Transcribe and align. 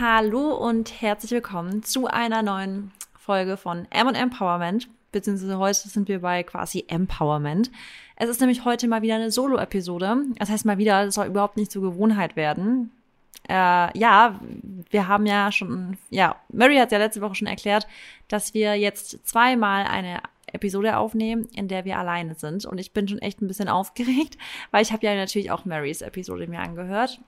Hallo 0.00 0.54
und 0.54 1.02
herzlich 1.02 1.30
willkommen 1.30 1.82
zu 1.82 2.06
einer 2.06 2.40
neuen 2.40 2.90
Folge 3.18 3.58
von 3.58 3.86
M 3.90 4.08
Empowerment, 4.08 4.88
beziehungsweise 5.12 5.58
heute 5.58 5.90
sind 5.90 6.08
wir 6.08 6.22
bei 6.22 6.42
quasi 6.42 6.86
Empowerment. 6.88 7.70
Es 8.16 8.30
ist 8.30 8.40
nämlich 8.40 8.64
heute 8.64 8.88
mal 8.88 9.02
wieder 9.02 9.16
eine 9.16 9.30
Solo-Episode. 9.30 10.22
Das 10.38 10.48
heißt 10.48 10.64
mal 10.64 10.78
wieder, 10.78 11.02
es 11.02 11.16
soll 11.16 11.26
überhaupt 11.26 11.58
nicht 11.58 11.70
zur 11.70 11.82
Gewohnheit 11.82 12.34
werden. 12.34 12.92
Äh, 13.46 13.98
ja, 13.98 14.40
wir 14.88 15.06
haben 15.06 15.26
ja 15.26 15.52
schon, 15.52 15.98
ja, 16.08 16.36
Mary 16.48 16.76
hat 16.76 16.92
ja 16.92 16.98
letzte 16.98 17.20
Woche 17.20 17.34
schon 17.34 17.48
erklärt, 17.48 17.86
dass 18.28 18.54
wir 18.54 18.76
jetzt 18.76 19.28
zweimal 19.28 19.84
eine 19.84 20.22
Episode 20.46 20.96
aufnehmen, 20.96 21.46
in 21.54 21.68
der 21.68 21.84
wir 21.84 21.98
alleine 21.98 22.36
sind. 22.36 22.64
Und 22.64 22.78
ich 22.78 22.92
bin 22.92 23.06
schon 23.06 23.18
echt 23.18 23.42
ein 23.42 23.48
bisschen 23.48 23.68
aufgeregt, 23.68 24.38
weil 24.70 24.80
ich 24.80 24.92
habe 24.92 25.04
ja 25.04 25.14
natürlich 25.14 25.50
auch 25.50 25.66
Marys 25.66 26.00
Episode 26.00 26.46
mir 26.46 26.60
angehört. 26.60 27.20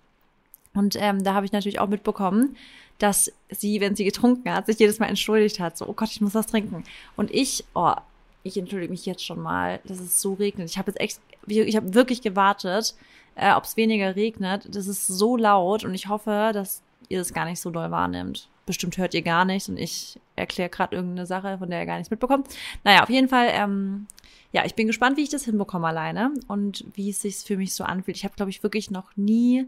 Und 0.74 0.96
ähm, 0.98 1.22
da 1.22 1.34
habe 1.34 1.46
ich 1.46 1.52
natürlich 1.52 1.80
auch 1.80 1.88
mitbekommen, 1.88 2.56
dass 2.98 3.32
sie, 3.50 3.80
wenn 3.80 3.96
sie 3.96 4.04
getrunken 4.04 4.52
hat, 4.52 4.66
sich 4.66 4.78
jedes 4.78 4.98
Mal 4.98 5.06
entschuldigt 5.06 5.60
hat. 5.60 5.76
So, 5.76 5.88
oh 5.88 5.92
Gott, 5.92 6.10
ich 6.10 6.20
muss 6.20 6.34
was 6.34 6.46
trinken. 6.46 6.84
Und 7.16 7.30
ich, 7.30 7.64
oh, 7.74 7.94
ich 8.42 8.56
entschuldige 8.56 8.90
mich 8.90 9.06
jetzt 9.06 9.24
schon 9.24 9.40
mal, 9.40 9.80
dass 9.84 10.00
es 10.00 10.20
so 10.20 10.34
regnet. 10.34 10.70
Ich 10.70 10.78
habe 10.78 10.90
jetzt 10.90 11.00
echt, 11.00 11.20
ich 11.46 11.76
habe 11.76 11.94
wirklich 11.94 12.22
gewartet, 12.22 12.94
äh, 13.34 13.52
ob 13.54 13.64
es 13.64 13.76
weniger 13.76 14.16
regnet. 14.16 14.74
Das 14.74 14.86
ist 14.86 15.06
so 15.06 15.36
laut 15.36 15.84
und 15.84 15.94
ich 15.94 16.08
hoffe, 16.08 16.50
dass 16.52 16.82
ihr 17.08 17.18
das 17.18 17.32
gar 17.32 17.44
nicht 17.44 17.60
so 17.60 17.70
doll 17.70 17.90
wahrnimmt. 17.90 18.48
Bestimmt 18.66 18.96
hört 18.96 19.14
ihr 19.14 19.22
gar 19.22 19.44
nichts 19.44 19.68
und 19.68 19.76
ich 19.76 20.18
erkläre 20.36 20.70
gerade 20.70 20.94
irgendeine 20.94 21.26
Sache, 21.26 21.58
von 21.58 21.68
der 21.68 21.80
ihr 21.80 21.86
gar 21.86 21.96
nichts 21.96 22.10
mitbekommt. 22.10 22.48
Naja, 22.84 23.02
auf 23.02 23.10
jeden 23.10 23.28
Fall, 23.28 23.48
ähm, 23.50 24.06
ja, 24.52 24.64
ich 24.64 24.74
bin 24.74 24.86
gespannt, 24.86 25.16
wie 25.16 25.22
ich 25.22 25.28
das 25.28 25.44
hinbekomme 25.44 25.88
alleine 25.88 26.32
und 26.46 26.84
wie 26.94 27.10
es 27.10 27.22
sich 27.22 27.36
für 27.38 27.56
mich 27.56 27.74
so 27.74 27.84
anfühlt. 27.84 28.16
Ich 28.16 28.24
habe, 28.24 28.36
glaube 28.36 28.50
ich, 28.50 28.62
wirklich 28.62 28.90
noch 28.90 29.16
nie 29.16 29.66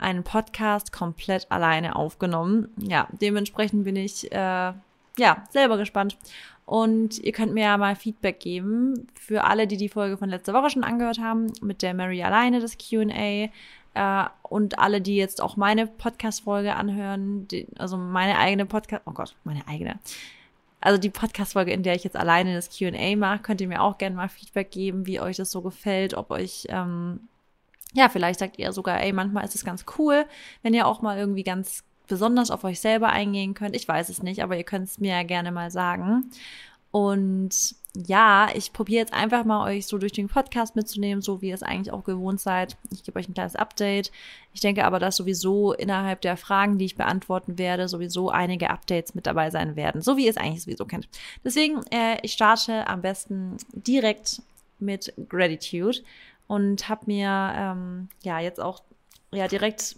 einen 0.00 0.24
Podcast 0.24 0.92
komplett 0.92 1.50
alleine 1.50 1.96
aufgenommen. 1.96 2.68
Ja, 2.76 3.08
dementsprechend 3.20 3.84
bin 3.84 3.96
ich 3.96 4.30
äh, 4.32 4.72
ja 5.18 5.44
selber 5.50 5.76
gespannt. 5.76 6.16
Und 6.66 7.18
ihr 7.18 7.32
könnt 7.32 7.52
mir 7.52 7.64
ja 7.64 7.76
mal 7.78 7.96
Feedback 7.96 8.38
geben 8.38 9.08
für 9.14 9.42
alle, 9.44 9.66
die 9.66 9.76
die 9.76 9.88
Folge 9.88 10.16
von 10.16 10.28
letzter 10.28 10.54
Woche 10.54 10.70
schon 10.70 10.84
angehört 10.84 11.18
haben, 11.18 11.48
mit 11.60 11.82
der 11.82 11.94
Mary 11.94 12.22
alleine, 12.22 12.60
das 12.60 12.78
Q&A. 12.78 13.48
Äh, 13.94 14.28
und 14.42 14.78
alle, 14.78 15.00
die 15.00 15.16
jetzt 15.16 15.42
auch 15.42 15.56
meine 15.56 15.88
Podcast-Folge 15.88 16.76
anhören, 16.76 17.48
die, 17.48 17.66
also 17.76 17.96
meine 17.96 18.38
eigene 18.38 18.66
Podcast, 18.66 19.02
oh 19.06 19.12
Gott, 19.12 19.34
meine 19.42 19.66
eigene. 19.66 19.98
Also 20.80 20.98
die 20.98 21.10
Podcast-Folge, 21.10 21.72
in 21.72 21.82
der 21.82 21.96
ich 21.96 22.04
jetzt 22.04 22.16
alleine 22.16 22.54
das 22.54 22.70
Q&A 22.70 23.16
mache, 23.16 23.40
könnt 23.40 23.60
ihr 23.60 23.68
mir 23.68 23.82
auch 23.82 23.98
gerne 23.98 24.14
mal 24.14 24.28
Feedback 24.28 24.70
geben, 24.70 25.06
wie 25.06 25.20
euch 25.20 25.36
das 25.36 25.50
so 25.50 25.62
gefällt, 25.62 26.14
ob 26.14 26.30
euch 26.30 26.66
ähm, 26.70 27.28
ja, 27.94 28.08
vielleicht 28.08 28.38
sagt 28.40 28.58
ihr 28.58 28.72
sogar, 28.72 29.00
ey, 29.00 29.12
manchmal 29.12 29.44
ist 29.44 29.54
es 29.54 29.64
ganz 29.64 29.84
cool, 29.98 30.24
wenn 30.62 30.74
ihr 30.74 30.86
auch 30.86 31.02
mal 31.02 31.18
irgendwie 31.18 31.42
ganz 31.42 31.82
besonders 32.06 32.50
auf 32.50 32.64
euch 32.64 32.80
selber 32.80 33.10
eingehen 33.10 33.54
könnt. 33.54 33.76
Ich 33.76 33.86
weiß 33.86 34.08
es 34.08 34.22
nicht, 34.22 34.42
aber 34.42 34.56
ihr 34.56 34.64
könnt 34.64 34.88
es 34.88 34.98
mir 34.98 35.12
ja 35.12 35.22
gerne 35.22 35.52
mal 35.52 35.70
sagen. 35.70 36.30
Und 36.90 37.74
ja, 37.94 38.48
ich 38.54 38.72
probiere 38.72 39.00
jetzt 39.00 39.12
einfach 39.12 39.44
mal 39.44 39.68
euch 39.68 39.86
so 39.86 39.98
durch 39.98 40.12
den 40.12 40.28
Podcast 40.28 40.76
mitzunehmen, 40.76 41.22
so 41.22 41.40
wie 41.40 41.48
ihr 41.48 41.54
es 41.54 41.62
eigentlich 41.62 41.92
auch 41.92 42.04
gewohnt 42.04 42.40
seid. 42.40 42.76
Ich 42.92 43.02
gebe 43.02 43.18
euch 43.18 43.28
ein 43.28 43.34
kleines 43.34 43.56
Update. 43.56 44.12
Ich 44.52 44.60
denke 44.60 44.84
aber, 44.84 44.98
dass 44.98 45.16
sowieso 45.16 45.72
innerhalb 45.72 46.20
der 46.20 46.36
Fragen, 46.36 46.78
die 46.78 46.84
ich 46.84 46.96
beantworten 46.96 47.58
werde, 47.58 47.88
sowieso 47.88 48.30
einige 48.30 48.70
Updates 48.70 49.14
mit 49.14 49.26
dabei 49.26 49.50
sein 49.50 49.76
werden, 49.76 50.02
so 50.02 50.16
wie 50.16 50.24
ihr 50.24 50.30
es 50.30 50.36
eigentlich 50.36 50.62
sowieso 50.62 50.84
kennt. 50.84 51.08
Deswegen, 51.44 51.80
äh, 51.90 52.18
ich 52.22 52.32
starte 52.32 52.86
am 52.86 53.02
besten 53.02 53.56
direkt 53.72 54.42
mit 54.78 55.12
Gratitude 55.28 55.98
und 56.50 56.88
habe 56.88 57.02
mir 57.06 57.52
ähm, 57.54 58.08
ja 58.24 58.40
jetzt 58.40 58.60
auch 58.60 58.82
ja 59.30 59.46
direkt 59.46 59.94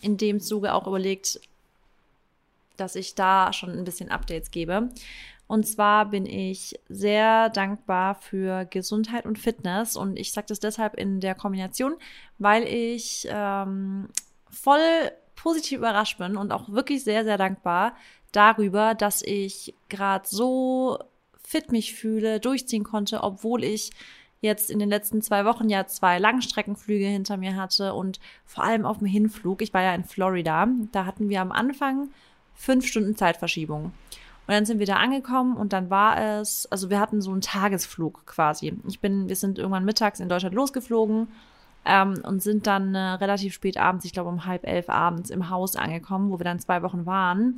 in 0.00 0.16
dem 0.16 0.40
Zuge 0.40 0.72
auch 0.72 0.86
überlegt, 0.86 1.40
dass 2.78 2.96
ich 2.96 3.14
da 3.14 3.52
schon 3.52 3.68
ein 3.68 3.84
bisschen 3.84 4.10
Updates 4.10 4.50
gebe. 4.50 4.88
Und 5.46 5.68
zwar 5.68 6.06
bin 6.06 6.24
ich 6.24 6.80
sehr 6.88 7.50
dankbar 7.50 8.14
für 8.14 8.64
Gesundheit 8.64 9.26
und 9.26 9.38
Fitness. 9.38 9.94
Und 9.94 10.18
ich 10.18 10.32
sage 10.32 10.46
das 10.48 10.58
deshalb 10.58 10.94
in 10.94 11.20
der 11.20 11.34
Kombination, 11.34 11.96
weil 12.38 12.62
ich 12.62 13.28
ähm, 13.28 14.08
voll 14.48 15.12
positiv 15.36 15.80
überrascht 15.80 16.16
bin 16.16 16.38
und 16.38 16.50
auch 16.50 16.70
wirklich 16.70 17.04
sehr, 17.04 17.24
sehr 17.24 17.36
dankbar 17.36 17.94
darüber, 18.32 18.94
dass 18.94 19.20
ich 19.20 19.74
gerade 19.90 20.26
so 20.26 20.98
fit 21.44 21.70
mich 21.72 21.92
fühle, 21.92 22.40
durchziehen 22.40 22.84
konnte, 22.84 23.22
obwohl 23.22 23.64
ich 23.64 23.90
jetzt 24.42 24.70
in 24.70 24.78
den 24.78 24.90
letzten 24.90 25.22
zwei 25.22 25.44
Wochen 25.44 25.70
ja 25.70 25.86
zwei 25.86 26.18
Langstreckenflüge 26.18 27.06
hinter 27.06 27.36
mir 27.36 27.56
hatte 27.56 27.94
und 27.94 28.20
vor 28.44 28.64
allem 28.64 28.84
auf 28.84 28.98
dem 28.98 29.06
Hinflug, 29.06 29.62
ich 29.62 29.72
war 29.72 29.82
ja 29.82 29.94
in 29.94 30.04
Florida, 30.04 30.68
da 30.90 31.06
hatten 31.06 31.28
wir 31.28 31.40
am 31.40 31.52
Anfang 31.52 32.10
fünf 32.54 32.86
Stunden 32.86 33.16
Zeitverschiebung. 33.16 33.84
Und 33.84 34.54
dann 34.54 34.66
sind 34.66 34.80
wir 34.80 34.86
da 34.86 34.96
angekommen 34.96 35.56
und 35.56 35.72
dann 35.72 35.88
war 35.88 36.20
es, 36.20 36.66
also 36.70 36.90
wir 36.90 36.98
hatten 36.98 37.22
so 37.22 37.30
einen 37.30 37.40
Tagesflug 37.40 38.26
quasi. 38.26 38.76
Ich 38.88 38.98
bin, 38.98 39.28
wir 39.28 39.36
sind 39.36 39.58
irgendwann 39.58 39.84
mittags 39.84 40.18
in 40.18 40.28
Deutschland 40.28 40.56
losgeflogen 40.56 41.28
ähm, 41.84 42.20
und 42.24 42.42
sind 42.42 42.66
dann 42.66 42.96
äh, 42.96 42.98
relativ 42.98 43.54
spät 43.54 43.76
abends, 43.76 44.04
ich 44.04 44.12
glaube 44.12 44.28
um 44.28 44.44
halb 44.44 44.66
elf 44.66 44.88
abends 44.88 45.30
im 45.30 45.48
Haus 45.50 45.76
angekommen, 45.76 46.30
wo 46.30 46.40
wir 46.40 46.44
dann 46.44 46.58
zwei 46.58 46.82
Wochen 46.82 47.06
waren. 47.06 47.54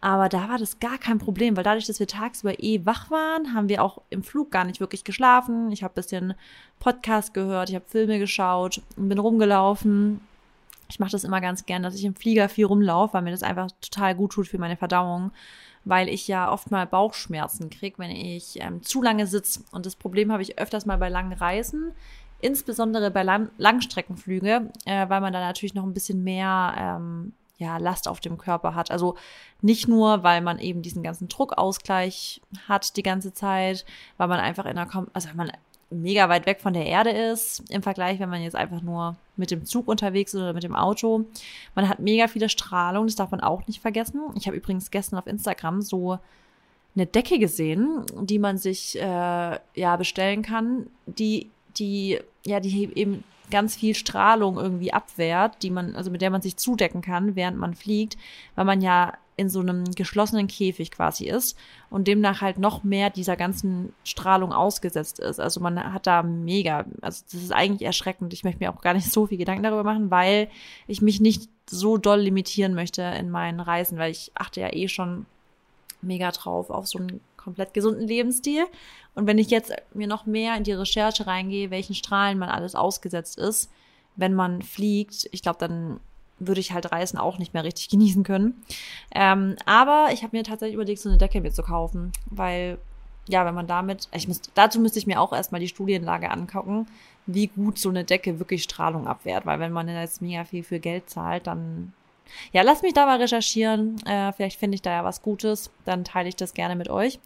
Aber 0.00 0.28
da 0.28 0.48
war 0.48 0.58
das 0.58 0.78
gar 0.78 0.98
kein 0.98 1.18
Problem, 1.18 1.56
weil 1.56 1.64
dadurch, 1.64 1.86
dass 1.86 2.00
wir 2.00 2.06
tagsüber 2.06 2.62
eh 2.62 2.84
wach 2.84 3.10
waren, 3.10 3.54
haben 3.54 3.68
wir 3.68 3.82
auch 3.82 4.02
im 4.10 4.22
Flug 4.22 4.50
gar 4.50 4.64
nicht 4.64 4.80
wirklich 4.80 5.04
geschlafen. 5.04 5.72
Ich 5.72 5.82
habe 5.82 5.94
bisschen 5.94 6.34
Podcast 6.78 7.32
gehört, 7.32 7.70
ich 7.70 7.74
habe 7.74 7.86
Filme 7.88 8.18
geschaut 8.18 8.82
und 8.96 9.08
bin 9.08 9.18
rumgelaufen. 9.18 10.20
Ich 10.88 11.00
mache 11.00 11.12
das 11.12 11.24
immer 11.24 11.40
ganz 11.40 11.66
gern, 11.66 11.82
dass 11.82 11.94
ich 11.94 12.04
im 12.04 12.14
Flieger 12.14 12.48
viel 12.48 12.66
rumlaufe, 12.66 13.14
weil 13.14 13.22
mir 13.22 13.30
das 13.30 13.42
einfach 13.42 13.70
total 13.80 14.14
gut 14.14 14.32
tut 14.32 14.48
für 14.48 14.58
meine 14.58 14.76
Verdauung, 14.76 15.32
weil 15.84 16.08
ich 16.08 16.28
ja 16.28 16.52
oft 16.52 16.70
mal 16.70 16.86
Bauchschmerzen 16.86 17.70
kriege, 17.70 17.98
wenn 17.98 18.10
ich 18.10 18.60
ähm, 18.60 18.82
zu 18.82 19.02
lange 19.02 19.26
sitze. 19.26 19.64
Und 19.72 19.86
das 19.86 19.96
Problem 19.96 20.30
habe 20.30 20.42
ich 20.42 20.58
öfters 20.58 20.86
mal 20.86 20.98
bei 20.98 21.08
langen 21.08 21.32
Reisen, 21.32 21.92
insbesondere 22.40 23.10
bei 23.10 23.22
Lang 23.22 23.50
Langstreckenflüge, 23.56 24.70
äh, 24.84 25.08
weil 25.08 25.20
man 25.20 25.32
da 25.32 25.40
natürlich 25.40 25.74
noch 25.74 25.84
ein 25.84 25.94
bisschen 25.94 26.22
mehr 26.22 26.74
ähm, 26.78 27.32
ja, 27.58 27.78
Last 27.78 28.08
auf 28.08 28.20
dem 28.20 28.38
Körper 28.38 28.74
hat. 28.74 28.90
Also 28.90 29.16
nicht 29.62 29.88
nur, 29.88 30.22
weil 30.22 30.40
man 30.40 30.58
eben 30.58 30.82
diesen 30.82 31.02
ganzen 31.02 31.28
Druckausgleich 31.28 32.40
hat 32.68 32.96
die 32.96 33.02
ganze 33.02 33.32
Zeit, 33.32 33.84
weil 34.18 34.28
man 34.28 34.40
einfach 34.40 34.66
in 34.66 34.78
einer, 34.78 35.06
also 35.12 35.28
wenn 35.28 35.36
man 35.36 35.52
mega 35.90 36.28
weit 36.28 36.46
weg 36.46 36.60
von 36.60 36.72
der 36.72 36.86
Erde 36.86 37.10
ist 37.10 37.62
im 37.70 37.82
Vergleich, 37.82 38.18
wenn 38.18 38.28
man 38.28 38.42
jetzt 38.42 38.56
einfach 38.56 38.82
nur 38.82 39.16
mit 39.36 39.50
dem 39.50 39.64
Zug 39.64 39.88
unterwegs 39.88 40.34
ist 40.34 40.40
oder 40.40 40.52
mit 40.52 40.64
dem 40.64 40.74
Auto. 40.74 41.24
Man 41.74 41.88
hat 41.88 42.00
mega 42.00 42.26
viele 42.26 42.48
Strahlung, 42.48 43.06
das 43.06 43.16
darf 43.16 43.30
man 43.30 43.40
auch 43.40 43.66
nicht 43.66 43.80
vergessen. 43.80 44.20
Ich 44.34 44.46
habe 44.46 44.56
übrigens 44.56 44.90
gestern 44.90 45.18
auf 45.18 45.26
Instagram 45.26 45.82
so 45.82 46.18
eine 46.94 47.06
Decke 47.06 47.38
gesehen, 47.38 48.04
die 48.20 48.38
man 48.38 48.58
sich 48.58 48.98
äh, 48.98 49.58
ja 49.74 49.96
bestellen 49.96 50.42
kann, 50.42 50.88
die 51.06 51.50
die 51.78 52.18
ja 52.44 52.58
die 52.58 52.90
eben 52.94 53.22
ganz 53.50 53.76
viel 53.76 53.94
Strahlung 53.94 54.58
irgendwie 54.58 54.92
abwehrt, 54.92 55.62
die 55.62 55.70
man, 55.70 55.94
also 55.96 56.10
mit 56.10 56.22
der 56.22 56.30
man 56.30 56.42
sich 56.42 56.56
zudecken 56.56 57.02
kann, 57.02 57.36
während 57.36 57.58
man 57.58 57.74
fliegt, 57.74 58.16
weil 58.54 58.64
man 58.64 58.80
ja 58.80 59.12
in 59.36 59.50
so 59.50 59.60
einem 59.60 59.84
geschlossenen 59.94 60.46
Käfig 60.46 60.90
quasi 60.90 61.26
ist 61.26 61.58
und 61.90 62.08
demnach 62.08 62.40
halt 62.40 62.58
noch 62.58 62.84
mehr 62.84 63.10
dieser 63.10 63.36
ganzen 63.36 63.92
Strahlung 64.02 64.52
ausgesetzt 64.52 65.18
ist. 65.18 65.40
Also 65.40 65.60
man 65.60 65.92
hat 65.92 66.06
da 66.06 66.22
mega, 66.22 66.86
also 67.02 67.22
das 67.30 67.42
ist 67.42 67.52
eigentlich 67.52 67.86
erschreckend. 67.86 68.32
Ich 68.32 68.44
möchte 68.44 68.64
mir 68.64 68.70
auch 68.72 68.80
gar 68.80 68.94
nicht 68.94 69.12
so 69.12 69.26
viel 69.26 69.38
Gedanken 69.38 69.62
darüber 69.62 69.84
machen, 69.84 70.10
weil 70.10 70.48
ich 70.86 71.02
mich 71.02 71.20
nicht 71.20 71.50
so 71.68 71.98
doll 71.98 72.20
limitieren 72.20 72.74
möchte 72.74 73.02
in 73.02 73.30
meinen 73.30 73.60
Reisen, 73.60 73.98
weil 73.98 74.10
ich 74.10 74.32
achte 74.34 74.60
ja 74.60 74.72
eh 74.72 74.88
schon 74.88 75.26
mega 76.00 76.30
drauf 76.30 76.70
auf 76.70 76.86
so 76.86 76.98
einen 76.98 77.20
komplett 77.46 77.72
gesunden 77.74 78.08
Lebensstil. 78.08 78.64
Und 79.14 79.28
wenn 79.28 79.38
ich 79.38 79.50
jetzt 79.50 79.72
mir 79.94 80.08
noch 80.08 80.26
mehr 80.26 80.56
in 80.56 80.64
die 80.64 80.72
Recherche 80.72 81.28
reingehe, 81.28 81.70
welchen 81.70 81.94
Strahlen 81.94 82.38
man 82.38 82.48
alles 82.48 82.74
ausgesetzt 82.74 83.38
ist, 83.38 83.70
wenn 84.16 84.34
man 84.34 84.62
fliegt, 84.62 85.28
ich 85.30 85.42
glaube, 85.42 85.58
dann 85.60 86.00
würde 86.40 86.60
ich 86.60 86.72
halt 86.72 86.90
Reisen 86.90 87.18
auch 87.18 87.38
nicht 87.38 87.54
mehr 87.54 87.62
richtig 87.62 87.88
genießen 87.90 88.24
können. 88.24 88.60
Ähm, 89.14 89.54
aber 89.64 90.08
ich 90.12 90.24
habe 90.24 90.36
mir 90.36 90.42
tatsächlich 90.42 90.74
überlegt, 90.74 91.00
so 91.00 91.08
eine 91.08 91.18
Decke 91.18 91.40
mir 91.40 91.52
zu 91.52 91.62
kaufen, 91.62 92.10
weil 92.30 92.78
ja, 93.28 93.44
wenn 93.46 93.54
man 93.54 93.68
damit, 93.68 94.08
ich 94.12 94.26
muss, 94.26 94.40
dazu 94.54 94.80
müsste 94.80 94.98
ich 94.98 95.06
mir 95.06 95.20
auch 95.20 95.32
erstmal 95.32 95.60
die 95.60 95.68
Studienlage 95.68 96.30
angucken, 96.30 96.86
wie 97.26 97.46
gut 97.46 97.78
so 97.78 97.88
eine 97.88 98.04
Decke 98.04 98.40
wirklich 98.40 98.64
Strahlung 98.64 99.06
abwehrt, 99.06 99.46
weil 99.46 99.60
wenn 99.60 99.72
man 99.72 99.88
jetzt 99.88 100.20
mega 100.20 100.44
viel 100.44 100.62
für 100.62 100.80
Geld 100.80 101.10
zahlt, 101.10 101.46
dann 101.46 101.92
ja, 102.52 102.62
lasst 102.62 102.82
mich 102.82 102.94
da 102.94 103.06
mal 103.06 103.20
recherchieren. 103.20 103.96
Äh, 104.06 104.32
vielleicht 104.32 104.58
finde 104.58 104.76
ich 104.76 104.82
da 104.82 104.90
ja 104.90 105.04
was 105.04 105.22
Gutes. 105.22 105.70
Dann 105.84 106.04
teile 106.04 106.28
ich 106.28 106.36
das 106.36 106.54
gerne 106.54 106.76
mit 106.76 106.88
euch. 106.88 107.18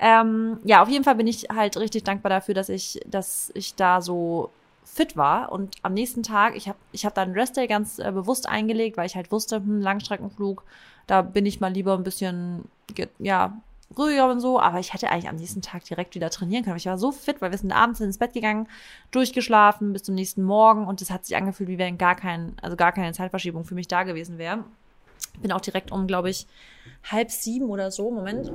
Ähm, 0.00 0.58
ja, 0.64 0.82
auf 0.82 0.88
jeden 0.88 1.04
Fall 1.04 1.16
bin 1.16 1.26
ich 1.26 1.48
halt 1.52 1.76
richtig 1.76 2.04
dankbar 2.04 2.30
dafür, 2.30 2.54
dass 2.54 2.68
ich, 2.68 3.00
dass 3.06 3.50
ich 3.54 3.74
da 3.74 4.00
so 4.00 4.50
fit 4.84 5.16
war. 5.16 5.52
Und 5.52 5.76
am 5.82 5.94
nächsten 5.94 6.22
Tag, 6.22 6.56
ich 6.56 6.68
habe 6.68 6.78
ich 6.92 7.04
hab 7.04 7.14
da 7.14 7.22
einen 7.22 7.34
Restday 7.34 7.66
ganz 7.66 7.98
äh, 7.98 8.10
bewusst 8.12 8.48
eingelegt, 8.48 8.96
weil 8.96 9.06
ich 9.06 9.16
halt 9.16 9.32
wusste, 9.32 9.56
hm, 9.56 9.80
Langstreckenflug, 9.80 10.64
da 11.06 11.22
bin 11.22 11.46
ich 11.46 11.60
mal 11.60 11.72
lieber 11.72 11.94
ein 11.94 12.04
bisschen, 12.04 12.64
ja, 13.18 13.60
ruhiger 13.96 14.30
und 14.30 14.40
so, 14.40 14.60
aber 14.60 14.78
ich 14.78 14.92
hätte 14.92 15.10
eigentlich 15.10 15.28
am 15.28 15.36
nächsten 15.36 15.62
Tag 15.62 15.84
direkt 15.84 16.14
wieder 16.14 16.30
trainieren 16.30 16.64
können. 16.64 16.76
Ich 16.76 16.86
war 16.86 16.98
so 16.98 17.10
fit, 17.10 17.40
weil 17.40 17.50
wir 17.50 17.58
sind 17.58 17.72
abends 17.72 18.00
ins 18.00 18.18
Bett 18.18 18.34
gegangen, 18.34 18.68
durchgeschlafen 19.10 19.92
bis 19.92 20.02
zum 20.02 20.14
nächsten 20.14 20.42
Morgen 20.42 20.86
und 20.86 21.00
es 21.00 21.10
hat 21.10 21.24
sich 21.24 21.36
angefühlt, 21.36 21.68
wie 21.68 21.78
wenn 21.78 21.98
gar 21.98 22.14
kein, 22.14 22.54
also 22.60 22.76
gar 22.76 22.92
keine 22.92 23.12
Zeitverschiebung 23.12 23.64
für 23.64 23.74
mich 23.74 23.88
da 23.88 24.02
gewesen 24.02 24.38
wäre. 24.38 24.64
Bin 25.40 25.52
auch 25.52 25.60
direkt 25.60 25.90
um, 25.90 26.06
glaube 26.06 26.30
ich, 26.30 26.46
halb 27.04 27.30
sieben 27.30 27.70
oder 27.70 27.90
so, 27.90 28.10
Moment, 28.10 28.52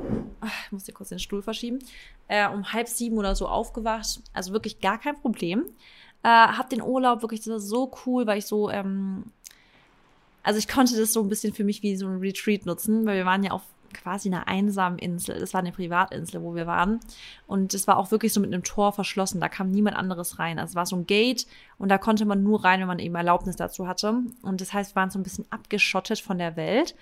ich 0.66 0.72
muss 0.72 0.86
hier 0.86 0.94
kurz 0.94 1.10
den 1.10 1.20
Stuhl 1.20 1.42
verschieben, 1.42 1.80
äh, 2.28 2.48
um 2.48 2.72
halb 2.72 2.88
sieben 2.88 3.18
oder 3.18 3.36
so 3.36 3.48
aufgewacht. 3.48 4.22
Also 4.34 4.54
wirklich 4.54 4.80
gar 4.82 5.00
kein 5.00 5.16
Problem. 5.16 5.66
Äh, 6.24 6.28
hab 6.28 6.70
den 6.70 6.82
Urlaub 6.82 7.22
wirklich, 7.22 7.42
das 7.42 7.50
war 7.50 7.60
so 7.60 7.92
cool, 8.06 8.28
weil 8.28 8.38
ich 8.38 8.46
so, 8.46 8.70
ähm, 8.70 9.26
also 10.44 10.60
ich 10.60 10.68
konnte 10.68 10.98
das 10.98 11.12
so 11.12 11.22
ein 11.22 11.30
bisschen 11.30 11.54
für 11.54 11.64
mich 11.64 11.84
wie 11.84 11.96
so 11.96 12.08
ein 12.08 12.20
Retreat 12.20 12.66
nutzen, 12.66 13.06
weil 13.06 13.18
wir 13.18 13.26
waren 13.26 13.44
ja 13.44 13.52
auf 13.52 13.64
quasi 13.94 14.30
einer 14.30 14.48
einsamen 14.48 15.00
Insel. 15.00 15.40
Das 15.40 15.54
war 15.54 15.60
eine 15.60 15.72
Privatinsel, 15.72 16.42
wo 16.42 16.56
wir 16.56 16.68
waren. 16.68 17.00
Und 17.48 17.74
es 17.74 17.88
war 17.88 17.98
auch 17.98 18.12
wirklich 18.12 18.34
so 18.34 18.40
mit 18.40 18.54
einem 18.54 18.64
Tor 18.64 18.92
verschlossen. 18.92 19.40
Da 19.40 19.50
kam 19.50 19.72
niemand 19.72 19.96
anderes 19.96 20.40
rein. 20.40 20.60
Also 20.60 20.72
es 20.72 20.76
war 20.76 20.86
so 20.86 20.96
ein 20.96 21.08
Gate 21.08 21.48
und 21.78 21.90
da 21.90 21.98
konnte 21.98 22.26
man 22.26 22.44
nur 22.44 22.64
rein, 22.64 22.80
wenn 22.80 22.88
man 22.88 23.00
eben 23.00 23.16
Erlaubnis 23.16 23.56
dazu 23.56 23.88
hatte. 23.88 24.22
Und 24.42 24.62
das 24.62 24.74
heißt, 24.74 24.96
wir 24.96 25.02
waren 25.02 25.12
so 25.12 25.20
ein 25.20 25.24
bisschen 25.24 25.46
abgeschottet 25.50 26.20
von 26.20 26.38
der 26.38 26.56
Welt. 26.56 26.96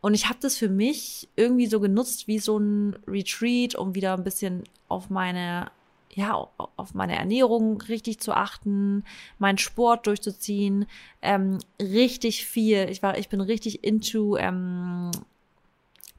Und 0.00 0.14
ich 0.14 0.28
habe 0.28 0.38
das 0.40 0.56
für 0.56 0.68
mich 0.68 1.28
irgendwie 1.36 1.66
so 1.66 1.80
genutzt 1.80 2.28
wie 2.28 2.38
so 2.38 2.58
ein 2.58 2.96
Retreat, 3.06 3.74
um 3.74 3.94
wieder 3.94 4.14
ein 4.14 4.24
bisschen 4.24 4.64
auf 4.88 5.10
meine 5.10 5.70
ja, 6.16 6.48
auf 6.76 6.94
meine 6.94 7.14
Ernährung 7.14 7.78
richtig 7.82 8.20
zu 8.20 8.32
achten, 8.32 9.04
meinen 9.38 9.58
Sport 9.58 10.06
durchzuziehen, 10.06 10.86
ähm, 11.20 11.58
richtig 11.78 12.46
viel. 12.46 12.88
Ich 12.88 13.02
war, 13.02 13.18
ich 13.18 13.28
bin 13.28 13.42
richtig 13.42 13.84
into 13.84 14.38
ähm, 14.38 15.10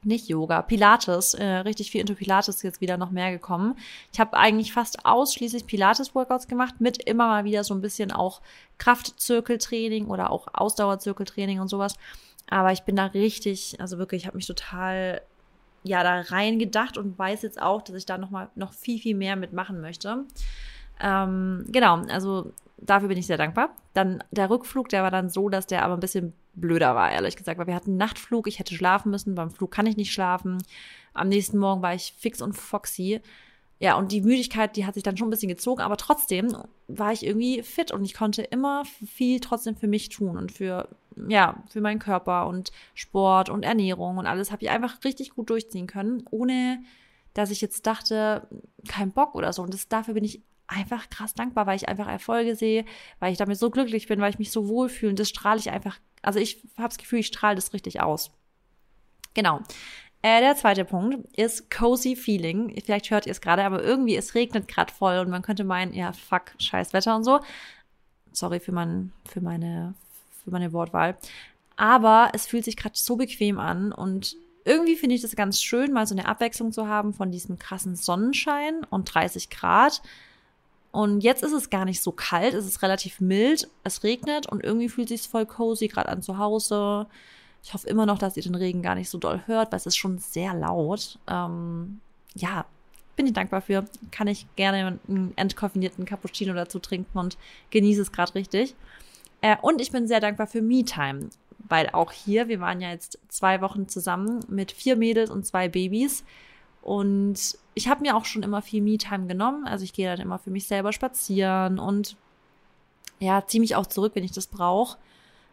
nicht 0.08 0.28
Yoga, 0.28 0.62
Pilates, 0.62 1.34
äh, 1.34 1.44
richtig 1.44 1.90
viel 1.90 2.00
into 2.00 2.14
Pilates 2.14 2.62
jetzt 2.62 2.80
wieder 2.80 2.96
noch 2.96 3.10
mehr 3.10 3.30
gekommen. 3.30 3.76
Ich 4.12 4.18
habe 4.18 4.36
eigentlich 4.36 4.72
fast 4.72 5.04
ausschließlich 5.04 5.66
Pilates-Workouts 5.66 6.48
gemacht, 6.48 6.80
mit 6.80 7.02
immer 7.04 7.28
mal 7.28 7.44
wieder 7.44 7.62
so 7.62 7.74
ein 7.74 7.80
bisschen 7.80 8.10
auch 8.10 8.40
Kraftzirkeltraining 8.78 10.06
oder 10.06 10.30
auch 10.30 10.48
Ausdauerzirkeltraining 10.52 11.60
und 11.60 11.68
sowas. 11.68 11.94
Aber 12.50 12.72
ich 12.72 12.82
bin 12.82 12.96
da 12.96 13.06
richtig, 13.06 13.76
also 13.80 13.98
wirklich, 13.98 14.22
ich 14.22 14.26
habe 14.26 14.36
mich 14.36 14.46
total 14.46 15.22
ja 15.84 16.02
da 16.02 16.20
rein 16.20 16.58
gedacht 16.58 16.98
und 16.98 17.18
weiß 17.18 17.42
jetzt 17.42 17.60
auch, 17.62 17.82
dass 17.82 17.94
ich 17.96 18.06
da 18.06 18.18
noch 18.18 18.30
mal 18.30 18.48
noch 18.56 18.72
viel 18.72 18.98
viel 18.98 19.14
mehr 19.14 19.36
mitmachen 19.36 19.80
möchte. 19.80 20.24
Ähm, 21.00 21.64
genau, 21.68 22.02
also 22.08 22.52
dafür 22.80 23.08
bin 23.08 23.18
ich 23.18 23.26
sehr 23.26 23.36
dankbar. 23.36 23.70
Dann 23.94 24.22
der 24.30 24.50
Rückflug, 24.50 24.88
der 24.88 25.02
war 25.02 25.10
dann 25.10 25.28
so, 25.28 25.48
dass 25.48 25.66
der 25.66 25.84
aber 25.84 25.94
ein 25.94 26.00
bisschen 26.00 26.32
blöder 26.54 26.94
war, 26.94 27.10
ehrlich 27.10 27.36
gesagt, 27.36 27.58
weil 27.58 27.66
wir 27.66 27.74
hatten 27.74 27.90
einen 27.90 27.98
Nachtflug, 27.98 28.46
ich 28.46 28.58
hätte 28.58 28.74
schlafen 28.74 29.10
müssen, 29.10 29.34
beim 29.34 29.50
Flug 29.50 29.70
kann 29.70 29.86
ich 29.86 29.96
nicht 29.96 30.12
schlafen. 30.12 30.58
Am 31.14 31.28
nächsten 31.28 31.58
Morgen 31.58 31.82
war 31.82 31.94
ich 31.94 32.14
fix 32.18 32.42
und 32.42 32.54
foxy. 32.54 33.20
Ja, 33.80 33.96
und 33.96 34.10
die 34.10 34.22
Müdigkeit, 34.22 34.74
die 34.76 34.86
hat 34.86 34.94
sich 34.94 35.04
dann 35.04 35.16
schon 35.16 35.28
ein 35.28 35.30
bisschen 35.30 35.48
gezogen, 35.48 35.82
aber 35.82 35.96
trotzdem 35.96 36.56
war 36.88 37.12
ich 37.12 37.24
irgendwie 37.24 37.62
fit 37.62 37.92
und 37.92 38.04
ich 38.04 38.14
konnte 38.14 38.42
immer 38.42 38.84
viel 38.84 39.38
trotzdem 39.38 39.76
für 39.76 39.86
mich 39.86 40.08
tun 40.08 40.36
und 40.36 40.50
für, 40.50 40.88
ja, 41.28 41.62
für 41.70 41.80
meinen 41.80 42.00
Körper 42.00 42.48
und 42.48 42.72
Sport 42.94 43.50
und 43.50 43.64
Ernährung 43.64 44.18
und 44.18 44.26
alles 44.26 44.50
habe 44.50 44.64
ich 44.64 44.70
einfach 44.70 45.04
richtig 45.04 45.30
gut 45.30 45.50
durchziehen 45.50 45.86
können, 45.86 46.24
ohne 46.30 46.80
dass 47.34 47.52
ich 47.52 47.60
jetzt 47.60 47.86
dachte, 47.86 48.48
kein 48.88 49.12
Bock 49.12 49.36
oder 49.36 49.52
so. 49.52 49.62
Und 49.62 49.72
das, 49.72 49.86
dafür 49.86 50.14
bin 50.14 50.24
ich 50.24 50.42
einfach 50.68 51.10
krass 51.10 51.34
dankbar, 51.34 51.66
weil 51.66 51.76
ich 51.76 51.88
einfach 51.88 52.06
Erfolge 52.06 52.54
sehe, 52.54 52.84
weil 53.18 53.32
ich 53.32 53.38
damit 53.38 53.58
so 53.58 53.70
glücklich 53.70 54.06
bin, 54.06 54.20
weil 54.20 54.30
ich 54.30 54.38
mich 54.38 54.52
so 54.52 54.68
wohlfühle 54.68 55.10
und 55.10 55.18
das 55.18 55.28
strahle 55.28 55.58
ich 55.58 55.70
einfach, 55.70 55.98
also 56.22 56.38
ich 56.38 56.62
habe 56.76 56.88
das 56.88 56.98
Gefühl, 56.98 57.20
ich 57.20 57.26
strahle 57.26 57.56
das 57.56 57.72
richtig 57.72 58.00
aus. 58.00 58.30
Genau. 59.34 59.60
Äh, 60.22 60.40
der 60.40 60.56
zweite 60.56 60.84
Punkt 60.84 61.26
ist 61.36 61.70
cozy 61.70 62.16
feeling. 62.16 62.74
Vielleicht 62.84 63.10
hört 63.10 63.26
ihr 63.26 63.32
es 63.32 63.40
gerade, 63.40 63.64
aber 63.64 63.82
irgendwie 63.82 64.16
es 64.16 64.34
regnet 64.34 64.68
gerade 64.68 64.92
voll 64.92 65.18
und 65.18 65.30
man 65.30 65.42
könnte 65.42 65.64
meinen, 65.64 65.92
ja 65.94 66.12
fuck, 66.12 66.52
scheiß 66.58 66.92
Wetter 66.92 67.16
und 67.16 67.24
so. 67.24 67.40
Sorry 68.32 68.60
für 68.60 68.72
mein, 68.72 69.12
für 69.26 69.40
meine 69.40 69.94
für 70.48 70.52
meine 70.52 70.72
Wortwahl. 70.72 71.16
Aber 71.76 72.30
es 72.32 72.46
fühlt 72.46 72.64
sich 72.64 72.76
gerade 72.76 72.96
so 72.96 73.16
bequem 73.16 73.60
an 73.60 73.92
und 73.92 74.36
irgendwie 74.64 74.96
finde 74.96 75.14
ich 75.14 75.22
das 75.22 75.36
ganz 75.36 75.62
schön, 75.62 75.92
mal 75.92 76.06
so 76.06 76.14
eine 76.14 76.26
Abwechslung 76.26 76.72
zu 76.72 76.88
haben 76.88 77.14
von 77.14 77.30
diesem 77.30 77.58
krassen 77.58 77.96
Sonnenschein 77.96 78.84
und 78.90 79.04
30 79.14 79.50
Grad. 79.50 80.02
Und 80.90 81.20
jetzt 81.20 81.42
ist 81.42 81.52
es 81.52 81.70
gar 81.70 81.84
nicht 81.84 82.02
so 82.02 82.12
kalt, 82.12 82.54
es 82.54 82.66
ist 82.66 82.82
relativ 82.82 83.20
mild, 83.20 83.68
es 83.84 84.02
regnet 84.02 84.46
und 84.48 84.64
irgendwie 84.64 84.88
fühlt 84.88 85.08
sich 85.08 85.28
voll 85.28 85.46
cozy 85.46 85.88
gerade 85.88 86.08
an 86.08 86.22
zu 86.22 86.38
Hause. 86.38 87.06
Ich 87.62 87.74
hoffe 87.74 87.88
immer 87.88 88.06
noch, 88.06 88.18
dass 88.18 88.36
ihr 88.36 88.42
den 88.42 88.54
Regen 88.54 88.82
gar 88.82 88.94
nicht 88.94 89.10
so 89.10 89.18
doll 89.18 89.42
hört, 89.46 89.70
weil 89.70 89.76
es 89.76 89.86
ist 89.86 89.96
schon 89.96 90.18
sehr 90.18 90.54
laut. 90.54 91.18
Ähm, 91.28 92.00
ja, 92.34 92.64
bin 93.16 93.26
ich 93.26 93.32
dankbar 93.32 93.60
für. 93.60 93.84
Kann 94.10 94.28
ich 94.28 94.46
gerne 94.56 94.98
einen 95.08 95.32
entkoffinierten 95.36 96.04
Cappuccino 96.04 96.54
dazu 96.54 96.78
trinken 96.78 97.18
und 97.18 97.36
genieße 97.70 98.00
es 98.00 98.12
gerade 98.12 98.34
richtig. 98.34 98.74
Äh, 99.40 99.56
und 99.60 99.80
ich 99.80 99.90
bin 99.90 100.08
sehr 100.08 100.20
dankbar 100.20 100.46
für 100.46 100.62
Me-Time, 100.62 101.28
weil 101.68 101.90
auch 101.90 102.12
hier, 102.12 102.48
wir 102.48 102.60
waren 102.60 102.80
ja 102.80 102.90
jetzt 102.90 103.18
zwei 103.28 103.60
Wochen 103.60 103.88
zusammen 103.88 104.40
mit 104.48 104.72
vier 104.72 104.96
Mädels 104.96 105.30
und 105.30 105.44
zwei 105.44 105.68
Babys. 105.68 106.24
Und 106.80 107.58
ich 107.78 107.88
habe 107.88 108.02
mir 108.02 108.16
auch 108.16 108.24
schon 108.24 108.42
immer 108.42 108.60
viel 108.60 108.82
Me-Time 108.82 109.28
genommen. 109.28 109.66
Also 109.66 109.84
ich 109.84 109.92
gehe 109.92 110.08
dann 110.08 110.20
immer 110.20 110.38
für 110.40 110.50
mich 110.50 110.66
selber 110.66 110.92
spazieren 110.92 111.78
und 111.78 112.16
ja, 113.20 113.46
ziehe 113.46 113.60
mich 113.60 113.76
auch 113.76 113.86
zurück, 113.86 114.12
wenn 114.16 114.24
ich 114.24 114.32
das 114.32 114.48
brauche. 114.48 114.98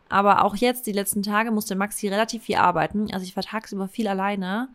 Aber 0.09 0.43
auch 0.43 0.55
jetzt, 0.55 0.87
die 0.87 0.91
letzten 0.91 1.21
Tage, 1.21 1.51
musste 1.51 1.75
Maxi 1.75 2.07
relativ 2.07 2.43
viel 2.43 2.55
arbeiten. 2.55 3.13
Also 3.13 3.25
ich 3.25 3.35
war 3.35 3.43
tagsüber 3.43 3.87
viel 3.87 4.07
alleine. 4.07 4.69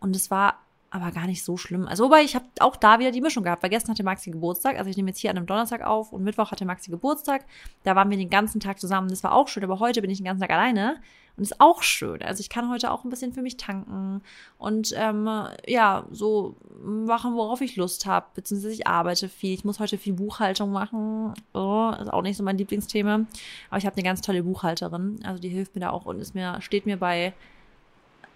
Und 0.00 0.14
es 0.14 0.30
war 0.30 0.58
aber 0.92 1.10
gar 1.10 1.26
nicht 1.26 1.42
so 1.42 1.56
schlimm. 1.56 1.88
Also 1.88 2.04
wobei 2.04 2.22
ich 2.22 2.34
habe 2.34 2.44
auch 2.60 2.76
da 2.76 2.98
wieder 2.98 3.10
die 3.10 3.22
Mischung 3.22 3.42
gehabt, 3.42 3.62
weil 3.62 3.70
gestern 3.70 3.92
hatte 3.92 4.04
Maxi 4.04 4.30
Geburtstag, 4.30 4.76
also 4.76 4.90
ich 4.90 4.96
nehme 4.96 5.08
jetzt 5.08 5.18
hier 5.18 5.30
an 5.30 5.38
einem 5.38 5.46
Donnerstag 5.46 5.80
auf 5.80 6.12
und 6.12 6.22
Mittwoch 6.22 6.50
hatte 6.50 6.66
Maxi 6.66 6.90
Geburtstag. 6.90 7.46
Da 7.82 7.96
waren 7.96 8.10
wir 8.10 8.18
den 8.18 8.28
ganzen 8.28 8.60
Tag 8.60 8.78
zusammen. 8.78 9.08
Das 9.08 9.24
war 9.24 9.32
auch 9.32 9.48
schön, 9.48 9.64
aber 9.64 9.80
heute 9.80 10.02
bin 10.02 10.10
ich 10.10 10.18
den 10.18 10.26
ganzen 10.26 10.42
Tag 10.42 10.50
alleine 10.50 11.00
und 11.38 11.44
ist 11.44 11.62
auch 11.62 11.82
schön. 11.82 12.22
Also 12.22 12.40
ich 12.40 12.50
kann 12.50 12.68
heute 12.68 12.90
auch 12.90 13.04
ein 13.04 13.10
bisschen 13.10 13.32
für 13.32 13.40
mich 13.40 13.56
tanken 13.56 14.20
und 14.58 14.92
ähm, 14.94 15.26
ja, 15.66 16.04
so 16.10 16.56
machen, 16.84 17.36
worauf 17.36 17.62
ich 17.62 17.76
Lust 17.76 18.04
habe, 18.04 18.26
beziehungsweise 18.34 18.74
ich 18.74 18.86
arbeite 18.86 19.30
viel. 19.30 19.54
Ich 19.54 19.64
muss 19.64 19.80
heute 19.80 19.96
viel 19.96 20.12
Buchhaltung 20.12 20.72
machen. 20.72 21.32
Oh, 21.54 21.90
ist 21.98 22.12
auch 22.12 22.20
nicht 22.20 22.36
so 22.36 22.42
mein 22.42 22.58
Lieblingsthema, 22.58 23.24
aber 23.70 23.78
ich 23.78 23.86
habe 23.86 23.96
eine 23.96 24.04
ganz 24.04 24.20
tolle 24.20 24.42
Buchhalterin, 24.42 25.20
also 25.24 25.40
die 25.40 25.48
hilft 25.48 25.74
mir 25.74 25.80
da 25.80 25.90
auch 25.90 26.04
und 26.04 26.20
ist 26.20 26.34
mir 26.34 26.60
steht 26.60 26.84
mir 26.84 26.98
bei 26.98 27.32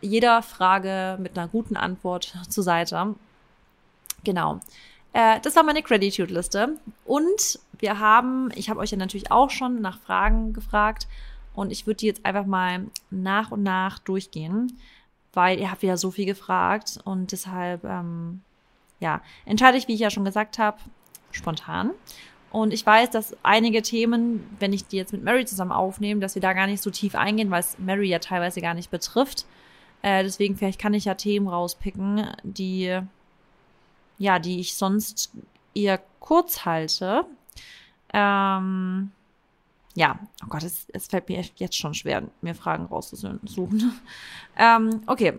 jeder 0.01 0.43
Frage 0.43 1.19
mit 1.21 1.39
einer 1.39 1.49
guten 1.49 1.77
Antwort 1.77 2.35
zur 2.49 2.65
Seite. 2.65 3.15
Genau. 4.25 4.61
Äh, 5.13 5.41
das 5.41 5.57
war 5.57 5.63
meine 5.63 5.83
Gratitude-Liste. 5.83 6.77
Und 7.05 7.59
wir 7.79 7.99
haben, 7.99 8.51
ich 8.55 8.71
habe 8.71 8.81
euch 8.81 8.91
ja 8.91 8.99
natürlich 8.99 9.31
auch 9.31 9.51
schon 9.51 9.81
nach 9.81 9.99
Fragen 10.01 10.53
gefragt 10.53 11.07
und 11.55 11.71
ich 11.71 11.87
würde 11.87 11.99
die 11.99 12.07
jetzt 12.07 12.25
einfach 12.25 12.47
mal 12.47 12.87
nach 13.11 13.51
und 13.51 13.63
nach 13.63 13.99
durchgehen, 13.99 14.79
weil 15.33 15.59
ihr 15.59 15.71
habt 15.71 15.83
ja 15.83 15.97
so 15.97 16.11
viel 16.11 16.27
gefragt 16.27 16.99
und 17.05 17.33
deshalb, 17.33 17.85
ähm, 17.85 18.43
ja, 19.01 19.21
entscheide 19.45 19.79
ich, 19.79 19.89
wie 19.89 19.95
ich 19.95 20.01
ja 20.01 20.11
schon 20.11 20.25
gesagt 20.25 20.59
habe, 20.59 20.79
spontan. 21.33 21.91
Und 22.51 22.73
ich 22.73 22.87
weiß, 22.87 23.11
dass 23.11 23.37
einige 23.43 23.83
Themen, 23.83 24.49
wenn 24.61 24.73
ich 24.73 24.87
die 24.87 24.97
jetzt 24.97 25.13
mit 25.13 25.23
Mary 25.23 25.45
zusammen 25.45 25.73
aufnehme, 25.73 26.21
dass 26.21 26.35
wir 26.35 26.43
da 26.43 26.53
gar 26.53 26.67
nicht 26.67 26.83
so 26.83 26.91
tief 26.91 27.15
eingehen, 27.15 27.51
weil 27.51 27.61
es 27.61 27.79
Mary 27.79 28.09
ja 28.09 28.19
teilweise 28.19 28.61
gar 28.61 28.75
nicht 28.75 28.91
betrifft. 28.91 29.45
Äh, 30.07 30.23
deswegen 30.23 30.57
vielleicht 30.57 30.81
kann 30.81 30.95
ich 30.95 31.07
ja 31.07 31.17
Themen 31.17 31.49
rauspicken, 31.49 32.29
die 32.45 33.01
ja, 34.19 34.39
die 34.39 34.61
ich 34.61 34.77
sonst 34.77 35.33
eher 35.75 36.01
kurz 36.21 36.65
halte. 36.65 37.25
Ähm, 38.15 39.11
ja, 39.97 40.21
oh 40.45 40.47
Gott, 40.49 40.63
es, 40.63 40.87
es 40.93 41.09
fällt 41.09 41.29
mir 41.29 41.43
jetzt 41.57 41.77
schon 41.77 41.93
schwer, 41.93 42.23
mir 42.41 42.55
Fragen 42.55 42.85
rauszusuchen. 42.85 44.01
ähm, 44.57 45.03
okay. 45.09 45.33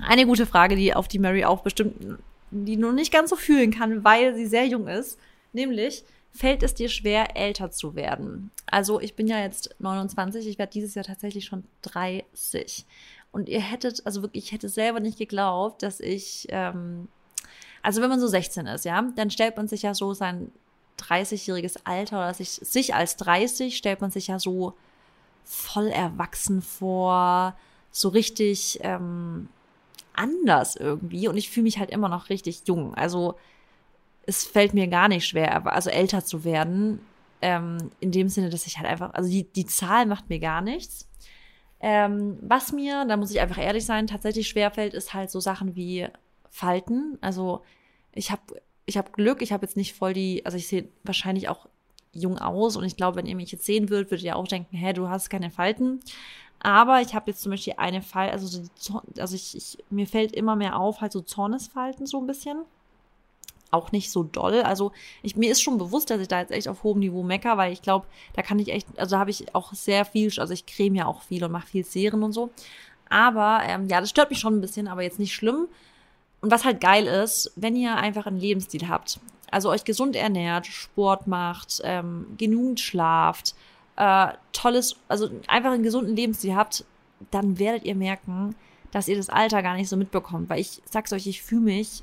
Eine 0.00 0.24
gute 0.24 0.46
Frage, 0.46 0.74
die 0.74 0.94
auf 0.94 1.06
die 1.06 1.18
Mary 1.18 1.44
auch 1.44 1.62
bestimmt, 1.62 2.18
die 2.50 2.78
nur 2.78 2.94
nicht 2.94 3.12
ganz 3.12 3.28
so 3.28 3.36
fühlen 3.36 3.72
kann, 3.72 4.04
weil 4.04 4.34
sie 4.34 4.46
sehr 4.46 4.66
jung 4.66 4.88
ist. 4.88 5.18
Nämlich, 5.52 6.02
fällt 6.32 6.62
es 6.62 6.72
dir 6.72 6.88
schwer, 6.88 7.36
älter 7.36 7.70
zu 7.70 7.94
werden? 7.94 8.50
Also, 8.66 9.00
ich 9.00 9.14
bin 9.14 9.26
ja 9.26 9.38
jetzt 9.38 9.74
29, 9.80 10.46
ich 10.46 10.58
werde 10.58 10.72
dieses 10.72 10.94
Jahr 10.94 11.04
tatsächlich 11.04 11.44
schon 11.44 11.64
30. 11.82 12.86
Und 13.34 13.48
ihr 13.48 13.60
hättet, 13.60 14.06
also 14.06 14.22
wirklich, 14.22 14.44
ich 14.44 14.52
hätte 14.52 14.68
selber 14.68 15.00
nicht 15.00 15.18
geglaubt, 15.18 15.82
dass 15.82 15.98
ich, 15.98 16.46
ähm, 16.50 17.08
also 17.82 18.00
wenn 18.00 18.08
man 18.08 18.20
so 18.20 18.28
16 18.28 18.66
ist, 18.68 18.84
ja, 18.84 19.02
dann 19.16 19.28
stellt 19.28 19.56
man 19.56 19.66
sich 19.66 19.82
ja 19.82 19.92
so 19.92 20.14
sein 20.14 20.52
30-jähriges 21.00 21.80
Alter 21.82 22.18
oder 22.18 22.32
sich, 22.32 22.50
sich 22.50 22.94
als 22.94 23.16
30 23.16 23.76
stellt 23.76 24.00
man 24.00 24.12
sich 24.12 24.28
ja 24.28 24.38
so 24.38 24.74
voll 25.42 25.88
erwachsen 25.88 26.62
vor, 26.62 27.56
so 27.90 28.08
richtig 28.10 28.78
ähm, 28.82 29.48
anders 30.12 30.76
irgendwie. 30.76 31.26
Und 31.26 31.36
ich 31.36 31.50
fühle 31.50 31.64
mich 31.64 31.80
halt 31.80 31.90
immer 31.90 32.08
noch 32.08 32.28
richtig 32.28 32.62
jung. 32.66 32.94
Also 32.94 33.34
es 34.26 34.44
fällt 34.44 34.74
mir 34.74 34.86
gar 34.86 35.08
nicht 35.08 35.26
schwer, 35.26 35.66
also 35.66 35.90
älter 35.90 36.24
zu 36.24 36.44
werden. 36.44 37.00
Ähm, 37.42 37.90
in 37.98 38.12
dem 38.12 38.28
Sinne, 38.28 38.48
dass 38.48 38.68
ich 38.68 38.78
halt 38.78 38.86
einfach, 38.86 39.12
also 39.12 39.28
die, 39.28 39.42
die 39.42 39.66
Zahl 39.66 40.06
macht 40.06 40.28
mir 40.28 40.38
gar 40.38 40.60
nichts. 40.60 41.08
Ähm, 41.86 42.38
was 42.40 42.72
mir, 42.72 43.04
da 43.04 43.18
muss 43.18 43.30
ich 43.30 43.40
einfach 43.40 43.58
ehrlich 43.58 43.84
sein, 43.84 44.06
tatsächlich 44.06 44.48
schwerfällt, 44.48 44.94
ist 44.94 45.12
halt 45.12 45.30
so 45.30 45.38
Sachen 45.38 45.76
wie 45.76 46.08
Falten. 46.48 47.18
Also 47.20 47.60
ich 48.14 48.30
habe 48.30 48.40
ich 48.86 48.96
hab 48.96 49.12
Glück, 49.12 49.42
ich 49.42 49.52
habe 49.52 49.66
jetzt 49.66 49.76
nicht 49.76 49.92
voll 49.92 50.14
die, 50.14 50.46
also 50.46 50.56
ich 50.56 50.66
sehe 50.66 50.88
wahrscheinlich 51.02 51.50
auch 51.50 51.68
jung 52.10 52.38
aus 52.38 52.78
und 52.78 52.84
ich 52.84 52.96
glaube, 52.96 53.18
wenn 53.18 53.26
ihr 53.26 53.36
mich 53.36 53.52
jetzt 53.52 53.66
sehen 53.66 53.90
würdet, 53.90 54.10
würdet 54.10 54.24
ihr 54.24 54.36
auch 54.36 54.48
denken, 54.48 54.74
hä, 54.74 54.94
du 54.94 55.10
hast 55.10 55.28
keine 55.28 55.50
Falten. 55.50 56.00
Aber 56.58 57.02
ich 57.02 57.14
habe 57.14 57.30
jetzt 57.30 57.42
zum 57.42 57.50
Beispiel 57.50 57.74
eine 57.76 58.00
Fall, 58.00 58.30
also, 58.30 58.62
also 59.18 59.34
ich, 59.34 59.54
ich, 59.54 59.76
mir 59.90 60.06
fällt 60.06 60.32
immer 60.32 60.56
mehr 60.56 60.78
auf, 60.78 61.02
halt 61.02 61.12
so 61.12 61.20
Zornesfalten 61.20 62.06
so 62.06 62.18
ein 62.18 62.26
bisschen. 62.26 62.62
Auch 63.74 63.90
nicht 63.90 64.12
so 64.12 64.22
doll. 64.22 64.62
Also 64.62 64.92
ich, 65.22 65.34
mir 65.34 65.50
ist 65.50 65.60
schon 65.60 65.78
bewusst, 65.78 66.10
dass 66.10 66.20
ich 66.20 66.28
da 66.28 66.38
jetzt 66.38 66.52
echt 66.52 66.68
auf 66.68 66.84
hohem 66.84 67.00
Niveau 67.00 67.24
mecker, 67.24 67.56
weil 67.56 67.72
ich 67.72 67.82
glaube, 67.82 68.06
da 68.34 68.42
kann 68.42 68.58
ich 68.60 68.68
echt, 68.68 68.86
also 68.96 69.18
habe 69.18 69.30
ich 69.30 69.52
auch 69.54 69.72
sehr 69.74 70.04
viel, 70.04 70.32
also 70.38 70.54
ich 70.54 70.64
creme 70.64 70.94
ja 70.94 71.06
auch 71.06 71.22
viel 71.22 71.42
und 71.44 71.50
mache 71.50 71.66
viel 71.66 71.84
Serien 71.84 72.22
und 72.22 72.32
so. 72.32 72.50
Aber 73.10 73.62
ähm, 73.66 73.88
ja, 73.88 74.00
das 74.00 74.10
stört 74.10 74.30
mich 74.30 74.38
schon 74.38 74.54
ein 74.56 74.60
bisschen, 74.60 74.86
aber 74.86 75.02
jetzt 75.02 75.18
nicht 75.18 75.34
schlimm. 75.34 75.66
Und 76.40 76.50
was 76.50 76.64
halt 76.64 76.80
geil 76.80 77.06
ist, 77.06 77.52
wenn 77.56 77.74
ihr 77.74 77.96
einfach 77.96 78.26
einen 78.26 78.38
Lebensstil 78.38 78.88
habt, 78.88 79.18
also 79.50 79.70
euch 79.70 79.84
gesund 79.84 80.14
ernährt, 80.14 80.66
Sport 80.66 81.26
macht, 81.26 81.80
ähm, 81.84 82.26
genügend 82.38 82.80
schlaft, 82.80 83.54
äh, 83.96 84.28
tolles, 84.52 84.96
also 85.08 85.30
einfach 85.48 85.72
einen 85.72 85.82
gesunden 85.82 86.14
Lebensstil 86.14 86.54
habt, 86.54 86.84
dann 87.30 87.58
werdet 87.58 87.84
ihr 87.84 87.94
merken, 87.94 88.54
dass 88.90 89.08
ihr 89.08 89.16
das 89.16 89.30
Alter 89.30 89.62
gar 89.62 89.74
nicht 89.74 89.88
so 89.88 89.96
mitbekommt. 89.96 90.48
Weil 90.50 90.60
ich 90.60 90.82
sag's 90.84 91.12
euch, 91.12 91.26
ich 91.26 91.42
fühle 91.42 91.62
mich, 91.62 92.02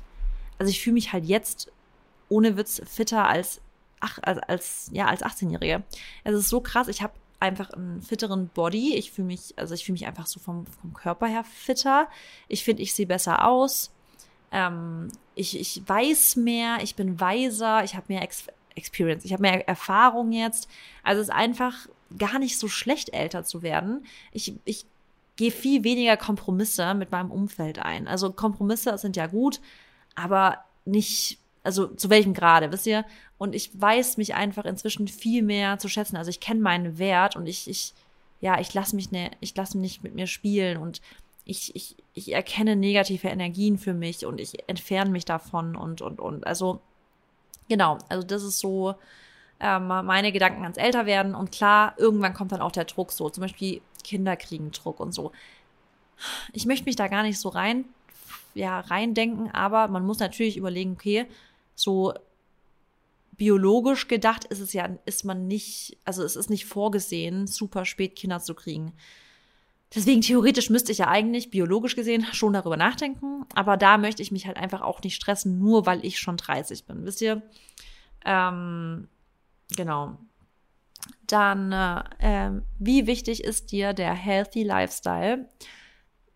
also 0.62 0.70
ich 0.70 0.80
fühle 0.80 0.94
mich 0.94 1.12
halt 1.12 1.24
jetzt 1.24 1.72
ohne 2.28 2.56
Witz 2.56 2.80
fitter 2.86 3.26
als, 3.26 3.60
ach, 3.98 4.20
als, 4.22 4.38
als 4.38 4.90
ja, 4.92 5.06
als 5.06 5.24
18-Jährige. 5.24 5.82
Es 6.22 6.34
ist 6.36 6.48
so 6.48 6.60
krass, 6.60 6.86
ich 6.86 7.02
habe 7.02 7.14
einfach 7.40 7.70
einen 7.70 8.00
fitteren 8.00 8.46
Body. 8.46 8.94
Ich 8.94 9.10
fühle 9.10 9.26
mich, 9.26 9.54
also 9.56 9.74
ich 9.74 9.84
fühle 9.84 9.94
mich 9.94 10.06
einfach 10.06 10.28
so 10.28 10.38
vom, 10.38 10.64
vom 10.66 10.94
Körper 10.94 11.26
her 11.26 11.42
fitter. 11.42 12.06
Ich 12.46 12.62
finde, 12.62 12.80
ich 12.84 12.94
sehe 12.94 13.08
besser 13.08 13.44
aus. 13.44 13.90
Ähm, 14.52 15.08
ich, 15.34 15.58
ich 15.58 15.82
weiß 15.84 16.36
mehr, 16.36 16.78
ich 16.80 16.94
bin 16.94 17.18
weiser, 17.18 17.82
ich 17.82 17.96
habe 17.96 18.06
mehr 18.06 18.22
Ex 18.22 18.44
Experience, 18.76 19.24
ich 19.24 19.32
habe 19.32 19.42
mehr 19.42 19.66
Erfahrung 19.66 20.30
jetzt. 20.30 20.68
Also 21.02 21.20
es 21.22 21.26
ist 21.28 21.34
einfach 21.34 21.88
gar 22.16 22.38
nicht 22.38 22.56
so 22.56 22.68
schlecht, 22.68 23.12
älter 23.12 23.42
zu 23.42 23.62
werden. 23.62 24.06
Ich, 24.30 24.54
ich 24.64 24.86
gehe 25.34 25.50
viel 25.50 25.82
weniger 25.82 26.16
Kompromisse 26.16 26.94
mit 26.94 27.10
meinem 27.10 27.32
Umfeld 27.32 27.80
ein. 27.80 28.06
Also 28.06 28.32
Kompromisse 28.32 28.96
sind 28.98 29.16
ja 29.16 29.26
gut, 29.26 29.60
aber 30.14 30.58
nicht, 30.84 31.38
also 31.62 31.86
zu 31.86 32.10
welchem 32.10 32.34
Grade, 32.34 32.72
wisst 32.72 32.86
ihr? 32.86 33.04
Und 33.38 33.54
ich 33.54 33.70
weiß 33.80 34.16
mich 34.16 34.34
einfach 34.34 34.64
inzwischen 34.64 35.08
viel 35.08 35.42
mehr 35.42 35.78
zu 35.78 35.88
schätzen. 35.88 36.16
Also 36.16 36.30
ich 36.30 36.40
kenne 36.40 36.60
meinen 36.60 36.98
Wert 36.98 37.36
und 37.36 37.46
ich, 37.46 37.68
ich, 37.68 37.94
ja, 38.40 38.60
ich 38.60 38.72
lasse 38.74 38.96
mich 38.96 39.10
ne, 39.10 39.30
ich 39.40 39.56
lasse 39.56 39.76
mich 39.76 39.82
nicht 39.82 40.04
mit 40.04 40.14
mir 40.14 40.26
spielen 40.26 40.78
und 40.78 41.00
ich, 41.44 41.74
ich, 41.74 41.96
ich 42.14 42.32
erkenne 42.32 42.76
negative 42.76 43.28
Energien 43.28 43.78
für 43.78 43.94
mich 43.94 44.24
und 44.26 44.40
ich 44.40 44.68
entferne 44.68 45.10
mich 45.10 45.24
davon 45.24 45.76
und, 45.76 46.00
und, 46.00 46.20
und. 46.20 46.46
Also, 46.46 46.80
genau, 47.68 47.98
also 48.08 48.26
das 48.26 48.42
ist 48.44 48.60
so 48.60 48.94
ähm, 49.58 49.86
meine 49.86 50.32
Gedanken 50.32 50.62
ans 50.62 50.76
Älterwerden. 50.76 51.34
Und 51.34 51.52
klar, 51.52 51.94
irgendwann 51.96 52.34
kommt 52.34 52.52
dann 52.52 52.60
auch 52.60 52.72
der 52.72 52.84
Druck 52.84 53.12
so, 53.12 53.30
zum 53.30 53.42
Beispiel 53.42 53.80
Kinder 54.04 54.36
kriegen 54.36 54.70
Druck 54.72 55.00
und 55.00 55.12
so. 55.12 55.32
Ich 56.52 56.66
möchte 56.66 56.84
mich 56.84 56.96
da 56.96 57.08
gar 57.08 57.22
nicht 57.22 57.40
so 57.40 57.48
rein, 57.48 57.84
ja, 58.54 58.80
reindenken, 58.80 59.50
aber 59.50 59.88
man 59.88 60.04
muss 60.04 60.18
natürlich 60.18 60.56
überlegen, 60.56 60.92
okay, 60.92 61.26
so 61.74 62.14
biologisch 63.36 64.08
gedacht 64.08 64.44
ist 64.44 64.60
es 64.60 64.72
ja, 64.72 64.88
ist 65.04 65.24
man 65.24 65.48
nicht, 65.48 65.98
also 66.04 66.22
es 66.22 66.36
ist 66.36 66.50
nicht 66.50 66.66
vorgesehen, 66.66 67.46
super 67.46 67.84
spät 67.84 68.14
Kinder 68.14 68.40
zu 68.40 68.54
kriegen. 68.54 68.92
Deswegen 69.94 70.22
theoretisch 70.22 70.70
müsste 70.70 70.92
ich 70.92 70.98
ja 70.98 71.08
eigentlich 71.08 71.50
biologisch 71.50 71.96
gesehen 71.96 72.24
schon 72.32 72.54
darüber 72.54 72.76
nachdenken, 72.76 73.44
aber 73.54 73.76
da 73.76 73.98
möchte 73.98 74.22
ich 74.22 74.32
mich 74.32 74.46
halt 74.46 74.56
einfach 74.56 74.80
auch 74.80 75.02
nicht 75.02 75.16
stressen, 75.16 75.58
nur 75.58 75.86
weil 75.86 76.04
ich 76.04 76.18
schon 76.18 76.36
30 76.36 76.86
bin. 76.86 77.04
Wisst 77.04 77.20
ihr? 77.20 77.42
Ähm, 78.24 79.08
genau. 79.76 80.16
Dann, 81.26 81.72
äh, 81.72 82.60
wie 82.78 83.06
wichtig 83.06 83.44
ist 83.44 83.72
dir 83.72 83.92
der 83.92 84.14
Healthy 84.14 84.62
Lifestyle? 84.62 85.48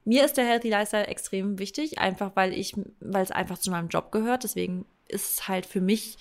Mir 0.06 0.24
ist 0.24 0.38
der 0.38 0.46
Healthy 0.46 0.70
Lifestyle 0.70 1.06
extrem 1.06 1.58
wichtig, 1.58 1.98
einfach 1.98 2.30
weil 2.34 2.54
ich, 2.54 2.74
weil 3.00 3.22
es 3.22 3.30
einfach 3.30 3.58
zu 3.58 3.70
meinem 3.70 3.88
Job 3.88 4.10
gehört. 4.12 4.44
Deswegen 4.44 4.86
ist 5.08 5.34
es 5.34 5.48
halt 5.48 5.66
für 5.66 5.82
mich, 5.82 6.16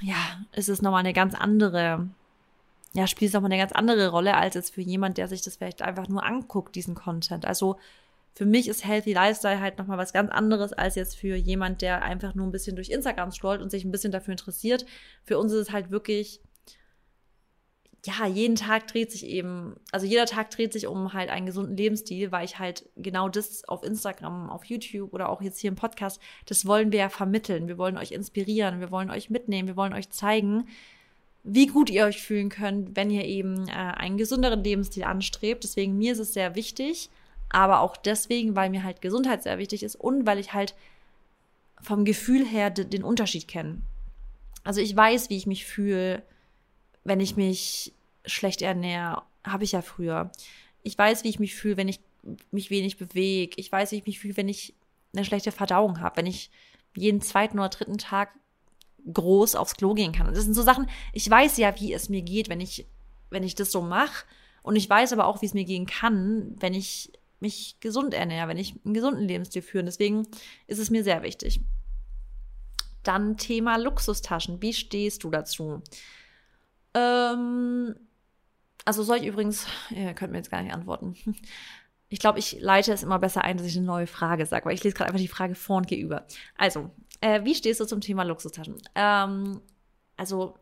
ja, 0.00 0.44
ist 0.52 0.68
es 0.68 0.82
nochmal 0.82 1.00
eine 1.00 1.12
ganz 1.12 1.34
andere 1.34 2.08
ja, 2.94 3.08
spielt 3.08 3.30
es 3.30 3.34
nochmal 3.34 3.50
eine 3.50 3.60
ganz 3.60 3.72
andere 3.72 4.08
Rolle 4.08 4.36
als 4.36 4.54
jetzt 4.54 4.72
für 4.72 4.80
jemand, 4.80 5.18
der 5.18 5.26
sich 5.26 5.42
das 5.42 5.56
vielleicht 5.56 5.82
einfach 5.82 6.08
nur 6.08 6.24
anguckt, 6.24 6.76
diesen 6.76 6.94
Content. 6.94 7.44
Also 7.44 7.76
für 8.34 8.46
mich 8.46 8.68
ist 8.68 8.84
Healthy 8.84 9.12
Lifestyle 9.12 9.60
halt 9.60 9.78
nochmal 9.78 9.98
was 9.98 10.12
ganz 10.12 10.30
anderes 10.30 10.72
als 10.72 10.94
jetzt 10.94 11.16
für 11.16 11.34
jemand, 11.34 11.82
der 11.82 12.02
einfach 12.02 12.36
nur 12.36 12.46
ein 12.46 12.52
bisschen 12.52 12.76
durch 12.76 12.90
Instagram 12.90 13.32
scrollt 13.32 13.60
und 13.60 13.70
sich 13.70 13.84
ein 13.84 13.90
bisschen 13.90 14.12
dafür 14.12 14.32
interessiert. 14.32 14.86
Für 15.24 15.38
uns 15.38 15.52
ist 15.52 15.68
es 15.68 15.72
halt 15.72 15.90
wirklich, 15.90 16.40
ja, 18.06 18.26
jeden 18.26 18.56
Tag 18.56 18.86
dreht 18.86 19.10
sich 19.10 19.26
eben, 19.26 19.76
also 19.90 20.04
jeder 20.04 20.26
Tag 20.26 20.50
dreht 20.50 20.74
sich 20.74 20.86
um 20.86 21.14
halt 21.14 21.30
einen 21.30 21.46
gesunden 21.46 21.76
Lebensstil, 21.76 22.32
weil 22.32 22.44
ich 22.44 22.58
halt 22.58 22.86
genau 22.96 23.30
das 23.30 23.66
auf 23.66 23.82
Instagram, 23.82 24.50
auf 24.50 24.64
YouTube 24.66 25.14
oder 25.14 25.30
auch 25.30 25.40
jetzt 25.40 25.58
hier 25.58 25.68
im 25.68 25.76
Podcast, 25.76 26.20
das 26.44 26.66
wollen 26.66 26.92
wir 26.92 26.98
ja 26.98 27.08
vermitteln. 27.08 27.66
Wir 27.66 27.78
wollen 27.78 27.96
euch 27.96 28.12
inspirieren, 28.12 28.80
wir 28.80 28.90
wollen 28.90 29.10
euch 29.10 29.30
mitnehmen, 29.30 29.68
wir 29.68 29.76
wollen 29.76 29.94
euch 29.94 30.10
zeigen, 30.10 30.68
wie 31.44 31.66
gut 31.66 31.88
ihr 31.88 32.04
euch 32.04 32.22
fühlen 32.22 32.50
könnt, 32.50 32.94
wenn 32.94 33.10
ihr 33.10 33.24
eben 33.24 33.68
äh, 33.68 33.72
einen 33.72 34.18
gesünderen 34.18 34.62
Lebensstil 34.62 35.04
anstrebt. 35.04 35.64
Deswegen 35.64 35.96
mir 35.96 36.12
ist 36.12 36.18
es 36.18 36.34
sehr 36.34 36.54
wichtig, 36.54 37.08
aber 37.48 37.80
auch 37.80 37.96
deswegen, 37.96 38.54
weil 38.54 38.68
mir 38.68 38.82
halt 38.82 39.00
Gesundheit 39.00 39.42
sehr 39.42 39.56
wichtig 39.56 39.82
ist 39.82 39.96
und 39.96 40.26
weil 40.26 40.38
ich 40.38 40.52
halt 40.52 40.74
vom 41.80 42.04
Gefühl 42.04 42.44
her 42.44 42.70
den 42.70 43.04
Unterschied 43.04 43.48
kenne. 43.48 43.80
Also 44.62 44.80
ich 44.80 44.94
weiß, 44.94 45.30
wie 45.30 45.36
ich 45.36 45.46
mich 45.46 45.64
fühle, 45.64 46.22
wenn 47.04 47.20
ich 47.20 47.36
mich 47.36 47.92
schlecht 48.24 48.62
ernähre, 48.62 49.22
habe 49.44 49.64
ich 49.64 49.72
ja 49.72 49.82
früher. 49.82 50.30
Ich 50.82 50.96
weiß, 50.96 51.24
wie 51.24 51.28
ich 51.28 51.38
mich 51.38 51.54
fühle, 51.54 51.76
wenn 51.76 51.88
ich 51.88 52.00
mich 52.50 52.70
wenig 52.70 52.96
bewege. 52.96 53.54
Ich 53.56 53.70
weiß, 53.70 53.92
wie 53.92 53.96
ich 53.96 54.06
mich 54.06 54.18
fühle, 54.18 54.36
wenn 54.36 54.48
ich 54.48 54.74
eine 55.14 55.24
schlechte 55.24 55.52
Verdauung 55.52 56.00
habe, 56.00 56.16
wenn 56.16 56.26
ich 56.26 56.50
jeden 56.96 57.20
zweiten 57.20 57.58
oder 57.58 57.68
dritten 57.68 57.98
Tag 57.98 58.30
groß 59.12 59.54
aufs 59.54 59.76
Klo 59.76 59.94
gehen 59.94 60.12
kann. 60.12 60.32
Das 60.32 60.44
sind 60.44 60.54
so 60.54 60.62
Sachen, 60.62 60.88
ich 61.12 61.28
weiß 61.28 61.58
ja, 61.58 61.78
wie 61.78 61.92
es 61.92 62.08
mir 62.08 62.22
geht, 62.22 62.48
wenn 62.48 62.60
ich, 62.60 62.86
wenn 63.30 63.42
ich 63.42 63.54
das 63.54 63.70
so 63.70 63.82
mache. 63.82 64.24
Und 64.62 64.76
ich 64.76 64.88
weiß 64.88 65.12
aber 65.12 65.26
auch, 65.26 65.42
wie 65.42 65.46
es 65.46 65.54
mir 65.54 65.64
gehen 65.64 65.86
kann, 65.86 66.56
wenn 66.58 66.72
ich 66.72 67.12
mich 67.40 67.76
gesund 67.80 68.14
ernähre, 68.14 68.48
wenn 68.48 68.56
ich 68.56 68.74
einen 68.84 68.94
gesunden 68.94 69.28
Lebensstil 69.28 69.60
führe. 69.60 69.84
Deswegen 69.84 70.26
ist 70.66 70.78
es 70.78 70.88
mir 70.88 71.04
sehr 71.04 71.22
wichtig. 71.22 71.60
Dann 73.02 73.36
Thema 73.36 73.76
Luxustaschen. 73.76 74.62
Wie 74.62 74.72
stehst 74.72 75.24
du 75.24 75.30
dazu? 75.30 75.82
Ähm, 76.94 77.94
also 78.84 79.02
soll 79.02 79.18
ich 79.18 79.26
übrigens, 79.26 79.66
ihr 79.90 80.14
könnt 80.14 80.32
mir 80.32 80.38
jetzt 80.38 80.50
gar 80.50 80.62
nicht 80.62 80.74
antworten. 80.74 81.16
Ich 82.10 82.20
glaube, 82.20 82.38
ich 82.38 82.60
leite 82.60 82.92
es 82.92 83.02
immer 83.02 83.18
besser 83.18 83.42
ein, 83.42 83.56
dass 83.56 83.66
ich 83.66 83.76
eine 83.76 83.86
neue 83.86 84.06
Frage 84.06 84.46
sage, 84.46 84.66
weil 84.66 84.74
ich 84.74 84.84
lese 84.84 84.94
gerade 84.94 85.08
einfach 85.08 85.20
die 85.20 85.26
Frage 85.26 85.56
vor 85.56 85.78
und 85.78 85.88
gehe 85.88 85.98
über. 85.98 86.26
Also, 86.56 86.90
äh, 87.20 87.42
wie 87.44 87.56
stehst 87.56 87.80
du 87.80 87.86
zum 87.86 88.00
Thema 88.00 88.22
Luxustaschen? 88.22 88.76
Ähm, 88.94 89.60
also 90.16 90.54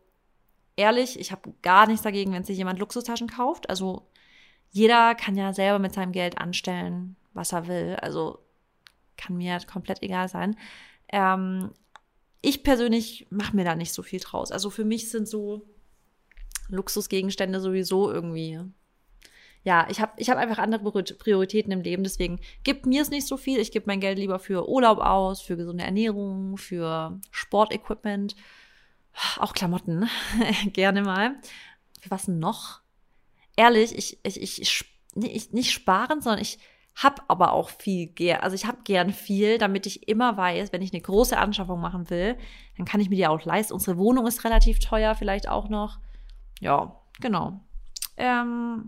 ehrlich, 0.75 1.19
ich 1.19 1.31
habe 1.31 1.53
gar 1.61 1.85
nichts 1.85 2.01
dagegen, 2.01 2.33
wenn 2.33 2.43
sich 2.43 2.57
jemand 2.57 2.79
Luxustaschen 2.79 3.27
kauft. 3.27 3.69
Also 3.69 4.07
jeder 4.71 5.13
kann 5.13 5.35
ja 5.35 5.53
selber 5.53 5.77
mit 5.77 5.93
seinem 5.93 6.11
Geld 6.11 6.39
anstellen, 6.39 7.17
was 7.33 7.51
er 7.51 7.67
will. 7.67 7.97
Also 8.01 8.39
kann 9.17 9.37
mir 9.37 9.59
komplett 9.71 10.01
egal 10.01 10.29
sein. 10.29 10.55
Ähm, 11.09 11.71
ich 12.41 12.63
persönlich 12.63 13.27
mache 13.29 13.55
mir 13.55 13.63
da 13.63 13.75
nicht 13.75 13.93
so 13.93 14.01
viel 14.01 14.19
draus. 14.19 14.51
Also 14.51 14.69
für 14.69 14.85
mich 14.85 15.11
sind 15.11 15.27
so 15.27 15.65
Luxusgegenstände 16.69 17.59
sowieso 17.59 18.11
irgendwie 18.11 18.59
ja, 19.65 19.87
ich 19.89 20.01
habe 20.01 20.11
ich 20.17 20.29
hab 20.29 20.37
einfach 20.37 20.57
andere 20.57 20.91
Prioritäten 20.91 21.71
im 21.71 21.81
Leben. 21.81 22.03
Deswegen 22.03 22.39
gibt 22.63 22.85
mir 22.85 23.01
es 23.01 23.09
nicht 23.09 23.25
so 23.25 23.37
viel. 23.37 23.59
Ich 23.59 23.71
gebe 23.71 23.85
mein 23.87 24.01
Geld 24.01 24.19
lieber 24.19 24.39
für 24.39 24.67
Urlaub 24.67 24.99
aus, 24.99 25.41
für 25.41 25.55
gesunde 25.55 25.85
Ernährung, 25.85 26.57
für 26.57 27.19
Sportequipment, 27.31 28.35
auch 29.39 29.53
Klamotten, 29.53 30.09
gerne 30.73 31.01
mal. 31.01 31.35
Für 32.01 32.11
was 32.11 32.27
noch? 32.27 32.81
Ehrlich, 33.55 33.97
ich, 33.97 34.19
ich, 34.23 34.41
ich, 34.41 34.85
ich 35.15 35.53
nicht 35.53 35.71
sparen, 35.71 36.21
sondern 36.21 36.41
ich 36.41 36.59
hab 36.95 37.23
aber 37.27 37.53
auch 37.53 37.69
viel 37.69 38.13
also 38.39 38.55
ich 38.55 38.65
habe 38.65 38.79
gern 38.83 39.13
viel, 39.13 39.57
damit 39.57 39.85
ich 39.85 40.07
immer 40.07 40.35
weiß, 40.37 40.73
wenn 40.73 40.81
ich 40.81 40.93
eine 40.93 41.01
große 41.01 41.37
Anschaffung 41.37 41.79
machen 41.79 42.09
will, 42.09 42.37
dann 42.77 42.85
kann 42.85 42.99
ich 42.99 43.09
mir 43.09 43.15
die 43.15 43.27
auch 43.27 43.43
leisten. 43.45 43.73
Unsere 43.73 43.97
Wohnung 43.97 44.27
ist 44.27 44.43
relativ 44.43 44.79
teuer, 44.79 45.15
vielleicht 45.15 45.47
auch 45.47 45.69
noch. 45.69 45.99
Ja, 46.59 46.99
genau. 47.19 47.59
Ähm, 48.17 48.87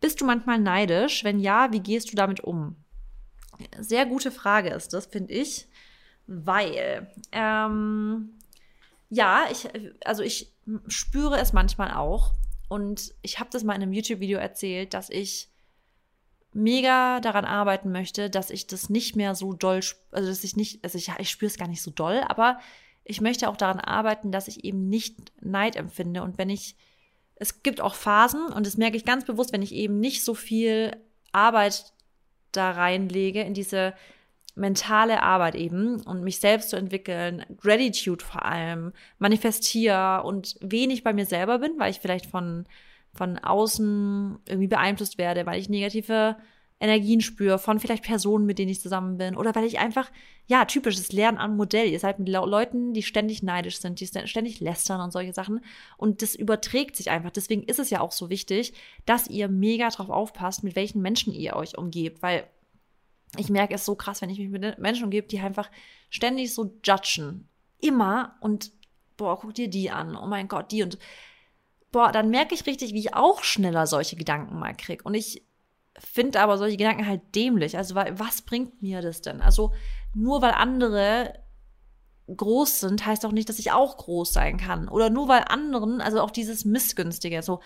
bist 0.00 0.20
du 0.20 0.24
manchmal 0.24 0.58
neidisch? 0.58 1.24
Wenn 1.24 1.40
ja, 1.40 1.72
wie 1.72 1.80
gehst 1.80 2.12
du 2.12 2.16
damit 2.16 2.40
um? 2.40 2.76
Sehr 3.78 4.06
gute 4.06 4.30
Frage 4.30 4.70
ist 4.70 4.92
das, 4.92 5.06
finde 5.06 5.34
ich, 5.34 5.66
weil 6.26 7.10
ähm, 7.32 8.30
ja, 9.10 9.46
ich 9.50 9.68
also 10.04 10.22
ich 10.22 10.52
spüre 10.86 11.38
es 11.38 11.52
manchmal 11.52 11.92
auch 11.92 12.34
und 12.68 13.14
ich 13.22 13.40
habe 13.40 13.50
das 13.50 13.64
mal 13.64 13.74
in 13.74 13.82
einem 13.82 13.92
YouTube-Video 13.92 14.38
erzählt, 14.38 14.94
dass 14.94 15.10
ich 15.10 15.48
mega 16.52 17.20
daran 17.20 17.44
arbeiten 17.44 17.90
möchte, 17.90 18.30
dass 18.30 18.50
ich 18.50 18.66
das 18.66 18.90
nicht 18.90 19.16
mehr 19.16 19.34
so 19.34 19.52
doll, 19.52 19.80
also 20.10 20.28
dass 20.28 20.44
ich 20.44 20.56
nicht, 20.56 20.84
also 20.84 20.98
ich, 20.98 21.10
ich 21.18 21.30
spüre 21.30 21.50
es 21.50 21.58
gar 21.58 21.68
nicht 21.68 21.82
so 21.82 21.90
doll, 21.90 22.22
aber 22.26 22.58
ich 23.04 23.20
möchte 23.20 23.48
auch 23.48 23.56
daran 23.56 23.80
arbeiten, 23.80 24.32
dass 24.32 24.48
ich 24.48 24.64
eben 24.64 24.88
nicht 24.88 25.32
Neid 25.40 25.76
empfinde 25.76 26.22
und 26.22 26.38
wenn 26.38 26.50
ich 26.50 26.76
es 27.38 27.62
gibt 27.62 27.80
auch 27.80 27.94
Phasen 27.94 28.46
und 28.46 28.66
das 28.66 28.76
merke 28.76 28.96
ich 28.96 29.04
ganz 29.04 29.24
bewusst, 29.24 29.52
wenn 29.52 29.62
ich 29.62 29.72
eben 29.72 30.00
nicht 30.00 30.24
so 30.24 30.34
viel 30.34 30.96
Arbeit 31.32 31.92
da 32.52 32.70
reinlege 32.70 33.42
in 33.42 33.54
diese 33.54 33.94
mentale 34.54 35.22
Arbeit 35.22 35.54
eben 35.54 36.00
und 36.02 36.24
mich 36.24 36.40
selbst 36.40 36.70
zu 36.70 36.76
entwickeln, 36.76 37.44
Gratitude 37.60 38.24
vor 38.24 38.44
allem, 38.44 38.92
manifestiere 39.18 40.24
und 40.24 40.56
wenig 40.60 41.04
bei 41.04 41.12
mir 41.12 41.26
selber 41.26 41.58
bin, 41.60 41.78
weil 41.78 41.92
ich 41.92 42.00
vielleicht 42.00 42.26
von, 42.26 42.66
von 43.14 43.38
außen 43.38 44.38
irgendwie 44.46 44.66
beeinflusst 44.66 45.16
werde, 45.16 45.46
weil 45.46 45.60
ich 45.60 45.68
negative 45.68 46.36
Energien 46.80 47.20
spüre 47.20 47.58
von 47.58 47.80
vielleicht 47.80 48.04
Personen, 48.04 48.46
mit 48.46 48.58
denen 48.58 48.70
ich 48.70 48.80
zusammen 48.80 49.18
bin 49.18 49.36
oder 49.36 49.54
weil 49.54 49.64
ich 49.64 49.78
einfach, 49.78 50.10
ja, 50.46 50.64
typisches 50.64 51.10
Lernen 51.10 51.38
am 51.38 51.56
Modell. 51.56 51.88
Ihr 51.88 51.98
seid 51.98 52.20
mit 52.20 52.28
Leuten, 52.28 52.94
die 52.94 53.02
ständig 53.02 53.42
neidisch 53.42 53.78
sind, 53.78 54.00
die 54.00 54.06
ständig 54.06 54.60
lästern 54.60 55.00
und 55.00 55.12
solche 55.12 55.32
Sachen 55.32 55.60
und 55.96 56.22
das 56.22 56.34
überträgt 56.34 56.96
sich 56.96 57.10
einfach. 57.10 57.30
Deswegen 57.30 57.64
ist 57.64 57.80
es 57.80 57.90
ja 57.90 58.00
auch 58.00 58.12
so 58.12 58.30
wichtig, 58.30 58.74
dass 59.06 59.28
ihr 59.28 59.48
mega 59.48 59.88
drauf 59.88 60.08
aufpasst, 60.08 60.62
mit 60.62 60.76
welchen 60.76 61.02
Menschen 61.02 61.32
ihr 61.32 61.56
euch 61.56 61.76
umgebt, 61.76 62.22
weil 62.22 62.44
ich 63.36 63.50
merke 63.50 63.74
es 63.74 63.84
so 63.84 63.94
krass, 63.94 64.22
wenn 64.22 64.30
ich 64.30 64.38
mich 64.38 64.48
mit 64.48 64.78
Menschen 64.78 65.04
umgebe, 65.04 65.26
die 65.26 65.40
einfach 65.40 65.70
ständig 66.10 66.54
so 66.54 66.78
judgen. 66.84 67.48
Immer 67.80 68.36
und 68.40 68.72
boah, 69.16 69.38
guck 69.38 69.54
dir 69.54 69.68
die 69.68 69.90
an. 69.90 70.16
Oh 70.16 70.26
mein 70.26 70.48
Gott, 70.48 70.72
die 70.72 70.82
und 70.82 70.98
boah, 71.92 72.12
dann 72.12 72.30
merke 72.30 72.54
ich 72.54 72.66
richtig, 72.66 72.94
wie 72.94 73.00
ich 73.00 73.14
auch 73.14 73.42
schneller 73.42 73.86
solche 73.86 74.16
Gedanken 74.16 74.58
mal 74.58 74.74
kriege. 74.74 75.02
Und 75.04 75.14
ich 75.14 75.42
finde 75.98 76.40
aber 76.40 76.58
solche 76.58 76.76
Gedanken 76.76 77.06
halt 77.06 77.34
dämlich. 77.34 77.76
Also, 77.76 77.94
was 77.94 78.42
bringt 78.42 78.82
mir 78.82 79.02
das 79.02 79.22
denn? 79.22 79.40
Also, 79.40 79.72
nur 80.14 80.42
weil 80.42 80.52
andere 80.52 81.34
groß 82.34 82.80
sind, 82.80 83.06
heißt 83.06 83.24
auch 83.24 83.32
nicht, 83.32 83.48
dass 83.48 83.58
ich 83.58 83.72
auch 83.72 83.96
groß 83.96 84.32
sein 84.32 84.58
kann. 84.58 84.88
Oder 84.88 85.10
nur 85.10 85.28
weil 85.28 85.44
anderen, 85.48 86.00
also 86.00 86.20
auch 86.20 86.30
dieses 86.30 86.64
Missgünstige, 86.64 87.42
so 87.42 87.60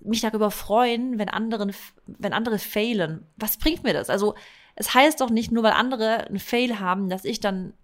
mich 0.00 0.20
darüber 0.20 0.50
freuen, 0.50 1.18
wenn 1.18 1.28
anderen, 1.28 1.72
wenn 2.06 2.32
andere 2.32 2.58
failen. 2.58 3.26
Was 3.36 3.56
bringt 3.56 3.84
mir 3.84 3.92
das? 3.92 4.10
Also, 4.10 4.34
es 4.74 4.94
heißt 4.94 5.20
doch 5.20 5.30
nicht, 5.30 5.52
nur 5.52 5.62
weil 5.62 5.72
andere 5.72 6.26
einen 6.26 6.38
Fail 6.38 6.80
haben, 6.80 7.08
dass 7.08 7.24
ich 7.24 7.40
dann 7.40 7.74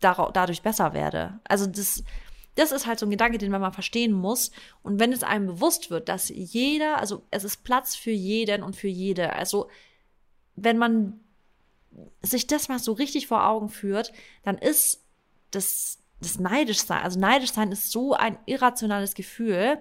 dadurch 0.00 0.62
besser 0.62 0.92
werde. 0.94 1.40
Also, 1.44 1.66
das, 1.66 2.04
das 2.54 2.72
ist 2.72 2.86
halt 2.86 2.98
so 2.98 3.06
ein 3.06 3.10
Gedanke, 3.10 3.38
den 3.38 3.50
man 3.50 3.60
mal 3.60 3.72
verstehen 3.72 4.12
muss. 4.12 4.50
Und 4.82 5.00
wenn 5.00 5.12
es 5.12 5.22
einem 5.22 5.46
bewusst 5.46 5.90
wird, 5.90 6.08
dass 6.08 6.28
jeder, 6.28 6.98
also 6.98 7.24
es 7.30 7.44
ist 7.44 7.64
Platz 7.64 7.96
für 7.96 8.10
jeden 8.10 8.62
und 8.62 8.76
für 8.76 8.88
jede. 8.88 9.32
Also 9.32 9.68
wenn 10.54 10.78
man 10.78 11.20
sich 12.22 12.46
das 12.46 12.68
mal 12.68 12.78
so 12.78 12.92
richtig 12.92 13.26
vor 13.26 13.46
Augen 13.46 13.68
führt, 13.68 14.12
dann 14.42 14.58
ist 14.58 15.02
das, 15.50 15.98
das 16.20 16.38
neidisch 16.38 16.80
sein, 16.80 17.02
also 17.02 17.18
neidisch 17.18 17.52
sein 17.52 17.72
ist 17.72 17.90
so 17.90 18.14
ein 18.14 18.38
irrationales 18.46 19.14
Gefühl, 19.14 19.80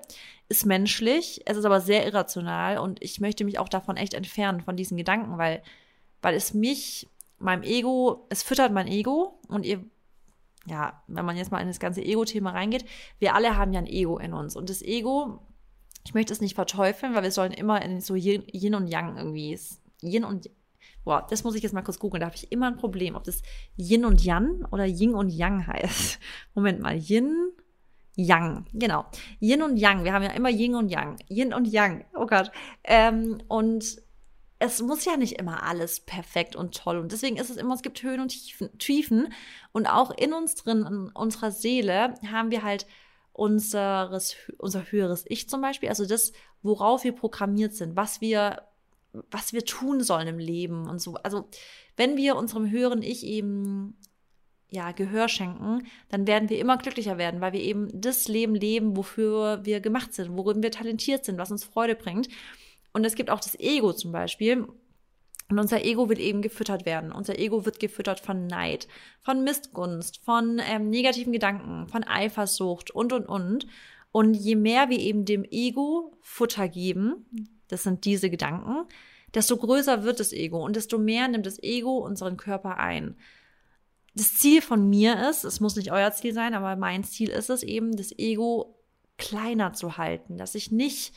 ist 0.49 0.65
menschlich, 0.65 1.41
es 1.45 1.57
ist 1.57 1.65
aber 1.65 1.79
sehr 1.79 2.05
irrational 2.05 2.77
und 2.77 3.01
ich 3.01 3.21
möchte 3.21 3.45
mich 3.45 3.59
auch 3.59 3.69
davon 3.69 3.95
echt 3.95 4.13
entfernen, 4.13 4.61
von 4.61 4.75
diesen 4.75 4.97
Gedanken, 4.97 5.37
weil, 5.37 5.63
weil 6.21 6.35
es 6.35 6.53
mich, 6.53 7.07
meinem 7.39 7.63
Ego, 7.63 8.27
es 8.29 8.43
füttert 8.43 8.71
mein 8.71 8.87
Ego 8.87 9.39
und 9.47 9.65
ihr 9.65 9.83
ja, 10.67 11.01
wenn 11.07 11.25
man 11.25 11.37
jetzt 11.37 11.51
mal 11.51 11.59
in 11.59 11.67
das 11.67 11.79
ganze 11.79 12.01
Ego-Thema 12.01 12.51
reingeht, 12.51 12.85
wir 13.19 13.35
alle 13.35 13.57
haben 13.57 13.73
ja 13.73 13.79
ein 13.79 13.87
Ego 13.87 14.17
in 14.19 14.33
uns. 14.33 14.55
Und 14.55 14.69
das 14.69 14.81
Ego, 14.81 15.39
ich 16.05 16.13
möchte 16.13 16.33
es 16.33 16.41
nicht 16.41 16.55
verteufeln, 16.55 17.15
weil 17.15 17.23
wir 17.23 17.31
sollen 17.31 17.51
immer 17.51 17.81
in 17.81 18.01
so 18.01 18.15
Yin 18.15 18.75
und 18.75 18.87
Yang 18.87 19.17
irgendwie, 19.17 19.57
Yin 20.01 20.23
und, 20.23 20.49
boah, 21.03 21.25
das 21.29 21.43
muss 21.43 21.55
ich 21.55 21.63
jetzt 21.63 21.73
mal 21.73 21.81
kurz 21.81 21.99
googeln, 21.99 22.21
da 22.21 22.27
habe 22.27 22.35
ich 22.35 22.51
immer 22.51 22.67
ein 22.67 22.77
Problem, 22.77 23.15
ob 23.15 23.23
das 23.23 23.41
Yin 23.77 24.05
und 24.05 24.23
Yang 24.23 24.65
oder 24.71 24.85
Yin 24.85 25.15
und 25.15 25.29
Yang 25.29 25.67
heißt. 25.67 26.19
Moment 26.53 26.79
mal, 26.79 26.95
Yin, 26.95 27.51
Yang, 28.15 28.65
genau. 28.73 29.05
Yin 29.39 29.63
und 29.63 29.77
Yang, 29.77 30.03
wir 30.03 30.13
haben 30.13 30.23
ja 30.23 30.31
immer 30.31 30.49
Yin 30.49 30.75
und 30.75 30.89
Yang. 30.89 31.17
Yin 31.27 31.53
und 31.53 31.65
Yang, 31.65 32.05
oh 32.13 32.27
Gott. 32.27 32.51
Ähm, 32.83 33.41
und 33.47 34.01
es 34.61 34.79
muss 34.79 35.05
ja 35.05 35.17
nicht 35.17 35.39
immer 35.39 35.63
alles 35.63 35.99
perfekt 35.99 36.55
und 36.55 36.77
toll. 36.77 36.97
Und 36.97 37.11
deswegen 37.11 37.37
ist 37.37 37.49
es 37.49 37.57
immer, 37.57 37.73
es 37.73 37.81
gibt 37.81 38.03
Höhen 38.03 38.19
und 38.19 38.29
Tiefen. 38.77 39.33
Und 39.71 39.87
auch 39.87 40.11
in 40.11 40.33
uns 40.33 40.53
drin, 40.53 40.85
in 40.87 41.09
unserer 41.09 41.49
Seele, 41.49 42.13
haben 42.31 42.51
wir 42.51 42.61
halt 42.61 42.85
unseres, 43.33 44.35
unser 44.59 44.91
höheres 44.91 45.25
Ich 45.27 45.49
zum 45.49 45.61
Beispiel, 45.61 45.89
also 45.89 46.05
das, 46.05 46.31
worauf 46.61 47.03
wir 47.03 47.13
programmiert 47.13 47.73
sind, 47.73 47.95
was 47.95 48.21
wir, 48.21 48.61
was 49.31 49.51
wir 49.51 49.65
tun 49.65 50.03
sollen 50.03 50.27
im 50.27 50.37
Leben 50.37 50.87
und 50.87 51.01
so. 51.01 51.15
Also, 51.15 51.49
wenn 51.97 52.15
wir 52.15 52.35
unserem 52.35 52.69
höheren 52.69 53.01
Ich 53.01 53.25
eben 53.25 53.97
ja, 54.69 54.91
Gehör 54.91 55.27
schenken, 55.27 55.87
dann 56.09 56.27
werden 56.27 56.49
wir 56.49 56.59
immer 56.59 56.77
glücklicher 56.77 57.17
werden, 57.17 57.41
weil 57.41 57.53
wir 57.53 57.61
eben 57.61 57.89
das 57.99 58.27
Leben 58.27 58.53
leben, 58.53 58.95
wofür 58.95 59.65
wir 59.65 59.79
gemacht 59.79 60.13
sind, 60.13 60.37
worin 60.37 60.61
wir 60.61 60.71
talentiert 60.71 61.25
sind, 61.25 61.39
was 61.39 61.51
uns 61.51 61.63
Freude 61.63 61.95
bringt. 61.95 62.29
Und 62.93 63.05
es 63.05 63.15
gibt 63.15 63.29
auch 63.29 63.39
das 63.39 63.59
Ego 63.59 63.93
zum 63.93 64.11
Beispiel. 64.11 64.67
Und 65.49 65.59
unser 65.59 65.83
Ego 65.83 66.07
will 66.09 66.19
eben 66.19 66.41
gefüttert 66.41 66.85
werden. 66.85 67.11
Unser 67.11 67.37
Ego 67.37 67.65
wird 67.65 67.79
gefüttert 67.79 68.21
von 68.21 68.47
Neid, 68.47 68.87
von 69.19 69.43
Missgunst, 69.43 70.23
von 70.23 70.61
ähm, 70.65 70.89
negativen 70.89 71.33
Gedanken, 71.33 71.87
von 71.87 72.05
Eifersucht 72.05 72.91
und, 72.91 73.11
und, 73.11 73.25
und. 73.25 73.67
Und 74.13 74.33
je 74.33 74.55
mehr 74.55 74.89
wir 74.89 74.99
eben 74.99 75.25
dem 75.25 75.43
Ego 75.43 76.17
Futter 76.21 76.67
geben, 76.69 77.25
das 77.67 77.83
sind 77.83 78.05
diese 78.05 78.29
Gedanken, 78.29 78.87
desto 79.33 79.57
größer 79.57 80.03
wird 80.03 80.19
das 80.19 80.33
Ego 80.33 80.63
und 80.63 80.75
desto 80.75 80.97
mehr 80.97 81.27
nimmt 81.27 81.45
das 81.45 81.61
Ego 81.61 81.99
unseren 81.99 82.37
Körper 82.37 82.77
ein. 82.77 83.17
Das 84.13 84.35
Ziel 84.35 84.61
von 84.61 84.89
mir 84.89 85.29
ist, 85.29 85.45
es 85.45 85.61
muss 85.61 85.77
nicht 85.77 85.91
euer 85.91 86.11
Ziel 86.11 86.33
sein, 86.33 86.53
aber 86.53 86.75
mein 86.75 87.05
Ziel 87.05 87.29
ist 87.29 87.49
es 87.49 87.63
eben, 87.63 87.95
das 87.95 88.11
Ego 88.17 88.77
kleiner 89.17 89.71
zu 89.73 89.97
halten, 89.97 90.37
dass 90.37 90.55
ich 90.55 90.71
nicht 90.71 91.13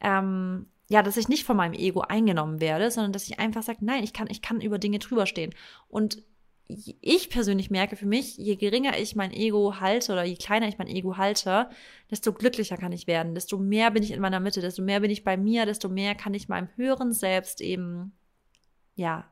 ähm, 0.00 0.66
ja, 0.92 1.02
dass 1.02 1.16
ich 1.16 1.26
nicht 1.26 1.44
von 1.44 1.56
meinem 1.56 1.72
Ego 1.72 2.02
eingenommen 2.02 2.60
werde, 2.60 2.90
sondern 2.90 3.12
dass 3.12 3.26
ich 3.26 3.38
einfach 3.38 3.62
sage, 3.62 3.78
nein, 3.80 4.04
ich 4.04 4.12
kann, 4.12 4.28
ich 4.30 4.42
kann 4.42 4.60
über 4.60 4.78
Dinge 4.78 4.98
drüber 4.98 5.24
stehen. 5.24 5.54
Und 5.88 6.22
ich 7.00 7.30
persönlich 7.30 7.70
merke 7.70 7.96
für 7.96 8.04
mich, 8.04 8.36
je 8.36 8.56
geringer 8.56 8.98
ich 8.98 9.16
mein 9.16 9.32
Ego 9.32 9.80
halte 9.80 10.12
oder 10.12 10.24
je 10.24 10.36
kleiner 10.36 10.68
ich 10.68 10.76
mein 10.76 10.88
Ego 10.88 11.16
halte, 11.16 11.70
desto 12.10 12.34
glücklicher 12.34 12.76
kann 12.76 12.92
ich 12.92 13.06
werden, 13.06 13.34
desto 13.34 13.56
mehr 13.56 13.90
bin 13.90 14.02
ich 14.02 14.10
in 14.10 14.20
meiner 14.20 14.38
Mitte, 14.38 14.60
desto 14.60 14.82
mehr 14.82 15.00
bin 15.00 15.10
ich 15.10 15.24
bei 15.24 15.38
mir, 15.38 15.64
desto 15.64 15.88
mehr 15.88 16.14
kann 16.14 16.34
ich 16.34 16.50
meinem 16.50 16.68
höheren 16.76 17.14
Selbst 17.14 17.62
eben, 17.62 18.12
ja, 18.94 19.24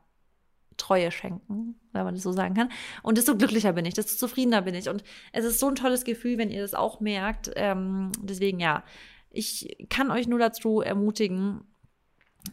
Treue 0.77 1.11
schenken, 1.11 1.75
wenn 1.91 2.05
man 2.05 2.15
das 2.15 2.23
so 2.23 2.31
sagen 2.31 2.55
kann. 2.55 2.69
Und 3.03 3.19
desto 3.19 3.37
glücklicher 3.37 3.73
bin 3.73 3.85
ich, 3.85 3.93
desto 3.93 4.17
zufriedener 4.17 4.63
bin 4.63 4.73
ich. 4.73 4.89
Und 4.89 5.03
es 5.31 5.45
ist 5.45 5.59
so 5.59 5.67
ein 5.67 5.75
tolles 5.75 6.05
Gefühl, 6.05 6.39
wenn 6.39 6.49
ihr 6.49 6.63
das 6.63 6.73
auch 6.73 7.01
merkt. 7.01 7.51
Ähm, 7.55 8.11
deswegen 8.19 8.59
ja, 8.59 8.83
ich 9.31 9.87
kann 9.89 10.11
euch 10.11 10.27
nur 10.27 10.39
dazu 10.39 10.81
ermutigen, 10.81 11.61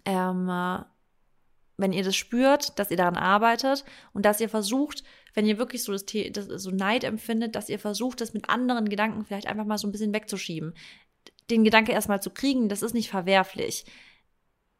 ähm, 0.04 0.48
wenn 1.78 1.92
ihr 1.92 2.02
das 2.02 2.16
spürt, 2.16 2.78
dass 2.78 2.90
ihr 2.90 2.96
daran 2.96 3.16
arbeitet 3.16 3.84
und 4.12 4.24
dass 4.26 4.40
ihr 4.40 4.48
versucht, 4.48 5.04
wenn 5.34 5.46
ihr 5.46 5.58
wirklich 5.58 5.84
so, 5.84 5.92
das, 5.92 6.04
das, 6.32 6.46
so 6.46 6.70
Neid 6.70 7.04
empfindet, 7.04 7.54
dass 7.54 7.68
ihr 7.68 7.78
versucht, 7.78 8.20
das 8.20 8.34
mit 8.34 8.48
anderen 8.48 8.88
Gedanken 8.88 9.24
vielleicht 9.24 9.46
einfach 9.46 9.64
mal 9.64 9.78
so 9.78 9.86
ein 9.86 9.92
bisschen 9.92 10.12
wegzuschieben. 10.12 10.74
Den 11.50 11.64
Gedanke 11.64 11.92
erstmal 11.92 12.20
zu 12.20 12.30
kriegen, 12.30 12.68
das 12.68 12.82
ist 12.82 12.94
nicht 12.94 13.10
verwerflich. 13.10 13.86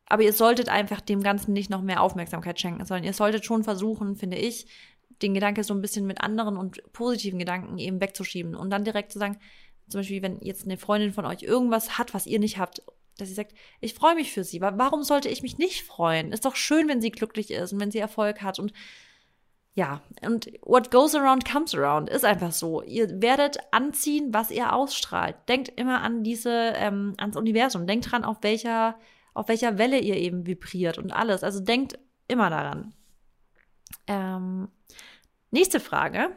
Aber 0.07 0.23
ihr 0.23 0.33
solltet 0.33 0.69
einfach 0.69 1.01
dem 1.01 1.23
Ganzen 1.23 1.53
nicht 1.53 1.71
noch 1.71 1.83
mehr 1.83 2.03
Aufmerksamkeit 2.03 2.59
schenken, 2.59 2.85
sondern 2.85 3.05
ihr 3.05 3.13
solltet 3.13 3.45
schon 3.45 3.63
versuchen, 3.63 4.17
finde 4.17 4.39
ich, 4.39 4.67
den 5.23 5.35
Gedanke 5.35 5.65
so 5.65 5.75
ein 5.75 5.81
bisschen 5.81 6.07
mit 6.07 6.21
anderen 6.21 6.57
und 6.57 6.81
positiven 6.93 7.39
Gedanken 7.39 7.79
eben 7.79 8.01
wegzuschieben 8.01 8.55
und 8.55 8.71
dann 8.71 8.85
direkt 8.85 9.13
zu 9.13 9.19
sagen, 9.19 9.39
zum 9.89 10.01
Beispiel, 10.01 10.23
wenn 10.23 10.41
jetzt 10.41 10.65
eine 10.65 10.77
Freundin 10.77 11.13
von 11.13 11.25
euch 11.25 11.43
irgendwas 11.43 11.99
hat, 11.99 12.15
was 12.15 12.27
ihr 12.27 12.39
nicht 12.39 12.59
habt, 12.59 12.83
dass 13.17 13.29
sie 13.29 13.35
sagt, 13.35 13.53
ich 13.81 13.95
freue 13.95 14.15
mich 14.15 14.33
für 14.33 14.45
sie. 14.45 14.61
Warum 14.61 15.03
sollte 15.03 15.29
ich 15.29 15.43
mich 15.43 15.59
nicht 15.59 15.83
freuen? 15.83 16.33
Ist 16.33 16.45
doch 16.45 16.57
schön, 16.57 16.89
wenn 16.89 17.01
sie 17.01 17.11
glücklich 17.11 17.51
ist 17.51 17.73
und 17.73 17.81
wenn 17.81 17.91
sie 17.91 17.99
Erfolg 17.99 18.43
hat 18.43 18.59
und 18.59 18.73
ja, 19.75 20.01
und 20.23 20.51
what 20.63 20.91
goes 20.91 21.15
around 21.15 21.45
comes 21.45 21.73
around 21.73 22.11
ist 22.11 22.25
einfach 22.25 22.51
so. 22.51 22.83
Ihr 22.83 23.23
werdet 23.23 23.59
anziehen, 23.71 24.35
was 24.35 24.51
ihr 24.51 24.73
ausstrahlt. 24.73 25.37
Denkt 25.49 25.69
immer 25.77 26.01
an 26.01 26.25
diese, 26.25 26.51
ähm, 26.51 27.15
ans 27.17 27.37
Universum. 27.37 27.87
Denkt 27.87 28.11
dran, 28.11 28.25
auf 28.25 28.39
welcher, 28.41 28.99
auf 29.35 29.47
welcher 29.47 29.79
Welle 29.79 30.01
ihr 30.01 30.17
eben 30.17 30.49
vibriert 30.49 30.99
und 30.99 31.13
alles. 31.13 31.45
Also 31.45 31.61
denkt 31.61 31.97
immer 32.27 32.51
daran. 32.51 32.93
Ähm, 34.09 34.69
nächste 35.53 35.79
Frage. 35.79 36.31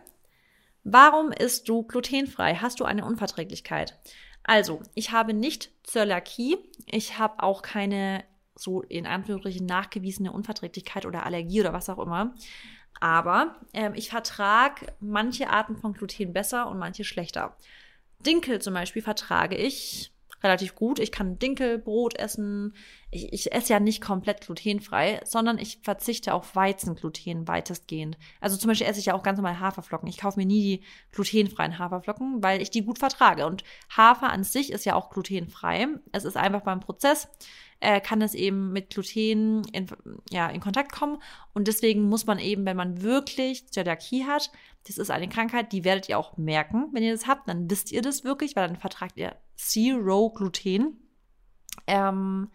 Warum 0.84 1.32
isst 1.32 1.70
du 1.70 1.84
glutenfrei? 1.84 2.56
Hast 2.56 2.80
du 2.80 2.86
eine 2.86 3.06
Unverträglichkeit? 3.06 4.00
Also, 4.44 4.82
ich 4.96 5.12
habe 5.12 5.34
nicht 5.34 5.72
Zöliakie. 5.84 6.58
Ich 6.88 7.20
habe 7.20 7.44
auch 7.44 7.62
keine 7.62 8.24
so 8.56 8.82
in 8.82 9.08
Anführungsstrichen 9.08 9.66
nachgewiesene 9.66 10.32
Unverträglichkeit 10.32 11.06
oder 11.06 11.26
Allergie 11.26 11.62
oder 11.62 11.74
was 11.74 11.90
auch 11.90 12.00
immer. 12.00 12.34
Aber 13.00 13.56
ähm, 13.74 13.94
ich 13.96 14.10
vertrage 14.10 14.94
manche 15.00 15.50
Arten 15.50 15.78
von 15.78 15.94
Gluten 15.94 16.34
besser 16.34 16.68
und 16.70 16.78
manche 16.78 17.04
schlechter. 17.04 17.58
Dinkel 18.20 18.62
zum 18.62 18.74
Beispiel 18.74 19.02
vertrage 19.02 19.56
ich 19.56 20.14
relativ 20.44 20.76
gut. 20.76 21.00
Ich 21.00 21.12
kann 21.12 21.40
Dinkelbrot 21.40 22.18
essen. 22.18 22.74
ich, 23.10 23.32
ich 23.34 23.52
esse 23.52 23.74
ja 23.74 23.80
nicht 23.80 24.02
komplett 24.02 24.42
glutenfrei, 24.42 25.22
sondern 25.24 25.58
ich 25.58 25.80
verzichte 25.84 26.34
auf 26.34 26.56
Weizengluten 26.56 27.48
weitestgehend. 27.48 28.18
Also 28.40 28.58
zum 28.58 28.70
Beispiel 28.70 28.88
esse 28.88 29.00
ich 29.00 29.08
ja 29.08 29.14
auch 29.14 29.24
ganz 29.24 29.38
normal 29.38 29.60
Haferflocken. 29.60 30.08
Ich 30.08 30.18
kaufe 30.18 30.40
mir 30.40 30.46
nie 30.46 30.62
die 30.62 30.84
glutenfreien 31.12 31.78
Haferflocken, 31.78 32.42
weil 32.44 32.62
ich 32.62 32.72
die 32.72 32.84
gut 32.84 33.00
vertrage. 33.00 33.46
Und 33.46 33.64
Hafer 33.96 34.32
an 34.32 34.44
sich 34.44 34.72
ist 34.72 34.86
ja 34.86 34.96
auch 34.96 35.10
glutenfrei. 35.10 35.88
Es 36.12 36.26
ist 36.26 36.38
einfach 36.38 36.62
beim 36.62 36.80
Prozess 36.80 37.28
äh, 37.82 38.00
kann 38.00 38.22
es 38.22 38.34
eben 38.34 38.72
mit 38.72 38.92
Gluten 38.92 39.64
in, 39.74 39.88
ja, 40.30 40.48
in 40.48 40.62
Kontakt 40.62 40.92
kommen. 40.92 41.22
Und 41.54 41.68
deswegen 41.68 42.04
muss 42.04 42.26
man 42.26 42.40
eben, 42.40 42.66
wenn 42.66 42.78
man 42.78 43.02
wirklich 43.02 43.68
Zöliakie 43.70 44.26
hat, 44.26 44.52
das 44.88 44.98
ist 44.98 45.12
eine 45.12 45.28
Krankheit, 45.28 45.72
die 45.74 45.84
werdet 45.84 46.08
ihr 46.08 46.18
auch 46.18 46.38
merken, 46.38 46.88
wenn 46.94 47.04
ihr 47.04 47.12
das 47.12 47.28
habt, 47.28 47.50
dann 47.50 47.70
wisst 47.70 47.92
ihr 47.92 48.02
das 48.02 48.24
wirklich, 48.24 48.56
weil 48.56 48.68
dann 48.68 48.78
vertragt 48.78 49.18
ihr 49.18 49.36
Zero 49.56 50.30
Gluten. 50.30 50.98
Ähm, 51.88 52.50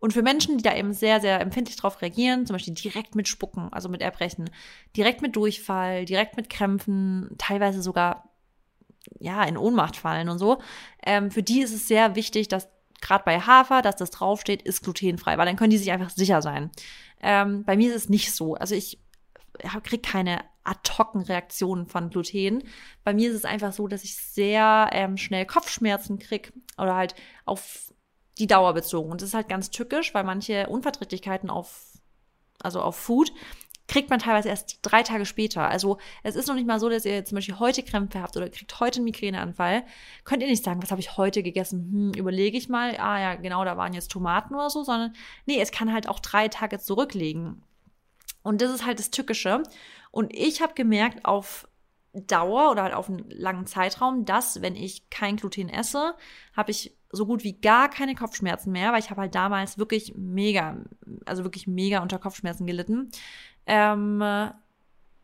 und 0.00 0.12
für 0.12 0.22
Menschen, 0.22 0.58
die 0.58 0.62
da 0.62 0.76
eben 0.76 0.92
sehr, 0.92 1.20
sehr 1.20 1.40
empfindlich 1.40 1.76
drauf 1.76 2.00
reagieren, 2.00 2.46
zum 2.46 2.54
Beispiel 2.54 2.74
direkt 2.74 3.16
mit 3.16 3.26
Spucken, 3.26 3.72
also 3.72 3.88
mit 3.88 4.00
Erbrechen, 4.00 4.48
direkt 4.96 5.22
mit 5.22 5.34
Durchfall, 5.34 6.04
direkt 6.04 6.36
mit 6.36 6.48
Krämpfen, 6.48 7.34
teilweise 7.36 7.82
sogar 7.82 8.30
ja 9.18 9.42
in 9.42 9.56
Ohnmacht 9.56 9.96
fallen 9.96 10.28
und 10.28 10.38
so, 10.38 10.60
ähm, 11.04 11.32
für 11.32 11.42
die 11.42 11.62
ist 11.62 11.74
es 11.74 11.88
sehr 11.88 12.14
wichtig, 12.14 12.46
dass 12.46 12.68
gerade 13.00 13.24
bei 13.24 13.40
Hafer, 13.40 13.82
dass 13.82 13.96
das 13.96 14.10
draufsteht, 14.10 14.62
ist 14.62 14.82
glutenfrei, 14.82 15.38
weil 15.38 15.46
dann 15.46 15.56
können 15.56 15.70
die 15.70 15.78
sich 15.78 15.92
einfach 15.92 16.10
sicher 16.10 16.42
sein. 16.42 16.70
Ähm, 17.20 17.64
bei 17.64 17.76
mir 17.76 17.90
ist 17.90 18.04
es 18.04 18.08
nicht 18.08 18.32
so. 18.32 18.54
Also 18.54 18.74
ich 18.74 18.98
kriege 19.82 20.02
keine 20.02 20.44
ad-hoc-Reaktionen 20.64 21.86
von 21.86 22.10
Gluten. 22.10 22.62
Bei 23.04 23.14
mir 23.14 23.30
ist 23.30 23.36
es 23.36 23.44
einfach 23.44 23.72
so, 23.72 23.88
dass 23.88 24.04
ich 24.04 24.16
sehr 24.16 24.90
ähm, 24.92 25.16
schnell 25.16 25.46
Kopfschmerzen 25.46 26.18
kriege 26.18 26.52
oder 26.76 26.94
halt 26.94 27.14
auf 27.44 27.92
die 28.38 28.46
Dauer 28.46 28.74
bezogen. 28.74 29.10
Und 29.10 29.22
das 29.22 29.30
ist 29.30 29.34
halt 29.34 29.48
ganz 29.48 29.70
tückisch, 29.70 30.14
weil 30.14 30.24
manche 30.24 30.68
Unverträglichkeiten 30.68 31.50
auf, 31.50 31.98
also 32.60 32.80
auf 32.80 32.96
Food, 32.96 33.32
kriegt 33.88 34.10
man 34.10 34.20
teilweise 34.20 34.50
erst 34.50 34.78
drei 34.82 35.02
Tage 35.02 35.24
später. 35.26 35.66
Also 35.68 35.98
es 36.22 36.36
ist 36.36 36.46
noch 36.46 36.54
nicht 36.54 36.66
mal 36.66 36.78
so, 36.78 36.88
dass 36.88 37.04
ihr 37.04 37.24
zum 37.24 37.36
Beispiel 37.36 37.58
heute 37.58 37.82
Krämpfe 37.82 38.22
habt 38.22 38.36
oder 38.36 38.48
kriegt 38.50 38.78
heute 38.78 38.98
einen 38.98 39.04
Migräneanfall. 39.04 39.84
Könnt 40.24 40.42
ihr 40.42 40.48
nicht 40.48 40.62
sagen, 40.62 40.82
was 40.82 40.90
habe 40.90 41.00
ich 41.00 41.16
heute 41.16 41.42
gegessen? 41.42 41.88
Hm, 41.90 42.12
überlege 42.14 42.58
ich 42.58 42.68
mal. 42.68 42.96
Ah 42.98 43.18
ja, 43.18 43.34
genau, 43.34 43.64
da 43.64 43.76
waren 43.76 43.94
jetzt 43.94 44.12
Tomaten 44.12 44.54
oder 44.54 44.70
so, 44.70 44.84
sondern 44.84 45.14
nee, 45.46 45.60
es 45.60 45.72
kann 45.72 45.92
halt 45.92 46.08
auch 46.08 46.20
drei 46.20 46.48
Tage 46.48 46.78
zurücklegen. 46.78 47.62
Und 48.42 48.60
das 48.60 48.72
ist 48.72 48.86
halt 48.86 48.98
das 48.98 49.10
Tückische. 49.10 49.62
Und 50.10 50.34
ich 50.34 50.60
habe 50.60 50.74
gemerkt, 50.74 51.24
auf 51.24 51.66
Dauer 52.12 52.70
oder 52.70 52.82
halt 52.82 52.94
auf 52.94 53.08
einen 53.08 53.28
langen 53.30 53.66
Zeitraum, 53.66 54.24
dass 54.24 54.62
wenn 54.62 54.76
ich 54.76 55.10
kein 55.10 55.36
Gluten 55.36 55.68
esse, 55.68 56.14
habe 56.54 56.70
ich 56.70 56.96
so 57.10 57.26
gut 57.26 57.44
wie 57.44 57.58
gar 57.58 57.88
keine 57.88 58.14
Kopfschmerzen 58.14 58.72
mehr, 58.72 58.92
weil 58.92 59.00
ich 59.00 59.10
habe 59.10 59.22
halt 59.22 59.34
damals 59.34 59.78
wirklich 59.78 60.14
mega, 60.16 60.76
also 61.24 61.44
wirklich 61.44 61.66
mega 61.66 62.02
unter 62.02 62.18
Kopfschmerzen 62.18 62.66
gelitten. 62.66 63.10
Ähm, 63.68 64.20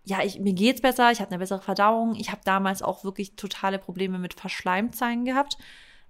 ja, 0.07 0.23
ich, 0.23 0.39
mir 0.39 0.53
geht's 0.53 0.83
besser, 0.83 1.11
ich 1.11 1.21
habe 1.21 1.31
eine 1.31 1.39
bessere 1.39 1.63
Verdauung. 1.63 2.15
Ich 2.15 2.31
habe 2.31 2.43
damals 2.45 2.83
auch 2.83 3.05
wirklich 3.05 3.37
totale 3.37 3.79
Probleme 3.79 4.19
mit 4.19 4.35
Verschleimzeigen 4.35 5.25
gehabt. 5.25 5.57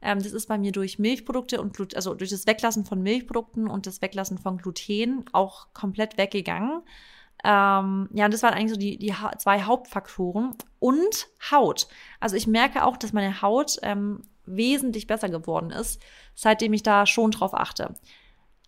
Ähm, 0.02 0.18
das 0.18 0.32
ist 0.32 0.48
bei 0.48 0.58
mir 0.58 0.72
durch 0.72 0.98
Milchprodukte 0.98 1.60
und 1.60 1.74
Glut 1.74 1.94
also 1.94 2.14
durch 2.14 2.30
das 2.30 2.46
Weglassen 2.46 2.84
von 2.84 3.02
Milchprodukten 3.02 3.68
und 3.68 3.86
das 3.86 4.02
Weglassen 4.02 4.38
von 4.38 4.58
Gluten 4.58 5.24
auch 5.32 5.68
komplett 5.72 6.18
weggegangen. 6.18 6.82
Ähm, 7.44 8.08
ja, 8.12 8.24
und 8.24 8.34
das 8.34 8.42
waren 8.42 8.54
eigentlich 8.54 8.72
so 8.72 8.78
die, 8.78 8.98
die 8.98 9.14
ha 9.14 9.36
zwei 9.38 9.62
Hauptfaktoren. 9.62 10.56
Und 10.80 11.28
Haut. 11.50 11.88
Also 12.20 12.36
ich 12.36 12.46
merke 12.46 12.84
auch, 12.84 12.96
dass 12.96 13.12
meine 13.12 13.42
Haut 13.42 13.78
ähm, 13.82 14.22
wesentlich 14.44 15.06
besser 15.06 15.28
geworden 15.28 15.70
ist, 15.70 16.02
seitdem 16.34 16.72
ich 16.72 16.82
da 16.82 17.06
schon 17.06 17.30
drauf 17.30 17.54
achte. 17.54 17.94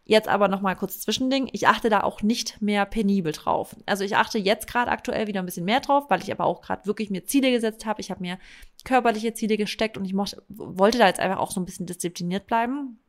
Jetzt 0.08 0.28
aber 0.28 0.46
noch 0.46 0.60
mal 0.60 0.76
kurz 0.76 1.00
Zwischending. 1.00 1.48
Ich 1.52 1.66
achte 1.66 1.90
da 1.90 2.04
auch 2.04 2.22
nicht 2.22 2.62
mehr 2.62 2.86
penibel 2.86 3.32
drauf. 3.32 3.74
Also 3.86 4.04
ich 4.04 4.16
achte 4.16 4.38
jetzt 4.38 4.68
gerade 4.68 4.92
aktuell 4.92 5.26
wieder 5.26 5.40
ein 5.40 5.46
bisschen 5.46 5.64
mehr 5.64 5.80
drauf, 5.80 6.04
weil 6.08 6.22
ich 6.22 6.30
aber 6.30 6.44
auch 6.44 6.62
gerade 6.62 6.86
wirklich 6.86 7.10
mir 7.10 7.24
Ziele 7.24 7.50
gesetzt 7.50 7.86
habe. 7.86 8.00
Ich 8.00 8.12
habe 8.12 8.20
mir 8.20 8.38
körperliche 8.84 9.34
Ziele 9.34 9.56
gesteckt 9.56 9.98
und 9.98 10.04
ich 10.04 10.14
mochte, 10.14 10.40
wollte 10.48 10.98
da 10.98 11.08
jetzt 11.08 11.18
einfach 11.18 11.40
auch 11.40 11.50
so 11.50 11.60
ein 11.60 11.64
bisschen 11.64 11.86
diszipliniert 11.86 12.46
bleiben. 12.46 13.00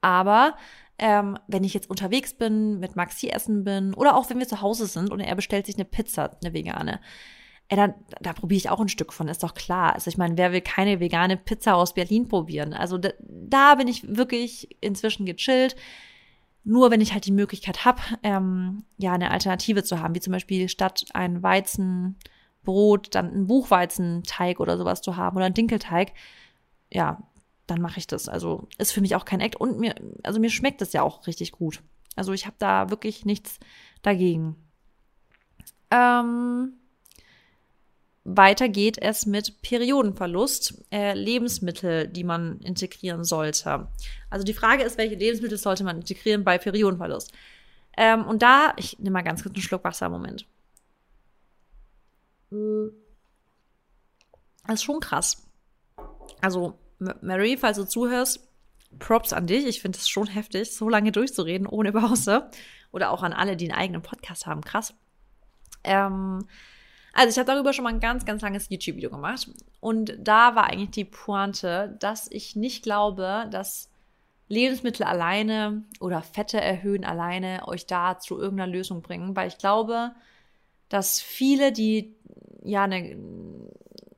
Aber 0.00 0.56
ähm, 0.98 1.38
wenn 1.48 1.64
ich 1.64 1.74
jetzt 1.74 1.90
unterwegs 1.90 2.32
bin, 2.32 2.78
mit 2.78 2.96
Maxi 2.96 3.28
essen 3.28 3.64
bin 3.64 3.92
oder 3.92 4.16
auch 4.16 4.30
wenn 4.30 4.38
wir 4.38 4.48
zu 4.48 4.62
Hause 4.62 4.86
sind 4.86 5.10
und 5.10 5.20
er 5.20 5.34
bestellt 5.34 5.66
sich 5.66 5.74
eine 5.74 5.84
Pizza, 5.84 6.38
eine 6.42 6.54
vegane, 6.54 7.00
ey, 7.68 7.76
dann, 7.76 7.94
da 8.20 8.32
probiere 8.32 8.58
ich 8.58 8.70
auch 8.70 8.80
ein 8.80 8.88
Stück 8.88 9.12
von, 9.12 9.28
ist 9.28 9.42
doch 9.42 9.54
klar. 9.54 9.94
Also 9.94 10.08
ich 10.08 10.18
meine, 10.18 10.36
wer 10.36 10.52
will 10.52 10.60
keine 10.60 11.00
vegane 11.00 11.36
Pizza 11.36 11.74
aus 11.74 11.94
Berlin 11.94 12.28
probieren? 12.28 12.72
Also 12.72 12.98
da, 12.98 13.10
da 13.20 13.74
bin 13.74 13.88
ich 13.88 14.16
wirklich 14.16 14.76
inzwischen 14.80 15.26
gechillt. 15.26 15.76
Nur 16.64 16.90
wenn 16.90 17.00
ich 17.00 17.12
halt 17.12 17.26
die 17.26 17.32
Möglichkeit 17.32 17.84
habe, 17.84 18.00
ähm, 18.22 18.84
ja, 18.98 19.12
eine 19.12 19.30
Alternative 19.30 19.84
zu 19.84 20.00
haben, 20.00 20.14
wie 20.14 20.20
zum 20.20 20.32
Beispiel 20.32 20.68
statt 20.68 21.04
ein 21.14 21.42
Weizenbrot 21.42 23.14
dann 23.14 23.32
ein 23.32 23.46
Buchweizenteig 23.46 24.60
oder 24.60 24.76
sowas 24.76 25.00
zu 25.00 25.16
haben 25.16 25.36
oder 25.36 25.46
ein 25.46 25.54
Dinkelteig, 25.54 26.12
ja, 26.92 27.22
dann 27.66 27.80
mache 27.80 27.98
ich 27.98 28.06
das. 28.06 28.28
Also 28.28 28.68
ist 28.78 28.92
für 28.92 29.00
mich 29.00 29.14
auch 29.16 29.24
kein 29.24 29.40
Act 29.40 29.56
und 29.56 29.78
mir, 29.78 29.94
also 30.22 30.40
mir 30.40 30.50
schmeckt 30.50 30.80
das 30.80 30.92
ja 30.92 31.02
auch 31.02 31.26
richtig 31.26 31.52
gut. 31.52 31.82
Also 32.16 32.32
ich 32.32 32.46
habe 32.46 32.56
da 32.58 32.90
wirklich 32.90 33.24
nichts 33.24 33.58
dagegen. 34.02 34.56
Ähm, 35.90 36.72
weiter 38.26 38.68
geht 38.68 39.00
es 39.00 39.24
mit 39.24 39.62
Periodenverlust, 39.62 40.84
äh, 40.90 41.14
Lebensmittel, 41.14 42.08
die 42.08 42.24
man 42.24 42.58
integrieren 42.60 43.24
sollte. 43.24 43.88
Also 44.30 44.44
die 44.44 44.54
Frage 44.54 44.82
ist, 44.82 44.98
welche 44.98 45.14
Lebensmittel 45.14 45.58
sollte 45.58 45.84
man 45.84 45.96
integrieren 45.96 46.42
bei 46.42 46.58
Periodenverlust? 46.58 47.32
Ähm, 47.96 48.26
und 48.26 48.42
da, 48.42 48.74
ich 48.76 48.98
nehme 48.98 49.12
mal 49.12 49.22
ganz 49.22 49.42
kurz 49.42 49.54
einen 49.54 49.62
Schluck 49.62 49.84
Wasser, 49.84 50.08
Moment. 50.08 50.46
Das 52.50 54.74
ist 54.74 54.82
schon 54.82 55.00
krass. 55.00 55.46
Also, 56.40 56.78
Mary, 56.98 57.56
falls 57.56 57.76
du 57.76 57.84
zuhörst, 57.84 58.40
Props 58.98 59.32
an 59.32 59.46
dich. 59.46 59.66
Ich 59.66 59.80
finde 59.80 59.98
es 59.98 60.08
schon 60.08 60.26
heftig, 60.26 60.74
so 60.74 60.88
lange 60.88 61.12
durchzureden 61.12 61.66
ohne 61.66 61.92
Pause. 61.92 62.50
Oder 62.92 63.10
auch 63.10 63.22
an 63.22 63.32
alle, 63.32 63.56
die 63.56 63.70
einen 63.70 63.78
eigenen 63.78 64.02
Podcast 64.02 64.46
haben. 64.46 64.62
Krass. 64.62 64.94
Ähm, 65.84 66.46
also 67.16 67.30
ich 67.30 67.38
habe 67.38 67.52
darüber 67.52 67.72
schon 67.72 67.84
mal 67.84 67.94
ein 67.94 68.00
ganz, 68.00 68.24
ganz 68.24 68.42
langes 68.42 68.68
YouTube-Video 68.68 69.10
gemacht. 69.10 69.48
Und 69.80 70.16
da 70.18 70.54
war 70.54 70.64
eigentlich 70.64 70.90
die 70.90 71.04
Pointe, 71.04 71.96
dass 72.00 72.30
ich 72.30 72.56
nicht 72.56 72.82
glaube, 72.82 73.46
dass 73.50 73.90
Lebensmittel 74.48 75.04
alleine 75.04 75.84
oder 75.98 76.22
Fette 76.22 76.60
erhöhen 76.60 77.04
alleine 77.04 77.66
euch 77.66 77.86
da 77.86 78.18
zu 78.18 78.38
irgendeiner 78.38 78.70
Lösung 78.70 79.02
bringen. 79.02 79.34
Weil 79.34 79.48
ich 79.48 79.58
glaube, 79.58 80.12
dass 80.88 81.20
viele, 81.20 81.72
die 81.72 82.14
ja 82.62 82.84
eine, 82.84 83.16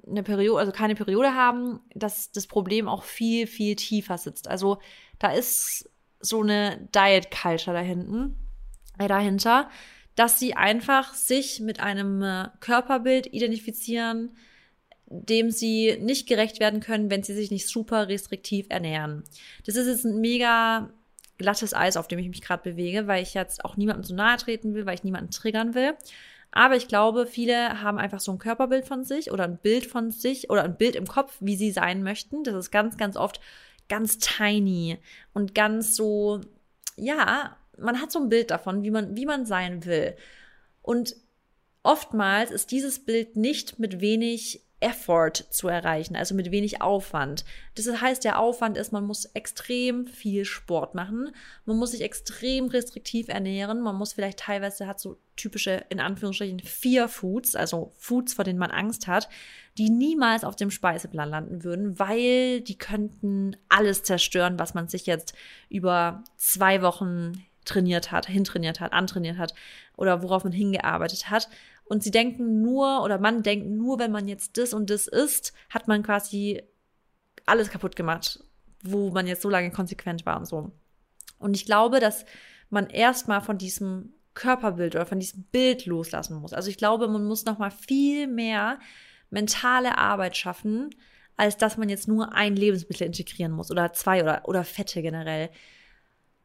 eine 0.06 0.22
Periode, 0.22 0.58
also 0.58 0.72
keine 0.72 0.94
Periode 0.94 1.34
haben, 1.34 1.80
dass 1.94 2.32
das 2.32 2.46
Problem 2.46 2.88
auch 2.88 3.04
viel, 3.04 3.46
viel 3.46 3.76
tiefer 3.76 4.18
sitzt. 4.18 4.48
Also 4.48 4.78
da 5.18 5.30
ist 5.30 5.88
so 6.20 6.42
eine 6.42 6.88
Diet 6.94 7.30
Culture 7.30 7.76
da 7.76 7.82
hinten, 7.82 8.36
äh, 8.98 9.06
dahinter, 9.06 9.70
dass 10.18 10.40
sie 10.40 10.54
einfach 10.54 11.14
sich 11.14 11.60
mit 11.60 11.78
einem 11.78 12.22
äh, 12.22 12.48
Körperbild 12.58 13.32
identifizieren, 13.32 14.36
dem 15.06 15.52
sie 15.52 15.96
nicht 16.00 16.28
gerecht 16.28 16.58
werden 16.58 16.80
können, 16.80 17.08
wenn 17.08 17.22
sie 17.22 17.34
sich 17.34 17.52
nicht 17.52 17.68
super 17.68 18.08
restriktiv 18.08 18.66
ernähren. 18.68 19.22
Das 19.64 19.76
ist 19.76 19.86
jetzt 19.86 20.04
ein 20.04 20.20
mega 20.20 20.90
glattes 21.38 21.72
Eis, 21.72 21.96
auf 21.96 22.08
dem 22.08 22.18
ich 22.18 22.28
mich 22.28 22.42
gerade 22.42 22.68
bewege, 22.68 23.06
weil 23.06 23.22
ich 23.22 23.32
jetzt 23.32 23.64
auch 23.64 23.76
niemandem 23.76 24.02
zu 24.02 24.14
nahe 24.16 24.36
treten 24.38 24.74
will, 24.74 24.86
weil 24.86 24.96
ich 24.96 25.04
niemanden 25.04 25.30
triggern 25.30 25.76
will. 25.76 25.94
Aber 26.50 26.74
ich 26.74 26.88
glaube, 26.88 27.28
viele 27.28 27.80
haben 27.80 27.98
einfach 27.98 28.18
so 28.18 28.32
ein 28.32 28.40
Körperbild 28.40 28.88
von 28.88 29.04
sich 29.04 29.30
oder 29.30 29.44
ein 29.44 29.58
Bild 29.58 29.86
von 29.86 30.10
sich 30.10 30.50
oder 30.50 30.64
ein 30.64 30.76
Bild 30.76 30.96
im 30.96 31.06
Kopf, 31.06 31.36
wie 31.38 31.54
sie 31.54 31.70
sein 31.70 32.02
möchten. 32.02 32.42
Das 32.42 32.56
ist 32.56 32.72
ganz, 32.72 32.96
ganz 32.96 33.16
oft 33.16 33.40
ganz 33.88 34.18
tiny 34.18 34.98
und 35.32 35.54
ganz 35.54 35.94
so, 35.94 36.40
ja, 36.96 37.56
man 37.78 38.00
hat 38.00 38.12
so 38.12 38.18
ein 38.20 38.28
Bild 38.28 38.50
davon, 38.50 38.82
wie 38.82 38.90
man, 38.90 39.16
wie 39.16 39.26
man 39.26 39.46
sein 39.46 39.84
will. 39.84 40.16
Und 40.82 41.16
oftmals 41.82 42.50
ist 42.50 42.70
dieses 42.70 43.04
Bild 43.04 43.36
nicht 43.36 43.78
mit 43.78 44.00
wenig 44.00 44.64
Effort 44.80 45.32
zu 45.50 45.66
erreichen, 45.66 46.14
also 46.14 46.34
mit 46.36 46.52
wenig 46.52 46.80
Aufwand. 46.80 47.44
Das 47.74 47.88
heißt, 48.00 48.22
der 48.22 48.38
Aufwand 48.38 48.76
ist, 48.76 48.92
man 48.92 49.04
muss 49.04 49.24
extrem 49.24 50.06
viel 50.06 50.44
Sport 50.44 50.94
machen, 50.94 51.32
man 51.64 51.76
muss 51.78 51.90
sich 51.90 52.02
extrem 52.02 52.68
restriktiv 52.68 53.28
ernähren, 53.28 53.80
man 53.80 53.96
muss 53.96 54.12
vielleicht 54.12 54.38
teilweise 54.38 54.86
hat 54.86 55.00
so 55.00 55.18
typische, 55.34 55.84
in 55.88 55.98
Anführungsstrichen, 55.98 56.60
vier 56.60 57.08
Foods, 57.08 57.56
also 57.56 57.92
Foods, 57.96 58.34
vor 58.34 58.44
denen 58.44 58.58
man 58.58 58.70
Angst 58.70 59.08
hat, 59.08 59.28
die 59.78 59.90
niemals 59.90 60.44
auf 60.44 60.54
dem 60.54 60.70
Speiseplan 60.70 61.30
landen 61.30 61.64
würden, 61.64 61.98
weil 61.98 62.60
die 62.60 62.78
könnten 62.78 63.56
alles 63.68 64.04
zerstören, 64.04 64.60
was 64.60 64.74
man 64.74 64.86
sich 64.88 65.06
jetzt 65.06 65.34
über 65.68 66.22
zwei 66.36 66.82
Wochen 66.82 67.44
trainiert 67.68 68.10
hat, 68.10 68.26
hintrainiert 68.26 68.80
hat, 68.80 68.92
antrainiert 68.92 69.38
hat 69.38 69.54
oder 69.96 70.22
worauf 70.22 70.44
man 70.44 70.52
hingearbeitet 70.52 71.30
hat. 71.30 71.48
Und 71.84 72.02
sie 72.02 72.10
denken 72.10 72.60
nur 72.62 73.02
oder 73.02 73.18
man 73.18 73.42
denkt 73.42 73.66
nur, 73.68 73.98
wenn 73.98 74.10
man 74.10 74.28
jetzt 74.28 74.58
das 74.58 74.74
und 74.74 74.90
das 74.90 75.06
isst, 75.06 75.52
hat 75.70 75.88
man 75.88 76.02
quasi 76.02 76.62
alles 77.46 77.70
kaputt 77.70 77.96
gemacht, 77.96 78.40
wo 78.82 79.10
man 79.10 79.26
jetzt 79.26 79.42
so 79.42 79.48
lange 79.48 79.70
konsequent 79.70 80.26
war 80.26 80.38
und 80.38 80.46
so. 80.46 80.72
Und 81.38 81.54
ich 81.54 81.64
glaube, 81.64 82.00
dass 82.00 82.24
man 82.70 82.88
erstmal 82.90 83.40
von 83.40 83.58
diesem 83.58 84.12
Körperbild 84.34 84.94
oder 84.94 85.06
von 85.06 85.18
diesem 85.18 85.44
Bild 85.44 85.86
loslassen 85.86 86.40
muss. 86.40 86.52
Also 86.52 86.70
ich 86.70 86.76
glaube, 86.76 87.08
man 87.08 87.24
muss 87.24 87.44
noch 87.44 87.58
mal 87.58 87.70
viel 87.70 88.26
mehr 88.26 88.78
mentale 89.30 89.98
Arbeit 89.98 90.36
schaffen, 90.36 90.90
als 91.36 91.56
dass 91.56 91.76
man 91.76 91.88
jetzt 91.88 92.08
nur 92.08 92.34
ein 92.34 92.56
Lebensmittel 92.56 93.06
integrieren 93.06 93.52
muss 93.52 93.70
oder 93.70 93.92
zwei 93.92 94.22
oder, 94.22 94.42
oder 94.46 94.64
Fette 94.64 95.02
generell. 95.02 95.50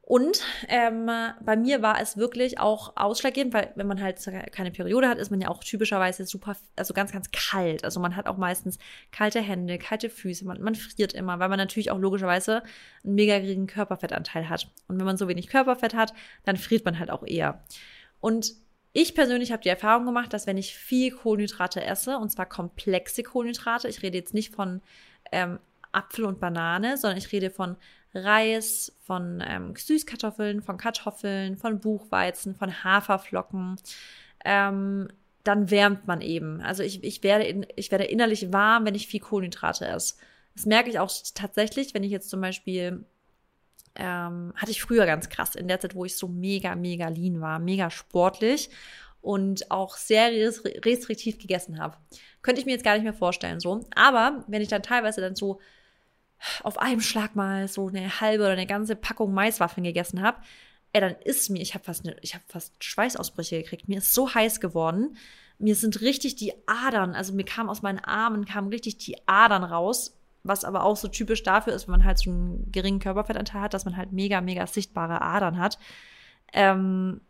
Und 0.05 0.41
ähm, 0.67 1.09
bei 1.45 1.55
mir 1.55 1.81
war 1.81 2.01
es 2.01 2.17
wirklich 2.17 2.59
auch 2.59 2.97
ausschlaggebend, 2.97 3.53
weil 3.53 3.71
wenn 3.75 3.87
man 3.87 4.01
halt 4.01 4.19
keine 4.51 4.69
Periode 4.69 5.07
hat, 5.07 5.17
ist 5.17 5.31
man 5.31 5.39
ja 5.39 5.47
auch 5.47 5.63
typischerweise 5.63 6.25
super, 6.25 6.57
also 6.75 6.93
ganz, 6.93 7.13
ganz 7.13 7.31
kalt. 7.31 7.85
Also 7.85 8.01
man 8.01 8.17
hat 8.17 8.27
auch 8.27 8.35
meistens 8.35 8.79
kalte 9.13 9.39
Hände, 9.39 9.77
kalte 9.77 10.09
Füße, 10.09 10.43
man, 10.43 10.61
man 10.61 10.75
friert 10.75 11.13
immer, 11.13 11.39
weil 11.39 11.47
man 11.47 11.57
natürlich 11.57 11.89
auch 11.89 11.99
logischerweise 11.99 12.63
einen 13.05 13.15
mega 13.15 13.39
geringen 13.39 13.65
Körperfettanteil 13.65 14.49
hat. 14.49 14.69
Und 14.89 14.99
wenn 14.99 15.05
man 15.05 15.15
so 15.15 15.29
wenig 15.29 15.47
Körperfett 15.47 15.93
hat, 15.93 16.13
dann 16.43 16.57
friert 16.57 16.83
man 16.83 16.99
halt 16.99 17.09
auch 17.09 17.25
eher. 17.25 17.63
Und 18.19 18.55
ich 18.91 19.15
persönlich 19.15 19.53
habe 19.53 19.63
die 19.63 19.69
Erfahrung 19.69 20.05
gemacht, 20.05 20.33
dass 20.33 20.47
wenn 20.47 20.57
ich 20.57 20.75
viel 20.75 21.11
Kohlenhydrate 21.11 21.81
esse, 21.81 22.17
und 22.17 22.29
zwar 22.29 22.45
komplexe 22.45 23.23
Kohlenhydrate, 23.23 23.87
ich 23.87 24.03
rede 24.03 24.17
jetzt 24.17 24.33
nicht 24.33 24.53
von 24.53 24.81
ähm, 25.31 25.59
Apfel 25.93 26.25
und 26.25 26.41
Banane, 26.41 26.97
sondern 26.97 27.17
ich 27.17 27.31
rede 27.31 27.49
von 27.49 27.77
Reis, 28.13 28.95
von 29.01 29.43
ähm, 29.45 29.75
Süßkartoffeln, 29.75 30.61
von 30.61 30.77
Kartoffeln, 30.77 31.57
von 31.57 31.79
Buchweizen, 31.79 32.55
von 32.55 32.83
Haferflocken. 32.83 33.77
Ähm, 34.45 35.07
dann 35.43 35.69
wärmt 35.71 36.07
man 36.07 36.21
eben. 36.21 36.61
Also 36.61 36.83
ich, 36.83 37.03
ich, 37.03 37.23
werde 37.23 37.45
in, 37.45 37.65
ich 37.75 37.91
werde 37.91 38.05
innerlich 38.05 38.53
warm, 38.53 38.85
wenn 38.85 38.95
ich 38.95 39.07
viel 39.07 39.19
Kohlenhydrate 39.19 39.85
esse. 39.87 40.15
Das 40.55 40.65
merke 40.65 40.89
ich 40.89 40.99
auch 40.99 41.11
tatsächlich, 41.33 41.93
wenn 41.93 42.03
ich 42.03 42.11
jetzt 42.11 42.29
zum 42.29 42.39
Beispiel, 42.39 43.05
ähm, 43.95 44.53
hatte 44.55 44.71
ich 44.71 44.81
früher 44.81 45.05
ganz 45.05 45.29
krass, 45.29 45.55
in 45.55 45.67
der 45.67 45.79
Zeit, 45.79 45.95
wo 45.95 46.05
ich 46.05 46.15
so 46.15 46.27
mega, 46.27 46.75
mega 46.75 47.07
lean 47.07 47.41
war, 47.41 47.59
mega 47.59 47.89
sportlich 47.89 48.69
und 49.21 49.71
auch 49.71 49.97
sehr 49.97 50.31
restriktiv 50.31 51.39
gegessen 51.39 51.79
habe. 51.79 51.97
Könnte 52.41 52.59
ich 52.59 52.65
mir 52.65 52.73
jetzt 52.73 52.83
gar 52.83 52.93
nicht 52.93 53.03
mehr 53.03 53.13
vorstellen 53.13 53.59
so. 53.59 53.85
Aber 53.95 54.43
wenn 54.47 54.61
ich 54.61 54.67
dann 54.67 54.83
teilweise 54.83 55.21
dann 55.21 55.35
so 55.35 55.59
auf 56.63 56.77
einem 56.77 57.01
Schlag 57.01 57.35
mal 57.35 57.67
so 57.67 57.87
eine 57.87 58.21
halbe 58.21 58.43
oder 58.43 58.53
eine 58.53 58.67
ganze 58.67 58.95
Packung 58.95 59.33
Maiswaffeln 59.33 59.83
gegessen 59.83 60.21
habe, 60.21 60.37
ey, 60.93 61.01
dann 61.01 61.15
ist 61.23 61.49
mir, 61.49 61.61
ich 61.61 61.73
habe 61.73 61.83
fast, 61.83 62.05
ne, 62.05 62.15
fast 62.47 62.83
Schweißausbrüche 62.83 63.61
gekriegt. 63.61 63.89
Mir 63.89 63.97
ist 63.97 64.13
so 64.13 64.33
heiß 64.33 64.59
geworden. 64.59 65.17
Mir 65.57 65.75
sind 65.75 66.01
richtig 66.01 66.35
die 66.35 66.53
Adern, 66.65 67.13
also 67.13 67.33
mir 67.33 67.45
kam 67.45 67.69
aus 67.69 67.81
meinen 67.81 67.99
Armen, 67.99 68.45
kamen 68.45 68.69
richtig 68.69 68.97
die 68.97 69.15
Adern 69.27 69.63
raus, 69.63 70.17
was 70.43 70.65
aber 70.65 70.83
auch 70.83 70.97
so 70.97 71.07
typisch 71.07 71.43
dafür 71.43 71.73
ist, 71.73 71.87
wenn 71.87 71.93
man 71.93 72.03
halt 72.03 72.17
so 72.19 72.29
einen 72.29 72.71
geringen 72.71 72.99
Körperfettanteil 72.99 73.61
hat, 73.61 73.73
dass 73.73 73.85
man 73.85 73.95
halt 73.95 74.11
mega, 74.11 74.41
mega 74.41 74.67
sichtbare 74.67 75.21
Adern 75.21 75.57
hat. 75.57 75.77
Ähm, 76.51 77.21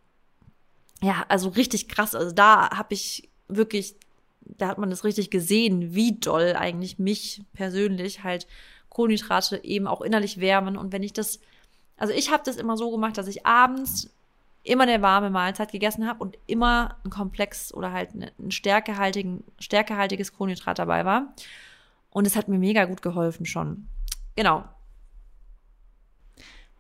ja, 1.02 1.26
also 1.28 1.50
richtig 1.50 1.90
krass. 1.90 2.16
Also 2.16 2.34
da 2.34 2.72
habe 2.72 2.94
ich 2.94 3.30
wirklich, 3.48 3.96
da 4.42 4.68
hat 4.70 4.78
man 4.78 4.90
das 4.90 5.04
richtig 5.04 5.30
gesehen, 5.30 5.94
wie 5.94 6.18
doll 6.18 6.56
eigentlich 6.58 6.98
mich 6.98 7.44
persönlich 7.54 8.24
halt 8.24 8.48
Kohlenhydrate 8.94 9.64
eben 9.64 9.88
auch 9.88 10.02
innerlich 10.02 10.40
wärmen. 10.40 10.78
Und 10.78 10.92
wenn 10.92 11.04
ich 11.04 11.14
das, 11.14 11.40
also 11.98 12.14
ich 12.14 12.32
habe 12.32 12.44
das 12.46 12.58
immer 12.58 12.78
so 12.78 12.92
gemacht, 12.92 13.18
dass 13.18 13.28
ich 13.28 13.46
abends 13.46 14.10
immer 14.64 14.84
eine 14.84 15.02
warme 15.02 15.30
Mahlzeit 15.30 15.72
gegessen 15.72 16.08
habe 16.08 16.20
und 16.20 16.38
immer 16.48 16.96
ein 17.04 17.10
Komplex 17.10 17.74
oder 17.74 17.92
halt 17.92 18.12
ein 18.16 18.52
stärkehaltigen, 18.52 19.44
stärkehaltiges 19.60 20.34
Kohlenhydrat 20.34 20.80
dabei 20.80 21.04
war. 21.06 21.34
Und 22.10 22.28
es 22.28 22.36
hat 22.36 22.48
mir 22.48 22.60
mega 22.60 22.86
gut 22.86 23.02
geholfen 23.02 23.46
schon. 23.46 23.88
Genau. 24.36 24.64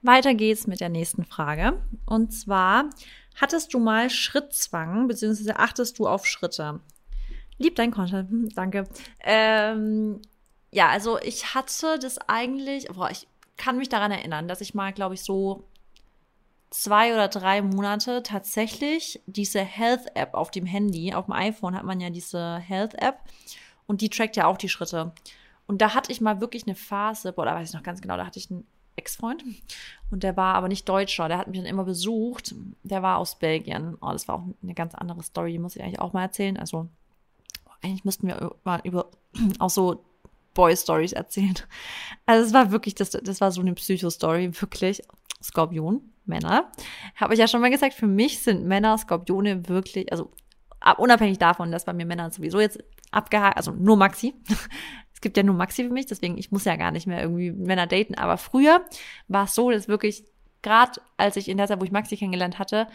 Weiter 0.02 0.34
geht's 0.34 0.68
mit 0.68 0.80
der 0.80 0.90
nächsten 0.90 1.26
Frage. 1.26 1.82
Und 2.06 2.32
zwar, 2.32 2.90
hattest 3.36 3.74
du 3.74 3.80
mal 3.80 4.10
Schrittzwang, 4.10 5.08
beziehungsweise 5.08 5.58
achtest 5.58 5.98
du 6.00 6.08
auf 6.08 6.26
Schritte? 6.26 6.80
Lieb 7.58 7.76
dein 7.76 7.92
Content, 7.92 8.30
hm, 8.30 8.50
danke. 8.50 8.86
Ähm, 9.22 10.22
ja, 10.74 10.90
also 10.90 11.20
ich 11.20 11.54
hatte 11.54 12.00
das 12.00 12.18
eigentlich, 12.28 12.88
boah, 12.88 13.10
ich 13.12 13.28
kann 13.58 13.78
mich 13.78 13.90
daran 13.90 14.12
erinnern, 14.12 14.48
dass 14.48 14.60
ich 14.60 14.74
mal, 14.74 14.92
glaube 14.92 15.14
ich, 15.14 15.22
so 15.22 15.64
zwei 16.72 17.14
oder 17.14 17.28
drei 17.28 17.62
Monate 17.62 18.24
tatsächlich 18.24 19.22
diese 19.28 19.62
Health-App 19.62 20.34
auf 20.34 20.50
dem 20.50 20.66
Handy, 20.66 21.14
auf 21.14 21.26
dem 21.26 21.34
iPhone 21.34 21.76
hat 21.76 21.86
man 21.86 22.00
ja 22.00 22.10
diese 22.10 22.58
Health-App 22.58 23.20
und 23.86 24.02
die 24.02 24.10
trackt 24.10 24.36
ja 24.36 24.48
auch 24.48 24.58
die 24.58 24.70
Schritte. 24.70 25.14
Und 25.68 25.82
da 25.82 25.94
hatte 25.94 26.12
ich 26.12 26.22
mal 26.22 26.42
wirklich 26.42 26.66
eine 26.66 26.76
Phase, 26.76 27.32
boah, 27.34 27.46
da 27.46 27.54
weiß 27.54 27.70
ich 27.70 27.76
noch 27.76 27.84
ganz 27.84 28.02
genau, 28.02 28.18
da 28.18 28.26
hatte 28.26 28.40
ich 28.40 28.50
einen 28.50 28.66
Ex-Freund 28.96 29.46
und 30.10 30.24
der 30.24 30.36
war 30.36 30.56
aber 30.56 30.68
nicht 30.68 30.90
Deutscher, 30.90 31.28
der 31.28 31.38
hat 31.38 31.48
mich 31.48 31.60
dann 31.60 31.68
immer 31.68 31.84
besucht, 31.84 32.56
der 32.82 33.04
war 33.04 33.20
aus 33.20 33.38
Belgien. 33.38 33.96
Oh, 34.02 34.12
das 34.12 34.28
war 34.28 34.36
auch 34.36 34.44
eine 34.64 34.74
ganz 34.74 34.96
andere 34.96 35.22
Story, 35.22 35.52
die 35.52 35.60
muss 35.60 35.76
ich 35.76 35.84
eigentlich 35.84 36.00
auch 36.00 36.14
mal 36.14 36.24
erzählen. 36.24 36.58
Also 36.58 36.88
eigentlich 37.84 38.06
müssten 38.06 38.28
wir 38.28 38.56
mal 38.64 38.82
über 38.84 39.12
auch 39.60 39.70
so 39.70 40.04
Boy-Stories 40.54 41.14
erzählt. 41.14 41.68
Also 42.26 42.46
es 42.46 42.54
war 42.54 42.72
wirklich, 42.72 42.96
das, 42.96 43.12
das 43.12 43.42
war 43.42 43.52
so 43.52 43.62
eine 43.62 43.74
Psycho-Story, 43.74 44.52
wirklich. 44.62 45.02
Skorpion, 45.44 46.02
Männer. 46.26 46.72
Habe 47.16 47.34
ich 47.34 47.40
ja 47.40 47.48
schon 47.48 47.62
mal 47.62 47.70
gesagt, 47.70 47.94
für 47.94 48.08
mich 48.08 48.40
sind 48.40 48.66
Männer, 48.66 48.98
Skorpione 48.98 49.68
wirklich, 49.68 50.12
also 50.12 50.32
unabhängig 50.98 51.38
davon, 51.38 51.72
dass 51.72 51.86
bei 51.86 51.94
mir 51.94 52.06
Männer 52.06 52.32
sowieso 52.32 52.60
jetzt 52.60 52.84
abgehakt, 53.12 53.58
also 53.58 53.72
nur 53.72 53.98
Maxi. 53.98 54.34
es 55.14 55.22
gibt 55.22 55.38
ja 55.38 55.44
nur 55.44 55.56
Maxi 55.56 55.84
für 55.84 55.94
mich, 55.94 56.06
deswegen 56.06 56.38
ich 56.38 56.52
muss 56.52 56.66
ja 56.66 56.76
gar 56.76 56.92
nicht 56.92 57.08
mehr 57.08 57.22
irgendwie 57.22 57.52
Männer 57.52 57.88
daten. 57.88 58.16
Aber 58.16 58.38
früher 58.38 58.86
war 59.28 59.46
es 59.46 59.56
so, 59.56 59.70
dass 59.70 59.88
wirklich, 59.88 60.24
gerade 60.62 61.02
als 61.18 61.36
ich 61.36 61.50
in 61.50 61.58
der 61.58 61.68
Zeit, 61.68 61.80
wo 61.80 61.86
ich 61.86 61.92
Maxi 61.92 62.18
kennengelernt 62.18 62.60
hatte, 62.60 62.88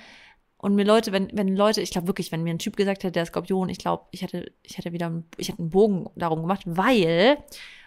und 0.59 0.75
mir 0.75 0.85
Leute, 0.85 1.13
wenn, 1.13 1.31
wenn 1.33 1.57
Leute, 1.57 1.81
ich 1.81 1.91
glaube 1.91 2.09
wirklich, 2.09 2.33
wenn 2.33 2.43
mir 2.43 2.51
ein 2.51 2.59
Typ 2.59 2.77
gesagt 2.77 3.05
hätte, 3.05 3.13
der 3.13 3.27
Skorpion, 3.27 3.69
ich 3.69 3.79
glaube, 3.79 4.05
ich 4.11 4.23
hätte, 4.23 4.51
ich 4.65 4.77
hätte 4.77 4.93
wieder, 4.93 5.23
ich 5.37 5.49
hätte 5.49 5.61
einen 5.61 5.71
Bogen 5.71 6.11
darum 6.17 6.41
gemacht, 6.41 6.63
weil 6.67 7.39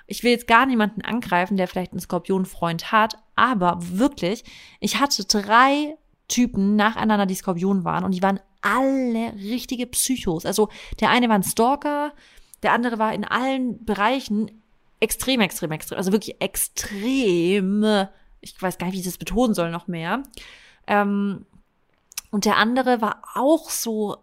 ich 0.07 0.23
will 0.23 0.31
jetzt 0.31 0.47
gar 0.47 0.65
niemanden 0.65 1.01
angreifen, 1.01 1.57
der 1.57 1.67
vielleicht 1.67 1.91
einen 1.91 1.99
Skorpionfreund 1.99 2.91
hat, 2.91 3.17
aber 3.35 3.77
wirklich, 3.79 4.45
ich 4.79 4.99
hatte 4.99 5.25
drei 5.25 5.97
Typen 6.29 6.77
nacheinander, 6.77 7.25
die 7.25 7.35
Skorpion 7.35 7.83
waren 7.83 8.05
und 8.05 8.13
die 8.13 8.21
waren 8.21 8.39
alle 8.61 9.33
richtige 9.33 9.85
Psychos. 9.87 10.45
Also 10.45 10.69
der 11.01 11.09
eine 11.09 11.27
war 11.27 11.35
ein 11.35 11.43
Stalker, 11.43 12.13
der 12.63 12.71
andere 12.71 12.99
war 12.99 13.13
in 13.13 13.25
allen 13.25 13.83
Bereichen 13.83 14.49
extrem, 15.01 15.41
extrem, 15.41 15.71
extrem, 15.71 15.97
also 15.97 16.13
wirklich 16.13 16.39
extrem, 16.39 18.07
ich 18.39 18.61
weiß 18.61 18.77
gar 18.77 18.87
nicht, 18.87 18.95
wie 18.95 18.99
ich 18.99 19.05
das 19.05 19.17
betonen 19.17 19.53
soll 19.53 19.71
noch 19.71 19.87
mehr. 19.87 20.23
Ähm, 20.87 21.45
und 22.31 22.45
der 22.45 22.57
andere 22.57 23.01
war 23.01 23.21
auch 23.35 23.69
so 23.69 24.17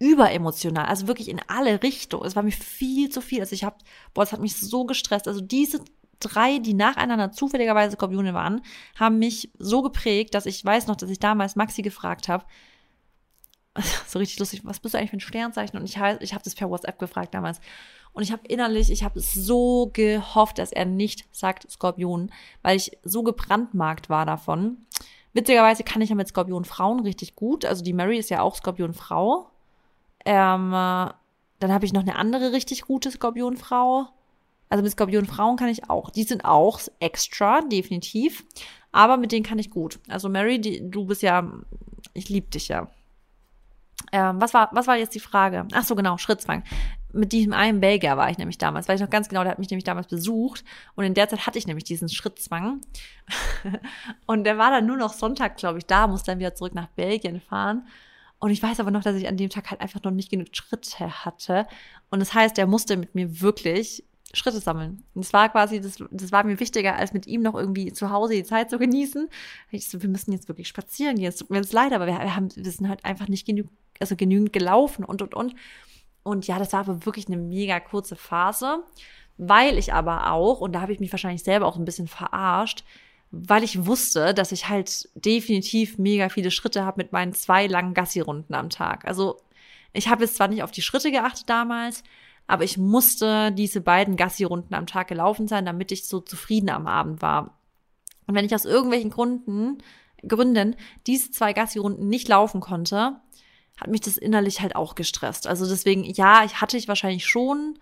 überemotional, 0.00 0.86
also 0.86 1.08
wirklich 1.08 1.28
in 1.28 1.40
alle 1.48 1.82
Richtungen. 1.82 2.26
Es 2.26 2.36
war 2.36 2.42
mir 2.42 2.52
viel 2.52 3.08
zu 3.10 3.20
viel. 3.20 3.40
Also 3.40 3.54
ich 3.54 3.64
habe, 3.64 3.76
boah, 4.14 4.22
es 4.22 4.32
hat 4.32 4.40
mich 4.40 4.56
so 4.56 4.84
gestresst. 4.84 5.26
Also 5.26 5.40
diese 5.40 5.80
drei, 6.20 6.58
die 6.58 6.74
nacheinander 6.74 7.32
zufälligerweise 7.32 7.94
Skorpione 7.96 8.34
waren, 8.34 8.62
haben 8.96 9.18
mich 9.18 9.50
so 9.58 9.82
geprägt, 9.82 10.34
dass 10.34 10.46
ich 10.46 10.64
weiß 10.64 10.86
noch, 10.86 10.96
dass 10.96 11.10
ich 11.10 11.18
damals 11.18 11.56
Maxi 11.56 11.82
gefragt 11.82 12.28
habe, 12.28 12.44
so 14.06 14.18
richtig 14.18 14.38
lustig, 14.38 14.64
was 14.64 14.80
bist 14.80 14.94
du 14.94 14.98
eigentlich 14.98 15.10
für 15.10 15.16
ein 15.16 15.20
Sternzeichen? 15.20 15.78
Und 15.78 15.84
ich, 15.84 15.96
ich 16.20 16.34
habe 16.34 16.44
das 16.44 16.54
per 16.54 16.70
WhatsApp 16.70 16.98
gefragt 16.98 17.34
damals. 17.34 17.60
Und 18.12 18.22
ich 18.22 18.32
habe 18.32 18.46
innerlich, 18.48 18.90
ich 18.90 19.04
habe 19.04 19.20
so 19.20 19.90
gehofft, 19.92 20.58
dass 20.58 20.72
er 20.72 20.86
nicht 20.86 21.26
sagt 21.30 21.70
Skorpion, 21.70 22.32
weil 22.62 22.76
ich 22.76 22.98
so 23.04 23.22
gebrandmarkt 23.22 24.08
war 24.08 24.26
davon. 24.26 24.86
Witzigerweise 25.32 25.84
kann 25.84 26.02
ich 26.02 26.10
ja 26.10 26.16
mit 26.16 26.28
Skorpion-Frauen 26.28 27.00
richtig 27.00 27.36
gut. 27.36 27.64
Also 27.64 27.84
die 27.84 27.92
Mary 27.92 28.18
ist 28.18 28.30
ja 28.30 28.42
auch 28.42 28.56
Skorpion-Frau. 28.56 29.50
Ähm, 30.24 30.72
äh, 30.72 31.12
dann 31.60 31.72
habe 31.72 31.84
ich 31.84 31.92
noch 31.92 32.02
eine 32.02 32.16
andere 32.16 32.52
richtig 32.52 32.82
gute 32.82 33.10
Skorpion-Frau. 33.10 34.06
Also 34.68 34.82
mit 34.82 34.92
Skorpion-Frauen 34.92 35.56
kann 35.56 35.68
ich 35.68 35.88
auch. 35.88 36.10
Die 36.10 36.24
sind 36.24 36.44
auch 36.44 36.80
extra, 37.00 37.60
definitiv. 37.62 38.44
Aber 38.92 39.16
mit 39.16 39.32
denen 39.32 39.44
kann 39.44 39.58
ich 39.58 39.70
gut. 39.70 40.00
Also 40.08 40.28
Mary, 40.28 40.60
die, 40.60 40.90
du 40.90 41.06
bist 41.06 41.22
ja, 41.22 41.50
ich 42.14 42.28
liebe 42.28 42.48
dich 42.48 42.68
ja. 42.68 42.88
Ähm, 44.12 44.40
was 44.40 44.54
war, 44.54 44.70
was 44.72 44.86
war 44.86 44.96
jetzt 44.96 45.14
die 45.14 45.20
Frage? 45.20 45.66
Ach 45.72 45.84
so, 45.84 45.94
genau, 45.94 46.18
Schrittzwang. 46.18 46.62
Mit 47.12 47.32
diesem 47.32 47.52
einen 47.52 47.80
Belgier 47.80 48.16
war 48.16 48.30
ich 48.30 48.38
nämlich 48.38 48.58
damals, 48.58 48.86
weil 48.86 48.96
ich 48.96 49.00
noch 49.00 49.10
ganz 49.10 49.28
genau, 49.28 49.42
der 49.42 49.52
hat 49.52 49.58
mich 49.58 49.70
nämlich 49.70 49.84
damals 49.84 50.08
besucht 50.08 50.62
und 50.94 51.04
in 51.04 51.14
der 51.14 51.28
Zeit 51.28 51.46
hatte 51.46 51.58
ich 51.58 51.66
nämlich 51.66 51.84
diesen 51.84 52.08
Schrittzwang. 52.08 52.82
Und 54.26 54.44
der 54.44 54.58
war 54.58 54.70
dann 54.70 54.86
nur 54.86 54.98
noch 54.98 55.14
Sonntag, 55.14 55.56
glaube 55.56 55.78
ich, 55.78 55.86
da, 55.86 56.06
musste 56.06 56.30
dann 56.30 56.38
wieder 56.38 56.54
zurück 56.54 56.74
nach 56.74 56.88
Belgien 56.88 57.40
fahren. 57.40 57.86
Und 58.38 58.50
ich 58.50 58.62
weiß 58.62 58.78
aber 58.80 58.90
noch, 58.90 59.02
dass 59.02 59.16
ich 59.16 59.26
an 59.26 59.36
dem 59.36 59.50
Tag 59.50 59.70
halt 59.70 59.80
einfach 59.80 60.02
noch 60.02 60.12
nicht 60.12 60.30
genug 60.30 60.48
Schritte 60.52 61.24
hatte. 61.24 61.66
Und 62.10 62.20
das 62.20 62.34
heißt, 62.34 62.58
er 62.58 62.66
musste 62.66 62.96
mit 62.96 63.14
mir 63.14 63.40
wirklich 63.40 64.04
Schritte 64.34 64.60
sammeln. 64.60 65.04
Und 65.14 65.24
das 65.24 65.32
war 65.32 65.48
quasi, 65.48 65.80
das, 65.80 65.96
das 66.10 66.32
war 66.32 66.44
mir 66.44 66.60
wichtiger, 66.60 66.96
als 66.96 67.12
mit 67.12 67.26
ihm 67.26 67.42
noch 67.42 67.54
irgendwie 67.54 67.92
zu 67.92 68.10
Hause 68.10 68.34
die 68.34 68.44
Zeit 68.44 68.68
zu 68.70 68.78
genießen. 68.78 69.28
Ich 69.70 69.88
so, 69.88 70.02
wir 70.02 70.08
müssen 70.08 70.32
jetzt 70.32 70.48
wirklich 70.48 70.68
spazieren 70.68 71.16
gehen. 71.16 71.28
Es 71.28 71.36
tut 71.36 71.50
mir 71.50 71.56
jetzt 71.56 71.72
leid, 71.72 71.92
aber 71.92 72.06
wir, 72.06 72.34
haben, 72.34 72.48
wir 72.54 72.70
sind 72.70 72.88
halt 72.88 73.04
einfach 73.04 73.28
nicht 73.28 73.46
genug, 73.46 73.68
also 74.00 74.16
genügend 74.16 74.52
gelaufen 74.52 75.04
und, 75.04 75.22
und, 75.22 75.34
und. 75.34 75.54
Und 76.22 76.46
ja, 76.46 76.58
das 76.58 76.74
war 76.74 76.80
aber 76.80 77.06
wirklich 77.06 77.28
eine 77.28 77.38
mega 77.38 77.80
kurze 77.80 78.16
Phase, 78.16 78.84
weil 79.38 79.78
ich 79.78 79.94
aber 79.94 80.30
auch, 80.32 80.60
und 80.60 80.72
da 80.72 80.82
habe 80.82 80.92
ich 80.92 81.00
mich 81.00 81.12
wahrscheinlich 81.12 81.42
selber 81.42 81.66
auch 81.66 81.76
ein 81.76 81.86
bisschen 81.86 82.08
verarscht, 82.08 82.84
weil 83.30 83.62
ich 83.64 83.86
wusste, 83.86 84.34
dass 84.34 84.52
ich 84.52 84.68
halt 84.68 85.08
definitiv 85.14 85.96
mega 85.96 86.28
viele 86.28 86.50
Schritte 86.50 86.84
habe 86.84 87.02
mit 87.02 87.12
meinen 87.12 87.32
zwei 87.32 87.66
langen 87.66 87.94
Gassi-Runden 87.94 88.54
am 88.54 88.68
Tag. 88.68 89.06
Also 89.06 89.40
ich 89.94 90.08
habe 90.08 90.24
jetzt 90.24 90.36
zwar 90.36 90.48
nicht 90.48 90.62
auf 90.62 90.70
die 90.70 90.82
Schritte 90.82 91.10
geachtet 91.10 91.48
damals, 91.48 92.02
aber 92.48 92.64
ich 92.64 92.78
musste 92.78 93.52
diese 93.52 93.82
beiden 93.82 94.16
Gassi-Runden 94.16 94.74
am 94.74 94.86
Tag 94.86 95.06
gelaufen 95.08 95.46
sein, 95.46 95.66
damit 95.66 95.92
ich 95.92 96.08
so 96.08 96.18
zufrieden 96.18 96.70
am 96.70 96.86
Abend 96.86 97.22
war. 97.22 97.58
Und 98.26 98.34
wenn 98.34 98.44
ich 98.44 98.54
aus 98.54 98.64
irgendwelchen 98.64 99.10
Gründen, 99.10 99.78
Gründen 100.26 100.74
diese 101.06 101.30
zwei 101.30 101.52
Gassi-Runden 101.52 102.08
nicht 102.08 102.26
laufen 102.26 102.60
konnte, 102.60 103.20
hat 103.78 103.88
mich 103.88 104.00
das 104.00 104.16
innerlich 104.16 104.60
halt 104.62 104.74
auch 104.76 104.94
gestresst. 104.94 105.46
Also 105.46 105.68
deswegen, 105.68 106.04
ja, 106.04 106.42
ich 106.42 106.60
hatte 106.62 106.78
ich 106.78 106.88
wahrscheinlich 106.88 107.26
schon, 107.26 107.78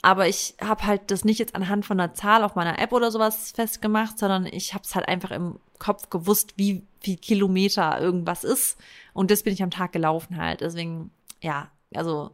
aber 0.00 0.26
ich 0.26 0.54
habe 0.60 0.86
halt 0.86 1.10
das 1.10 1.24
nicht 1.24 1.38
jetzt 1.38 1.54
anhand 1.54 1.84
von 1.84 2.00
einer 2.00 2.14
Zahl 2.14 2.44
auf 2.44 2.54
meiner 2.54 2.78
App 2.78 2.92
oder 2.92 3.10
sowas 3.10 3.52
festgemacht, 3.52 4.18
sondern 4.18 4.46
ich 4.46 4.72
habe 4.72 4.84
es 4.84 4.94
halt 4.94 5.06
einfach 5.06 5.30
im 5.30 5.60
Kopf 5.78 6.08
gewusst, 6.08 6.54
wie 6.56 6.82
viel 7.00 7.18
Kilometer 7.18 8.00
irgendwas 8.00 8.42
ist. 8.42 8.78
Und 9.12 9.30
das 9.30 9.42
bin 9.42 9.52
ich 9.52 9.62
am 9.62 9.70
Tag 9.70 9.92
gelaufen 9.92 10.38
halt. 10.38 10.62
Deswegen, 10.62 11.10
ja, 11.42 11.70
also 11.94 12.30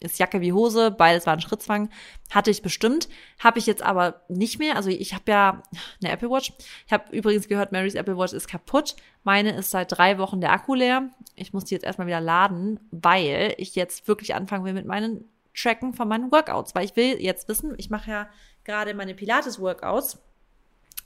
ist 0.00 0.18
Jacke 0.18 0.40
wie 0.40 0.52
Hose, 0.52 0.90
beides 0.90 1.26
war 1.26 1.34
ein 1.34 1.40
Schrittzwang, 1.40 1.90
hatte 2.30 2.50
ich 2.50 2.62
bestimmt, 2.62 3.08
habe 3.38 3.58
ich 3.58 3.66
jetzt 3.66 3.82
aber 3.82 4.22
nicht 4.28 4.58
mehr. 4.58 4.76
Also 4.76 4.88
ich 4.90 5.14
habe 5.14 5.30
ja 5.30 5.62
eine 6.02 6.12
Apple 6.12 6.30
Watch. 6.30 6.52
Ich 6.86 6.92
habe 6.92 7.14
übrigens 7.14 7.48
gehört, 7.48 7.70
Marys 7.70 7.94
Apple 7.94 8.16
Watch 8.16 8.32
ist 8.32 8.48
kaputt. 8.48 8.96
Meine 9.22 9.54
ist 9.56 9.70
seit 9.70 9.92
drei 9.92 10.18
Wochen 10.18 10.40
der 10.40 10.52
Akku 10.52 10.74
leer. 10.74 11.10
Ich 11.36 11.52
muss 11.52 11.64
die 11.64 11.74
jetzt 11.74 11.84
erstmal 11.84 12.06
wieder 12.06 12.20
laden, 12.20 12.80
weil 12.90 13.54
ich 13.58 13.76
jetzt 13.76 14.08
wirklich 14.08 14.34
anfangen 14.34 14.64
will 14.64 14.72
mit 14.72 14.86
meinen 14.86 15.28
Tracken 15.54 15.92
von 15.92 16.08
meinen 16.08 16.32
Workouts, 16.32 16.74
weil 16.74 16.84
ich 16.84 16.96
will 16.96 17.20
jetzt 17.20 17.48
wissen, 17.48 17.74
ich 17.76 17.90
mache 17.90 18.10
ja 18.10 18.28
gerade 18.64 18.94
meine 18.94 19.14
Pilates-Workouts 19.14 20.18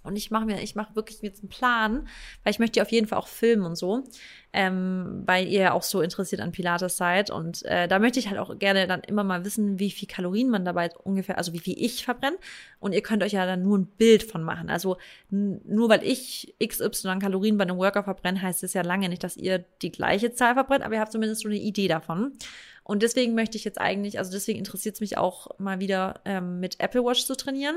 und 0.04 0.16
ich 0.16 0.30
mache 0.30 0.44
mir, 0.44 0.62
ich 0.62 0.74
mache 0.74 0.94
wirklich 0.94 1.22
jetzt 1.22 1.42
einen 1.42 1.48
Plan, 1.48 2.06
weil 2.42 2.52
ich 2.52 2.58
möchte 2.58 2.80
auf 2.82 2.92
jeden 2.92 3.08
Fall 3.08 3.18
auch 3.18 3.26
filmen 3.26 3.64
und 3.64 3.76
so, 3.76 4.04
ähm, 4.52 5.22
weil 5.24 5.48
ihr 5.48 5.74
auch 5.74 5.82
so 5.82 6.02
interessiert 6.02 6.42
an 6.42 6.52
Pilates 6.52 6.98
seid. 6.98 7.30
Und 7.30 7.64
äh, 7.64 7.88
da 7.88 7.98
möchte 7.98 8.20
ich 8.20 8.28
halt 8.28 8.38
auch 8.38 8.58
gerne 8.58 8.86
dann 8.86 9.00
immer 9.00 9.24
mal 9.24 9.44
wissen, 9.44 9.78
wie 9.78 9.90
viel 9.90 10.06
Kalorien 10.06 10.50
man 10.50 10.64
dabei 10.64 10.90
ungefähr, 11.02 11.38
also 11.38 11.54
wie 11.54 11.58
viel 11.58 11.74
ich 11.76 12.04
verbrenne. 12.04 12.36
Und 12.80 12.92
ihr 12.92 13.02
könnt 13.02 13.22
euch 13.22 13.32
ja 13.32 13.46
dann 13.46 13.62
nur 13.62 13.78
ein 13.78 13.86
Bild 13.86 14.22
von 14.22 14.42
machen. 14.42 14.68
Also 14.68 14.98
nur 15.30 15.88
weil 15.88 16.04
ich 16.04 16.54
XY 16.62 17.18
Kalorien 17.18 17.56
bei 17.56 17.64
einem 17.64 17.78
Worker 17.78 18.04
verbrenne, 18.04 18.42
heißt 18.42 18.62
es 18.62 18.74
ja 18.74 18.82
lange 18.82 19.08
nicht, 19.08 19.24
dass 19.24 19.38
ihr 19.38 19.64
die 19.80 19.90
gleiche 19.90 20.34
Zahl 20.34 20.54
verbrennt, 20.54 20.84
aber 20.84 20.94
ihr 20.94 21.00
habt 21.00 21.12
zumindest 21.12 21.42
so 21.42 21.48
eine 21.48 21.58
Idee 21.58 21.88
davon. 21.88 22.32
Und 22.84 23.02
deswegen 23.02 23.34
möchte 23.34 23.56
ich 23.56 23.64
jetzt 23.64 23.80
eigentlich, 23.80 24.18
also 24.18 24.30
deswegen 24.30 24.58
interessiert 24.58 24.96
es 24.96 25.00
mich 25.00 25.16
auch 25.16 25.58
mal 25.58 25.80
wieder 25.80 26.20
ähm, 26.26 26.60
mit 26.60 26.80
Apple 26.80 27.02
Watch 27.02 27.24
zu 27.24 27.34
trainieren. 27.34 27.76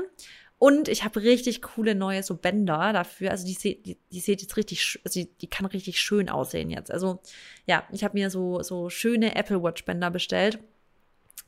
Und 0.58 0.88
ich 0.88 1.04
habe 1.04 1.22
richtig 1.22 1.62
coole 1.62 1.94
neue 1.94 2.22
so 2.24 2.34
Bänder 2.34 2.92
dafür. 2.92 3.30
Also 3.30 3.46
die, 3.46 3.82
die, 3.82 3.96
die 4.10 4.20
sieht 4.20 4.42
jetzt 4.42 4.56
richtig, 4.56 5.00
also 5.04 5.20
die, 5.20 5.30
die 5.40 5.46
kann 5.46 5.66
richtig 5.66 6.00
schön 6.00 6.28
aussehen 6.28 6.68
jetzt. 6.70 6.90
Also 6.90 7.20
ja, 7.66 7.84
ich 7.92 8.02
habe 8.02 8.18
mir 8.18 8.28
so, 8.28 8.60
so 8.62 8.90
schöne 8.90 9.36
Apple 9.36 9.62
Watch 9.62 9.84
Bänder 9.84 10.10
bestellt. 10.10 10.58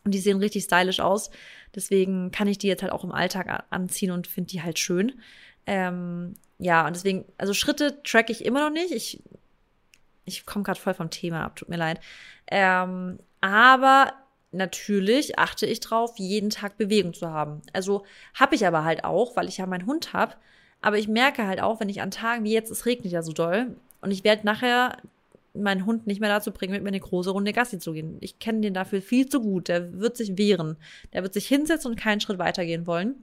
Und 0.04 0.14
die 0.14 0.18
sehen 0.18 0.38
richtig 0.38 0.64
stylisch 0.64 1.00
aus. 1.00 1.30
Deswegen 1.74 2.30
kann 2.30 2.48
ich 2.48 2.58
die 2.58 2.68
jetzt 2.68 2.82
halt 2.82 2.92
auch 2.92 3.04
im 3.04 3.12
Alltag 3.12 3.64
anziehen 3.70 4.12
und 4.12 4.26
finde 4.26 4.48
die 4.50 4.62
halt 4.62 4.78
schön. 4.78 5.20
Ähm, 5.66 6.34
ja, 6.58 6.86
und 6.86 6.94
deswegen, 6.94 7.24
also 7.36 7.52
Schritte 7.52 8.02
track 8.02 8.30
ich 8.30 8.44
immer 8.44 8.60
noch 8.60 8.70
nicht. 8.72 8.92
Ich, 8.92 9.22
ich 10.24 10.46
komme 10.46 10.62
gerade 10.62 10.80
voll 10.80 10.94
vom 10.94 11.10
Thema 11.10 11.44
ab, 11.44 11.56
tut 11.56 11.68
mir 11.68 11.76
leid. 11.76 12.00
Ähm, 12.46 13.18
aber 13.40 14.12
natürlich 14.52 15.38
achte 15.38 15.66
ich 15.66 15.80
drauf, 15.80 16.14
jeden 16.16 16.50
Tag 16.50 16.76
Bewegung 16.76 17.14
zu 17.14 17.30
haben. 17.30 17.62
Also 17.72 18.04
habe 18.34 18.54
ich 18.54 18.66
aber 18.66 18.84
halt 18.84 19.04
auch, 19.04 19.36
weil 19.36 19.48
ich 19.48 19.58
ja 19.58 19.66
meinen 19.66 19.86
Hund 19.86 20.12
habe. 20.12 20.34
Aber 20.82 20.98
ich 20.98 21.08
merke 21.08 21.46
halt 21.46 21.60
auch, 21.60 21.80
wenn 21.80 21.88
ich 21.88 22.00
an 22.02 22.10
Tagen 22.10 22.44
wie 22.44 22.52
jetzt, 22.52 22.70
es 22.70 22.86
regnet 22.86 23.12
ja 23.12 23.22
so 23.22 23.32
doll, 23.32 23.76
und 24.00 24.10
ich 24.10 24.24
werde 24.24 24.46
nachher 24.46 24.96
meinen 25.52 25.84
Hund 25.84 26.06
nicht 26.06 26.20
mehr 26.20 26.30
dazu 26.30 26.52
bringen, 26.52 26.72
mit 26.72 26.82
mir 26.82 26.88
eine 26.88 27.00
große 27.00 27.30
Runde 27.30 27.52
Gassi 27.52 27.78
zu 27.78 27.92
gehen. 27.92 28.16
Ich 28.20 28.38
kenne 28.38 28.60
den 28.60 28.74
dafür 28.74 29.02
viel 29.02 29.28
zu 29.28 29.40
gut. 29.40 29.68
Der 29.68 30.00
wird 30.00 30.16
sich 30.16 30.38
wehren. 30.38 30.76
Der 31.12 31.22
wird 31.22 31.34
sich 31.34 31.48
hinsetzen 31.48 31.90
und 31.90 31.96
keinen 31.98 32.20
Schritt 32.20 32.38
weitergehen 32.38 32.86
wollen. 32.86 33.16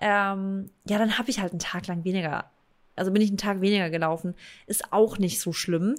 Ähm, 0.00 0.70
ja, 0.88 0.98
dann 0.98 1.18
habe 1.18 1.30
ich 1.30 1.40
halt 1.40 1.52
einen 1.52 1.60
Tag 1.60 1.86
lang 1.86 2.04
weniger. 2.04 2.50
Also 2.96 3.12
bin 3.12 3.22
ich 3.22 3.28
einen 3.28 3.38
Tag 3.38 3.60
weniger 3.60 3.88
gelaufen. 3.88 4.34
Ist 4.66 4.92
auch 4.92 5.18
nicht 5.18 5.40
so 5.40 5.52
schlimm. 5.52 5.94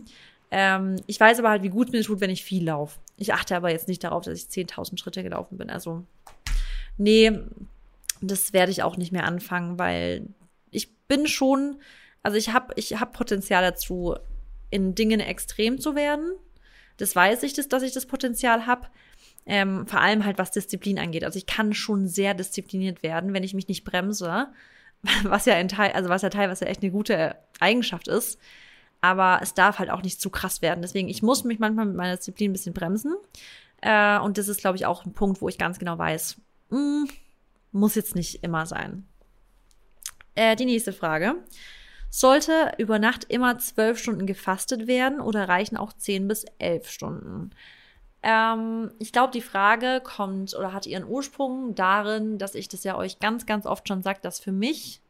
Ähm, 0.51 0.97
ich 1.07 1.19
weiß 1.19 1.39
aber 1.39 1.49
halt, 1.49 1.63
wie 1.63 1.69
gut 1.69 1.93
mir 1.93 2.03
tut, 2.03 2.19
wenn 2.19 2.29
ich 2.29 2.43
viel 2.43 2.65
laufe. 2.65 2.99
Ich 3.21 3.35
achte 3.35 3.55
aber 3.55 3.69
jetzt 3.69 3.87
nicht 3.87 4.03
darauf, 4.03 4.23
dass 4.23 4.39
ich 4.39 4.45
10.000 4.45 4.97
Schritte 4.97 5.21
gelaufen 5.21 5.59
bin. 5.59 5.69
Also, 5.69 6.03
nee, 6.97 7.31
das 8.19 8.51
werde 8.51 8.71
ich 8.71 8.81
auch 8.81 8.97
nicht 8.97 9.11
mehr 9.11 9.25
anfangen, 9.25 9.77
weil 9.77 10.25
ich 10.71 10.97
bin 11.07 11.27
schon, 11.27 11.79
also 12.23 12.35
ich 12.35 12.51
habe 12.51 12.73
ich 12.77 12.99
hab 12.99 13.13
Potenzial 13.13 13.61
dazu, 13.61 14.15
in 14.71 14.95
Dingen 14.95 15.19
extrem 15.19 15.79
zu 15.79 15.93
werden. 15.93 16.31
Das 16.97 17.15
weiß 17.15 17.43
ich, 17.43 17.53
dass, 17.53 17.69
dass 17.69 17.83
ich 17.83 17.93
das 17.93 18.07
Potenzial 18.07 18.65
habe. 18.65 18.87
Ähm, 19.45 19.85
vor 19.85 20.01
allem 20.01 20.25
halt, 20.25 20.39
was 20.39 20.49
Disziplin 20.49 20.97
angeht. 20.97 21.23
Also 21.23 21.37
ich 21.37 21.45
kann 21.45 21.75
schon 21.75 22.07
sehr 22.07 22.33
diszipliniert 22.33 23.03
werden, 23.03 23.33
wenn 23.33 23.43
ich 23.43 23.53
mich 23.53 23.67
nicht 23.67 23.83
bremse, 23.83 24.47
was 25.25 25.45
ja 25.45 25.53
ein 25.53 25.67
Teil, 25.67 25.91
also 25.91 26.09
was 26.09 26.23
ja 26.23 26.31
teilweise 26.31 26.65
echt 26.65 26.81
eine 26.81 26.91
gute 26.91 27.35
Eigenschaft 27.59 28.07
ist 28.07 28.39
aber 29.01 29.39
es 29.41 29.53
darf 29.53 29.79
halt 29.79 29.89
auch 29.89 30.03
nicht 30.03 30.21
zu 30.21 30.29
krass 30.29 30.61
werden. 30.61 30.81
Deswegen, 30.81 31.09
ich 31.09 31.23
muss 31.23 31.43
mich 31.43 31.59
manchmal 31.59 31.87
mit 31.87 31.95
meiner 31.95 32.15
Disziplin 32.15 32.51
ein 32.51 32.53
bisschen 32.53 32.73
bremsen. 32.73 33.15
Äh, 33.81 34.19
und 34.19 34.37
das 34.37 34.47
ist, 34.47 34.61
glaube 34.61 34.77
ich, 34.77 34.85
auch 34.85 35.05
ein 35.05 35.13
Punkt, 35.13 35.41
wo 35.41 35.49
ich 35.49 35.57
ganz 35.57 35.79
genau 35.79 35.97
weiß, 35.97 36.37
mh, 36.69 36.77
hm, 36.77 37.09
muss 37.71 37.95
jetzt 37.95 38.15
nicht 38.15 38.43
immer 38.43 38.65
sein. 38.65 39.07
Äh, 40.35 40.55
die 40.55 40.65
nächste 40.65 40.93
Frage. 40.93 41.35
Sollte 42.09 42.73
über 42.77 42.99
Nacht 42.99 43.23
immer 43.29 43.57
zwölf 43.57 43.97
Stunden 43.97 44.27
gefastet 44.27 44.85
werden 44.85 45.21
oder 45.21 45.47
reichen 45.47 45.77
auch 45.77 45.93
zehn 45.93 46.27
bis 46.27 46.45
elf 46.59 46.89
Stunden? 46.89 47.51
Ähm, 48.21 48.91
ich 48.99 49.11
glaube, 49.13 49.31
die 49.31 49.41
Frage 49.41 50.01
kommt 50.03 50.53
oder 50.53 50.73
hat 50.73 50.85
ihren 50.85 51.05
Ursprung 51.05 51.73
darin, 51.73 52.37
dass 52.37 52.53
ich 52.53 52.67
das 52.67 52.83
ja 52.83 52.97
euch 52.97 53.19
ganz, 53.19 53.45
ganz 53.45 53.65
oft 53.65 53.87
schon 53.87 54.01
sage, 54.01 54.19
dass 54.21 54.39
für 54.39 54.51
mich 54.51 55.01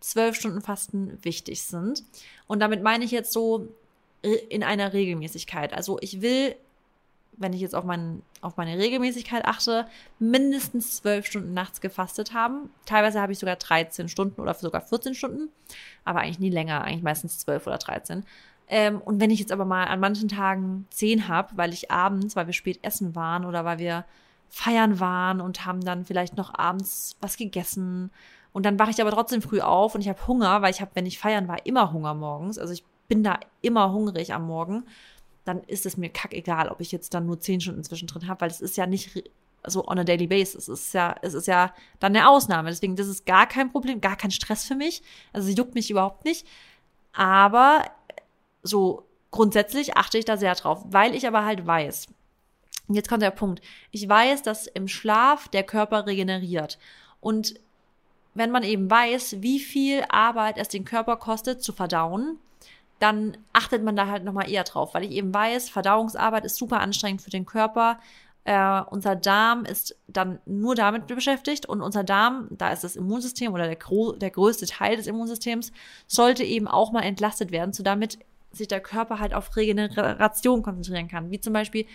zwölf 0.00 0.34
Stunden 0.36 0.62
Fasten 0.62 1.18
wichtig 1.22 1.62
sind. 1.62 2.02
Und 2.46 2.60
damit 2.60 2.82
meine 2.82 3.04
ich 3.04 3.10
jetzt 3.10 3.32
so 3.32 3.68
in 4.22 4.62
einer 4.62 4.92
Regelmäßigkeit. 4.92 5.72
Also 5.72 5.98
ich 6.00 6.20
will, 6.20 6.54
wenn 7.36 7.52
ich 7.52 7.60
jetzt 7.60 7.74
auf, 7.74 7.84
mein, 7.84 8.22
auf 8.40 8.56
meine 8.56 8.78
Regelmäßigkeit 8.78 9.44
achte, 9.44 9.86
mindestens 10.18 10.96
zwölf 10.96 11.26
Stunden 11.26 11.54
nachts 11.54 11.80
gefastet 11.80 12.34
haben. 12.34 12.70
Teilweise 12.84 13.20
habe 13.20 13.32
ich 13.32 13.38
sogar 13.38 13.56
13 13.56 14.08
Stunden 14.08 14.40
oder 14.40 14.52
sogar 14.54 14.82
14 14.82 15.14
Stunden, 15.14 15.48
aber 16.04 16.20
eigentlich 16.20 16.38
nie 16.38 16.50
länger, 16.50 16.82
eigentlich 16.82 17.02
meistens 17.02 17.38
12 17.38 17.66
oder 17.66 17.78
13. 17.78 18.24
Ähm, 18.68 19.00
und 19.00 19.20
wenn 19.20 19.30
ich 19.30 19.40
jetzt 19.40 19.52
aber 19.52 19.64
mal 19.64 19.84
an 19.84 20.00
manchen 20.00 20.28
Tagen 20.28 20.86
10 20.90 21.28
habe, 21.28 21.56
weil 21.56 21.72
ich 21.72 21.90
abends, 21.90 22.36
weil 22.36 22.46
wir 22.46 22.54
spät 22.54 22.78
essen 22.82 23.14
waren 23.14 23.44
oder 23.44 23.64
weil 23.64 23.78
wir 23.78 24.04
feiern 24.50 25.00
waren 25.00 25.40
und 25.40 25.64
haben 25.64 25.80
dann 25.80 26.04
vielleicht 26.04 26.36
noch 26.36 26.54
abends 26.54 27.16
was 27.20 27.36
gegessen 27.36 28.10
und 28.52 28.66
dann 28.66 28.78
wache 28.78 28.90
ich 28.90 29.00
aber 29.00 29.10
trotzdem 29.10 29.42
früh 29.42 29.60
auf 29.60 29.94
und 29.94 30.00
ich 30.00 30.08
habe 30.08 30.26
Hunger, 30.26 30.62
weil 30.62 30.70
ich 30.72 30.80
habe, 30.80 30.90
wenn 30.94 31.06
ich 31.06 31.18
feiern 31.18 31.48
war, 31.48 31.64
immer 31.66 31.92
Hunger 31.92 32.14
morgens. 32.14 32.58
Also 32.58 32.72
ich 32.72 32.84
bin 33.08 33.22
da 33.22 33.38
immer 33.62 33.92
hungrig 33.92 34.34
am 34.34 34.46
Morgen. 34.46 34.84
Dann 35.44 35.62
ist 35.64 35.86
es 35.86 35.96
mir 35.96 36.10
kackegal, 36.10 36.68
ob 36.68 36.80
ich 36.80 36.92
jetzt 36.92 37.14
dann 37.14 37.26
nur 37.26 37.40
zehn 37.40 37.60
Stunden 37.60 37.84
zwischendrin 37.84 38.28
habe, 38.28 38.42
weil 38.42 38.50
es 38.50 38.60
ist 38.60 38.76
ja 38.76 38.86
nicht 38.86 39.24
so 39.66 39.86
on 39.86 39.98
a 39.98 40.04
daily 40.04 40.26
basis. 40.26 40.68
Es 40.68 40.86
ist 40.86 40.94
ja, 40.94 41.14
es 41.22 41.34
ist 41.34 41.46
ja 41.46 41.72
dann 41.98 42.14
eine 42.14 42.28
Ausnahme. 42.28 42.70
Deswegen, 42.70 42.96
das 42.96 43.06
ist 43.06 43.26
gar 43.26 43.46
kein 43.46 43.70
Problem, 43.70 44.00
gar 44.00 44.16
kein 44.16 44.30
Stress 44.30 44.64
für 44.64 44.74
mich. 44.74 45.02
Also 45.32 45.46
sie 45.46 45.54
juckt 45.54 45.74
mich 45.74 45.90
überhaupt 45.90 46.24
nicht. 46.24 46.46
Aber 47.12 47.84
so 48.62 49.04
grundsätzlich 49.30 49.96
achte 49.96 50.18
ich 50.18 50.24
da 50.24 50.36
sehr 50.36 50.54
drauf, 50.54 50.84
weil 50.86 51.14
ich 51.14 51.26
aber 51.26 51.44
halt 51.44 51.66
weiß, 51.66 52.08
jetzt 52.88 53.08
kommt 53.08 53.22
der 53.22 53.30
Punkt, 53.30 53.62
ich 53.90 54.08
weiß, 54.08 54.42
dass 54.42 54.66
im 54.66 54.88
Schlaf 54.88 55.48
der 55.48 55.62
Körper 55.62 56.06
regeneriert. 56.06 56.78
Und 57.20 57.54
wenn 58.34 58.50
man 58.50 58.62
eben 58.62 58.90
weiß, 58.90 59.36
wie 59.40 59.58
viel 59.60 60.04
Arbeit 60.08 60.58
es 60.58 60.68
den 60.68 60.84
Körper 60.84 61.16
kostet 61.16 61.62
zu 61.62 61.72
verdauen, 61.72 62.38
dann 62.98 63.36
achtet 63.52 63.82
man 63.82 63.96
da 63.96 64.06
halt 64.06 64.24
nochmal 64.24 64.50
eher 64.50 64.64
drauf, 64.64 64.94
weil 64.94 65.04
ich 65.04 65.12
eben 65.12 65.32
weiß, 65.32 65.70
Verdauungsarbeit 65.70 66.44
ist 66.44 66.56
super 66.56 66.80
anstrengend 66.80 67.22
für 67.22 67.30
den 67.30 67.46
Körper. 67.46 67.98
Äh, 68.44 68.82
unser 68.90 69.16
Darm 69.16 69.64
ist 69.64 69.96
dann 70.06 70.38
nur 70.46 70.74
damit 70.74 71.06
beschäftigt 71.06 71.66
und 71.66 71.80
unser 71.80 72.04
Darm, 72.04 72.48
da 72.50 72.70
ist 72.70 72.84
das 72.84 72.96
Immunsystem 72.96 73.52
oder 73.52 73.66
der, 73.66 73.78
der 74.16 74.30
größte 74.30 74.66
Teil 74.66 74.96
des 74.96 75.06
Immunsystems, 75.06 75.72
sollte 76.06 76.44
eben 76.44 76.68
auch 76.68 76.92
mal 76.92 77.02
entlastet 77.02 77.52
werden, 77.52 77.72
so 77.72 77.82
damit 77.82 78.18
sich 78.52 78.68
der 78.68 78.80
Körper 78.80 79.18
halt 79.18 79.34
auf 79.34 79.56
Regeneration 79.56 80.62
konzentrieren 80.62 81.08
kann. 81.08 81.30
Wie 81.30 81.40
zum 81.40 81.52
Beispiel 81.52 81.86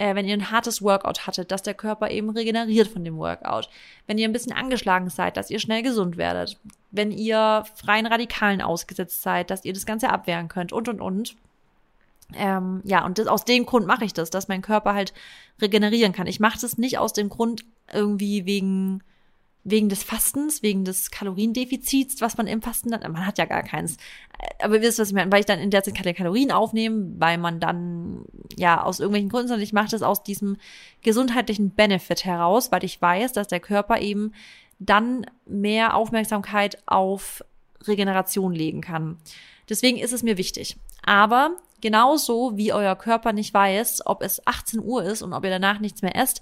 äh, 0.00 0.14
wenn 0.14 0.26
ihr 0.26 0.32
ein 0.32 0.50
hartes 0.50 0.80
Workout 0.80 1.26
hattet, 1.26 1.52
dass 1.52 1.62
der 1.62 1.74
Körper 1.74 2.10
eben 2.10 2.30
regeneriert 2.30 2.88
von 2.88 3.04
dem 3.04 3.18
Workout. 3.18 3.68
Wenn 4.06 4.16
ihr 4.16 4.26
ein 4.26 4.32
bisschen 4.32 4.54
angeschlagen 4.54 5.10
seid, 5.10 5.36
dass 5.36 5.50
ihr 5.50 5.60
schnell 5.60 5.82
gesund 5.82 6.16
werdet. 6.16 6.58
Wenn 6.90 7.12
ihr 7.12 7.64
freien 7.74 8.06
Radikalen 8.06 8.62
ausgesetzt 8.62 9.20
seid, 9.20 9.50
dass 9.50 9.66
ihr 9.66 9.74
das 9.74 9.84
Ganze 9.84 10.08
abwehren 10.08 10.48
könnt 10.48 10.72
und, 10.72 10.88
und, 10.88 11.02
und. 11.02 11.36
Ähm, 12.32 12.80
ja, 12.84 13.04
und 13.04 13.18
das, 13.18 13.26
aus 13.26 13.44
dem 13.44 13.66
Grund 13.66 13.86
mache 13.86 14.06
ich 14.06 14.14
das, 14.14 14.30
dass 14.30 14.48
mein 14.48 14.62
Körper 14.62 14.94
halt 14.94 15.12
regenerieren 15.60 16.12
kann. 16.12 16.26
Ich 16.26 16.40
mache 16.40 16.58
das 16.58 16.78
nicht 16.78 16.96
aus 16.96 17.12
dem 17.12 17.28
Grund 17.28 17.66
irgendwie 17.92 18.46
wegen 18.46 19.02
wegen 19.64 19.88
des 19.88 20.02
Fastens, 20.02 20.62
wegen 20.62 20.84
des 20.84 21.10
Kaloriendefizits, 21.10 22.20
was 22.20 22.36
man 22.36 22.46
im 22.46 22.62
Fasten 22.62 22.94
hat. 22.94 23.02
Man 23.02 23.26
hat 23.26 23.38
ja 23.38 23.44
gar 23.44 23.62
keins. 23.62 23.98
Aber 24.62 24.76
ihr 24.76 24.82
wisst, 24.82 24.98
was 24.98 25.08
ich 25.08 25.14
meine, 25.14 25.30
weil 25.30 25.40
ich 25.40 25.46
dann 25.46 25.58
in 25.58 25.70
der 25.70 25.82
Zeit 25.82 25.94
keine 25.94 26.14
Kalorien 26.14 26.50
aufnehme, 26.50 27.12
weil 27.18 27.36
man 27.36 27.60
dann, 27.60 28.24
ja, 28.56 28.82
aus 28.82 29.00
irgendwelchen 29.00 29.28
Gründen, 29.28 29.48
sondern 29.48 29.64
ich 29.64 29.72
mache 29.72 29.90
das 29.90 30.02
aus 30.02 30.22
diesem 30.22 30.56
gesundheitlichen 31.02 31.70
Benefit 31.70 32.24
heraus, 32.24 32.72
weil 32.72 32.84
ich 32.84 33.00
weiß, 33.00 33.32
dass 33.32 33.48
der 33.48 33.60
Körper 33.60 34.00
eben 34.00 34.32
dann 34.78 35.26
mehr 35.44 35.94
Aufmerksamkeit 35.94 36.78
auf 36.86 37.44
Regeneration 37.86 38.52
legen 38.52 38.80
kann. 38.80 39.18
Deswegen 39.68 39.98
ist 39.98 40.12
es 40.12 40.22
mir 40.22 40.38
wichtig. 40.38 40.76
Aber 41.04 41.56
genauso 41.82 42.56
wie 42.56 42.72
euer 42.72 42.96
Körper 42.96 43.32
nicht 43.32 43.52
weiß, 43.52 44.06
ob 44.06 44.22
es 44.22 44.46
18 44.46 44.80
Uhr 44.80 45.04
ist 45.04 45.22
und 45.22 45.32
ob 45.34 45.44
ihr 45.44 45.50
danach 45.50 45.80
nichts 45.80 46.02
mehr 46.02 46.16
esst, 46.16 46.40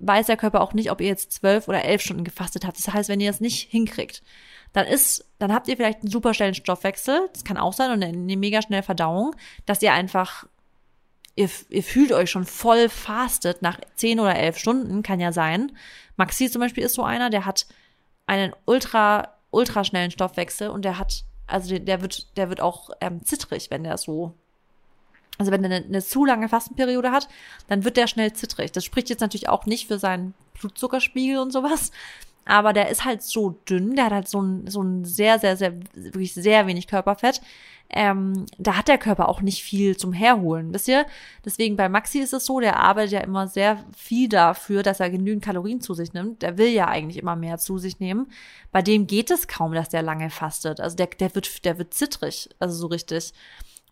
weiß 0.00 0.26
der 0.26 0.36
Körper 0.36 0.62
auch 0.62 0.72
nicht, 0.72 0.90
ob 0.90 1.00
ihr 1.00 1.06
jetzt 1.06 1.32
zwölf 1.32 1.68
oder 1.68 1.84
elf 1.84 2.02
Stunden 2.02 2.24
gefastet 2.24 2.66
habt. 2.66 2.78
Das 2.78 2.92
heißt, 2.92 3.08
wenn 3.08 3.20
ihr 3.20 3.30
das 3.30 3.40
nicht 3.40 3.70
hinkriegt, 3.70 4.22
dann 4.72 4.86
ist, 4.86 5.28
dann 5.38 5.52
habt 5.52 5.68
ihr 5.68 5.76
vielleicht 5.76 6.00
einen 6.00 6.10
super 6.10 6.34
schnellen 6.34 6.54
Stoffwechsel, 6.54 7.28
das 7.32 7.44
kann 7.44 7.56
auch 7.56 7.72
sein, 7.72 7.90
und 7.90 8.02
eine 8.02 8.36
mega 8.36 8.62
schnelle 8.62 8.82
Verdauung, 8.82 9.34
dass 9.66 9.82
ihr 9.82 9.92
einfach, 9.92 10.46
ihr, 11.34 11.50
ihr 11.68 11.82
fühlt 11.82 12.12
euch 12.12 12.30
schon 12.30 12.46
voll 12.46 12.88
fastet 12.88 13.62
nach 13.62 13.78
zehn 13.94 14.20
oder 14.20 14.36
elf 14.36 14.58
Stunden, 14.58 15.02
kann 15.02 15.20
ja 15.20 15.32
sein. 15.32 15.72
Maxi 16.16 16.50
zum 16.50 16.60
Beispiel 16.60 16.84
ist 16.84 16.94
so 16.94 17.02
einer, 17.02 17.30
der 17.30 17.46
hat 17.46 17.66
einen 18.26 18.52
ultra, 18.64 19.34
ultra 19.50 19.84
schnellen 19.84 20.12
Stoffwechsel 20.12 20.70
und 20.70 20.84
der 20.84 20.98
hat, 20.98 21.24
also 21.46 21.70
der, 21.70 21.80
der 21.80 22.00
wird, 22.00 22.36
der 22.36 22.48
wird 22.48 22.60
auch 22.60 22.90
ähm, 23.00 23.24
zittrig, 23.24 23.70
wenn 23.70 23.84
der 23.84 23.98
so 23.98 24.39
also 25.40 25.52
wenn 25.52 25.64
er 25.64 25.74
eine, 25.74 25.86
eine, 25.86 26.02
zu 26.02 26.26
lange 26.26 26.50
Fastenperiode 26.50 27.10
hat, 27.12 27.26
dann 27.66 27.82
wird 27.84 27.96
der 27.96 28.06
schnell 28.06 28.34
zittrig. 28.34 28.72
Das 28.72 28.84
spricht 28.84 29.08
jetzt 29.08 29.20
natürlich 29.20 29.48
auch 29.48 29.64
nicht 29.64 29.88
für 29.88 29.98
seinen 29.98 30.34
Blutzuckerspiegel 30.60 31.38
und 31.38 31.50
sowas. 31.50 31.92
Aber 32.44 32.74
der 32.74 32.90
ist 32.90 33.06
halt 33.06 33.22
so 33.22 33.58
dünn, 33.66 33.96
der 33.96 34.06
hat 34.06 34.12
halt 34.12 34.28
so 34.28 34.42
ein, 34.42 34.66
so 34.66 34.82
ein 34.82 35.06
sehr, 35.06 35.38
sehr, 35.38 35.56
sehr, 35.56 35.72
wirklich 35.94 36.34
sehr 36.34 36.66
wenig 36.66 36.88
Körperfett. 36.88 37.40
Ähm, 37.88 38.44
da 38.58 38.76
hat 38.76 38.88
der 38.88 38.98
Körper 38.98 39.30
auch 39.30 39.40
nicht 39.40 39.62
viel 39.62 39.96
zum 39.96 40.12
Herholen, 40.12 40.74
wisst 40.74 40.88
ihr? 40.88 41.06
Deswegen 41.44 41.76
bei 41.76 41.88
Maxi 41.88 42.18
ist 42.18 42.34
es 42.34 42.44
so, 42.44 42.60
der 42.60 42.78
arbeitet 42.78 43.12
ja 43.12 43.20
immer 43.20 43.48
sehr 43.48 43.82
viel 43.96 44.28
dafür, 44.28 44.82
dass 44.82 45.00
er 45.00 45.08
genügend 45.08 45.42
Kalorien 45.42 45.80
zu 45.80 45.94
sich 45.94 46.12
nimmt. 46.12 46.42
Der 46.42 46.58
will 46.58 46.68
ja 46.68 46.86
eigentlich 46.86 47.16
immer 47.16 47.34
mehr 47.34 47.56
zu 47.56 47.78
sich 47.78 47.98
nehmen. 47.98 48.30
Bei 48.72 48.82
dem 48.82 49.06
geht 49.06 49.30
es 49.30 49.48
kaum, 49.48 49.72
dass 49.72 49.88
der 49.88 50.02
lange 50.02 50.28
fastet. 50.28 50.80
Also 50.80 50.96
der, 50.96 51.06
der 51.06 51.34
wird, 51.34 51.64
der 51.64 51.78
wird 51.78 51.94
zittrig, 51.94 52.50
also 52.58 52.74
so 52.76 52.88
richtig. 52.88 53.32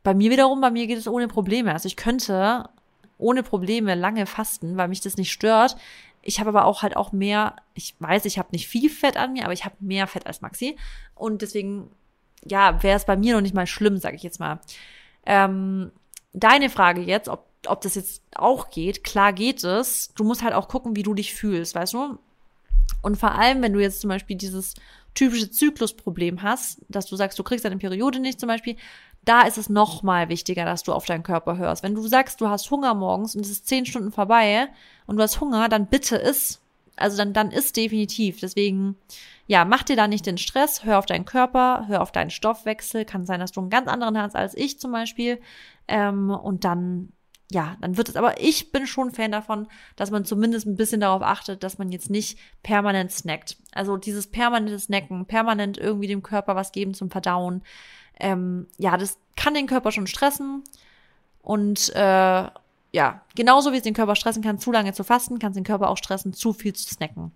Bei 0.09 0.15
mir 0.15 0.31
wiederum, 0.31 0.63
bei 0.63 0.71
mir 0.71 0.87
geht 0.87 0.97
es 0.97 1.07
ohne 1.07 1.29
Probleme. 1.29 1.71
Also 1.71 1.87
ich 1.87 1.95
könnte 1.95 2.71
ohne 3.19 3.43
Probleme 3.43 3.95
lange 3.95 4.25
fasten, 4.25 4.79
weil 4.79 4.89
mich 4.89 5.03
das 5.03 5.19
nicht 5.19 5.31
stört. 5.31 5.77
Ich 6.23 6.41
habe 6.41 6.49
aber 6.49 6.65
auch 6.65 6.81
halt 6.81 6.97
auch 6.97 7.13
mehr, 7.13 7.57
ich 7.75 7.95
weiß, 7.99 8.25
ich 8.25 8.39
habe 8.39 8.49
nicht 8.53 8.69
viel 8.69 8.89
Fett 8.89 9.19
an 9.19 9.35
mir, 9.35 9.45
aber 9.45 9.53
ich 9.53 9.67
habe 9.67 9.75
mehr 9.81 10.07
Fett 10.07 10.27
als 10.27 10.41
Maxi. 10.41 10.79
Und 11.15 11.43
deswegen, 11.43 11.91
ja, 12.43 12.83
wäre 12.83 12.97
es 12.97 13.05
bei 13.05 13.19
mir 13.19 13.35
noch 13.35 13.43
nicht 13.43 13.55
mal 13.55 13.67
schlimm, 13.67 13.99
sage 13.99 14.17
ich 14.17 14.23
jetzt 14.23 14.41
mal. 14.41 14.61
Ähm, 15.27 15.93
deine 16.33 16.71
Frage 16.71 17.03
jetzt, 17.03 17.29
ob, 17.29 17.45
ob 17.67 17.83
das 17.83 17.95
jetzt 17.95 18.23
auch 18.35 18.71
geht, 18.71 19.05
klar 19.05 19.35
geht 19.35 19.63
es. 19.63 20.15
Du 20.15 20.25
musst 20.25 20.43
halt 20.43 20.55
auch 20.55 20.69
gucken, 20.69 20.97
wie 20.97 21.03
du 21.03 21.13
dich 21.13 21.35
fühlst, 21.35 21.75
weißt 21.75 21.93
du? 21.93 22.19
Und 23.03 23.19
vor 23.19 23.33
allem, 23.33 23.61
wenn 23.61 23.75
du 23.75 23.81
jetzt 23.81 24.01
zum 24.01 24.09
Beispiel 24.09 24.37
dieses 24.37 24.73
typische 25.19 25.51
Zyklusproblem 25.51 26.43
hast, 26.43 26.81
dass 26.89 27.07
du 27.07 27.17
sagst, 27.17 27.39
du 27.39 27.43
kriegst 27.43 27.65
deine 27.65 27.77
Periode 27.77 28.21
nicht 28.21 28.39
zum 28.39 28.47
Beispiel, 28.47 28.77
da 29.25 29.43
ist 29.43 29.59
es 29.59 29.69
noch 29.69 30.05
mal 30.05 30.29
wichtiger, 30.29 30.65
dass 30.65 30.85
du 30.85 30.93
auf 30.93 31.07
deinen 31.07 31.25
Körper 31.25 31.59
hörst. 31.59 31.83
Wenn 31.83 31.97
du 31.97 32.07
sagst, 32.07 32.41
du 32.41 32.49
hast 32.49 32.71
Hunger 32.71 32.95
morgens 32.95 33.35
und 33.35 33.45
es 33.45 33.51
ist 33.51 33.67
zehn 33.67 33.85
Stunden 33.85 34.13
vorbei 34.13 34.69
und 35.07 35.17
du 35.17 35.23
hast 35.23 35.41
Hunger, 35.41 35.69
dann 35.69 35.89
bitte 35.89 36.17
iss. 36.17 36.61
Also 36.95 37.17
dann, 37.17 37.33
dann 37.33 37.51
isst 37.51 37.77
definitiv. 37.77 38.39
Deswegen, 38.41 38.97
ja, 39.47 39.65
mach 39.65 39.83
dir 39.83 39.97
da 39.97 40.07
nicht 40.07 40.25
den 40.25 40.39
Stress, 40.39 40.85
hör 40.85 40.99
auf 40.99 41.07
deinen 41.07 41.25
Körper, 41.25 41.87
hör 41.89 42.01
auf 42.01 42.13
deinen 42.13 42.31
Stoffwechsel. 42.31 43.05
Kann 43.05 43.27
sein, 43.27 43.41
dass 43.41 43.53
du 43.53 43.61
einen 43.61 43.71
ganz 43.71 43.89
anderen 43.89 44.19
hast 44.19 44.37
als 44.37 44.57
ich 44.57 44.79
zum 44.79 44.93
Beispiel. 44.93 45.41
Ähm, 45.89 46.31
und 46.31 46.65
dann, 46.65 47.13
ja, 47.51 47.77
dann 47.81 47.97
wird 47.97 48.11
es, 48.11 48.17
aber 48.17 48.41
ich 48.41 48.73
bin 48.73 48.87
schon 48.87 49.11
Fan 49.11 49.33
davon, 49.33 49.69
dass 49.97 50.11
man 50.11 50.25
zumindest 50.25 50.67
ein 50.67 50.77
bisschen 50.77 51.01
darauf 51.01 51.23
achtet, 51.23 51.63
dass 51.63 51.79
man 51.79 51.91
jetzt 51.91 52.11
nicht 52.11 52.39
permanent 52.63 53.11
snackt. 53.11 53.57
Also 53.73 53.97
dieses 53.97 54.27
permanente 54.27 54.79
Snacken, 54.79 55.25
permanent 55.25 55.79
irgendwie 55.79 56.09
dem 56.09 56.23
Körper 56.23 56.57
was 56.57 56.73
geben 56.73 56.93
zum 56.93 57.11
Verdauen, 57.11 57.63
ähm, 58.21 58.67
ja, 58.77 58.97
das 58.97 59.19
kann 59.37 59.55
den 59.55 59.67
Körper 59.67 59.93
schon 59.93 60.07
stressen. 60.07 60.63
Und 61.41 61.95
äh, 61.95 62.49
ja, 62.93 63.23
genauso 63.35 63.73
wie 63.73 63.79
es 63.79 63.83
den 63.83 63.95
Körper 63.95 64.17
stressen 64.17 64.43
kann, 64.43 64.59
zu 64.59 64.73
lange 64.73 64.93
zu 64.93 65.05
fasten, 65.05 65.39
kann 65.39 65.53
es 65.53 65.57
den 65.57 65.65
Körper 65.65 65.89
auch 65.89 65.97
stressen, 65.97 66.33
zu 66.35 66.53
viel 66.53 66.75
zu 66.75 66.87
snacken. 66.93 67.33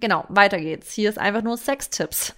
Genau, 0.00 0.24
weiter 0.28 0.58
geht's. 0.58 0.92
Hier 0.92 1.08
ist 1.08 1.18
einfach 1.18 1.42
nur 1.42 1.56
Sextipps. 1.56 2.34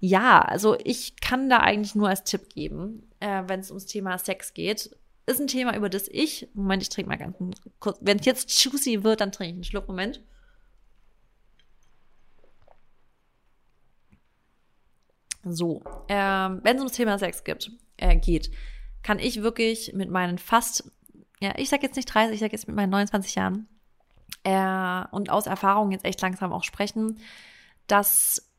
Ja, 0.00 0.40
also 0.40 0.76
ich 0.84 1.16
kann 1.20 1.48
da 1.48 1.58
eigentlich 1.58 1.94
nur 1.94 2.08
als 2.08 2.24
Tipp 2.24 2.50
geben, 2.50 3.08
äh, 3.20 3.42
wenn 3.46 3.60
es 3.60 3.70
ums 3.70 3.86
Thema 3.86 4.18
Sex 4.18 4.54
geht. 4.54 4.90
Ist 5.26 5.40
ein 5.40 5.46
Thema, 5.46 5.74
über 5.74 5.88
das 5.88 6.08
ich, 6.08 6.48
Moment, 6.52 6.82
ich 6.82 6.90
trinke 6.90 7.08
mal 7.08 7.16
ganz 7.16 7.36
kurz, 7.78 7.98
wenn 8.02 8.18
es 8.18 8.26
jetzt 8.26 8.62
juicy 8.62 9.04
wird, 9.04 9.20
dann 9.20 9.32
trinke 9.32 9.50
ich 9.50 9.54
einen 9.54 9.64
Schluck, 9.64 9.88
Moment. 9.88 10.22
So, 15.44 15.82
ähm, 16.08 16.60
wenn 16.62 16.76
es 16.76 16.82
ums 16.82 16.92
Thema 16.92 17.18
Sex 17.18 17.44
gibt, 17.44 17.70
äh, 17.96 18.16
geht, 18.16 18.50
kann 19.02 19.18
ich 19.18 19.42
wirklich 19.42 19.92
mit 19.94 20.10
meinen 20.10 20.38
fast, 20.38 20.90
ja, 21.40 21.52
ich 21.56 21.68
sag 21.68 21.82
jetzt 21.82 21.96
nicht 21.96 22.06
30, 22.06 22.34
ich 22.34 22.40
sag 22.40 22.52
jetzt 22.52 22.66
mit 22.66 22.76
meinen 22.76 22.90
29 22.90 23.34
Jahren 23.34 23.68
äh, 24.42 25.04
und 25.10 25.30
aus 25.30 25.46
Erfahrung 25.46 25.92
jetzt 25.92 26.04
echt 26.04 26.20
langsam 26.22 26.52
auch 26.52 26.64
sprechen, 26.64 27.18
dass 27.86 28.50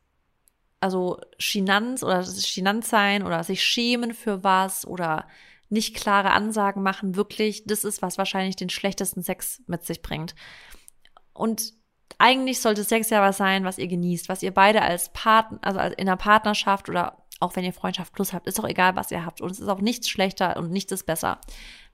also 0.80 1.20
Chinanz 1.38 2.02
oder 2.02 2.22
Chinanz 2.22 2.90
sein 2.90 3.22
oder 3.22 3.42
sich 3.42 3.64
schämen 3.64 4.14
für 4.14 4.44
was 4.44 4.86
oder 4.86 5.26
nicht 5.68 5.96
klare 5.96 6.30
Ansagen 6.30 6.82
machen, 6.82 7.16
wirklich, 7.16 7.64
das 7.66 7.84
ist, 7.84 8.02
was 8.02 8.18
wahrscheinlich 8.18 8.56
den 8.56 8.70
schlechtesten 8.70 9.22
Sex 9.22 9.62
mit 9.66 9.84
sich 9.84 10.02
bringt. 10.02 10.34
Und 11.32 11.74
eigentlich 12.18 12.60
sollte 12.60 12.84
Sex 12.84 13.10
ja 13.10 13.20
was 13.20 13.36
sein, 13.36 13.64
was 13.64 13.78
ihr 13.78 13.88
genießt, 13.88 14.28
was 14.28 14.42
ihr 14.42 14.52
beide 14.52 14.82
als 14.82 15.12
Partner, 15.12 15.58
also 15.62 15.80
in 15.80 16.08
einer 16.08 16.16
Partnerschaft 16.16 16.88
oder 16.88 17.26
auch 17.40 17.54
wenn 17.54 17.64
ihr 17.64 17.72
Freundschaft 17.72 18.14
plus 18.14 18.32
habt, 18.32 18.46
ist 18.46 18.58
doch 18.58 18.64
egal, 18.64 18.96
was 18.96 19.10
ihr 19.10 19.26
habt. 19.26 19.42
Und 19.42 19.50
es 19.50 19.60
ist 19.60 19.68
auch 19.68 19.80
nichts 19.80 20.08
schlechter 20.08 20.56
und 20.56 20.70
nichts 20.70 20.92
ist 20.92 21.04
besser. 21.04 21.38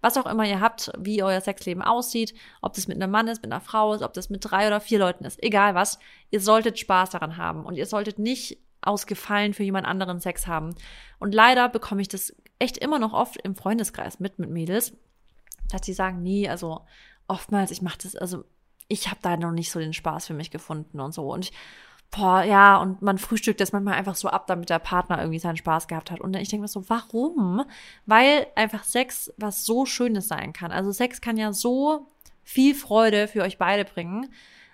Was 0.01 0.17
auch 0.17 0.27
immer 0.27 0.45
ihr 0.45 0.61
habt, 0.61 0.93
wie 0.99 1.23
euer 1.23 1.41
Sexleben 1.41 1.83
aussieht, 1.83 2.35
ob 2.61 2.75
das 2.75 2.87
mit 2.87 3.01
einem 3.01 3.11
Mann 3.11 3.29
ist, 3.29 3.43
mit 3.43 3.53
einer 3.53 3.61
Frau 3.61 3.93
ist, 3.95 4.03
ob 4.03 4.13
das 4.13 4.31
mit 4.31 4.45
drei 4.45 4.69
oder 4.69 4.81
vier 4.81 4.99
Leuten 5.01 5.25
ist, 5.25 5.43
egal 5.43 5.75
was, 5.75 5.99
ihr 6.31 6.41
solltet 6.41 6.79
Spaß 6.79 7.11
daran 7.11 7.37
haben 7.37 7.65
und 7.65 7.75
ihr 7.75 7.87
solltet 7.87 8.19
nicht 8.19 8.59
aus 8.83 9.07
Gefallen 9.07 9.55
für 9.55 9.63
jemand 9.63 9.87
anderen 9.87 10.21
Sex 10.21 10.47
haben. 10.47 10.75
Und 11.19 11.35
leider 11.35 11.69
bekomme 11.69 12.03
ich 12.03 12.09
das 12.09 12.35
echt 12.63 12.79
immer 12.79 12.99
noch 12.99 13.13
oft 13.13 13.37
im 13.39 13.57
Freundeskreis 13.57 14.21
mit, 14.21 14.39
mit 14.39 14.49
Mädels, 14.49 14.93
dass 15.71 15.85
sie 15.85 15.93
sagen, 15.93 16.23
nee, 16.23 16.49
also 16.49 16.83
oftmals, 17.27 17.71
ich 17.71 17.83
mache 17.83 17.99
das, 18.03 18.15
also 18.15 18.45
ich 18.89 19.09
habe 19.09 19.19
da 19.23 19.37
noch 19.37 19.51
nicht 19.51 19.71
so 19.71 19.81
den 19.81 19.93
Spaß 19.93 20.27
für 20.27 20.35
mich 20.35 20.51
gefunden 20.51 21.01
und 21.01 21.13
so. 21.13 21.33
Und 21.33 21.47
ich, 21.47 21.53
boah, 22.11 22.43
ja, 22.43 22.77
und 22.77 23.03
man 23.03 23.19
frühstückt 23.19 23.61
das 23.61 23.73
manchmal 23.73 23.95
einfach 23.95 24.15
so 24.15 24.29
ab, 24.29 24.47
damit 24.47 24.71
der 24.71 24.79
Partner 24.79 25.19
irgendwie 25.19 25.39
seinen 25.39 25.57
Spaß 25.57 25.89
gehabt 25.89 26.11
hat. 26.11 26.21
Und 26.21 26.37
ich 26.37 26.49
denke 26.49 26.63
mir 26.63 26.69
so, 26.69 26.89
warum? 26.89 27.65
Weil 28.07 28.47
einfach 28.55 28.85
Sex 28.85 29.33
was 29.39 29.65
so 29.65 29.85
Schönes 29.87 30.29
sein 30.29 30.53
kann. 30.53 30.71
Also 30.71 30.93
Sex 30.93 31.21
kann 31.21 31.37
ja 31.37 31.53
so 31.53 32.07
viel 32.45 32.75
Freude 32.75 33.29
für 33.29 33.43
euch 33.43 33.59
beide 33.59 33.85
bringen. 33.85 34.29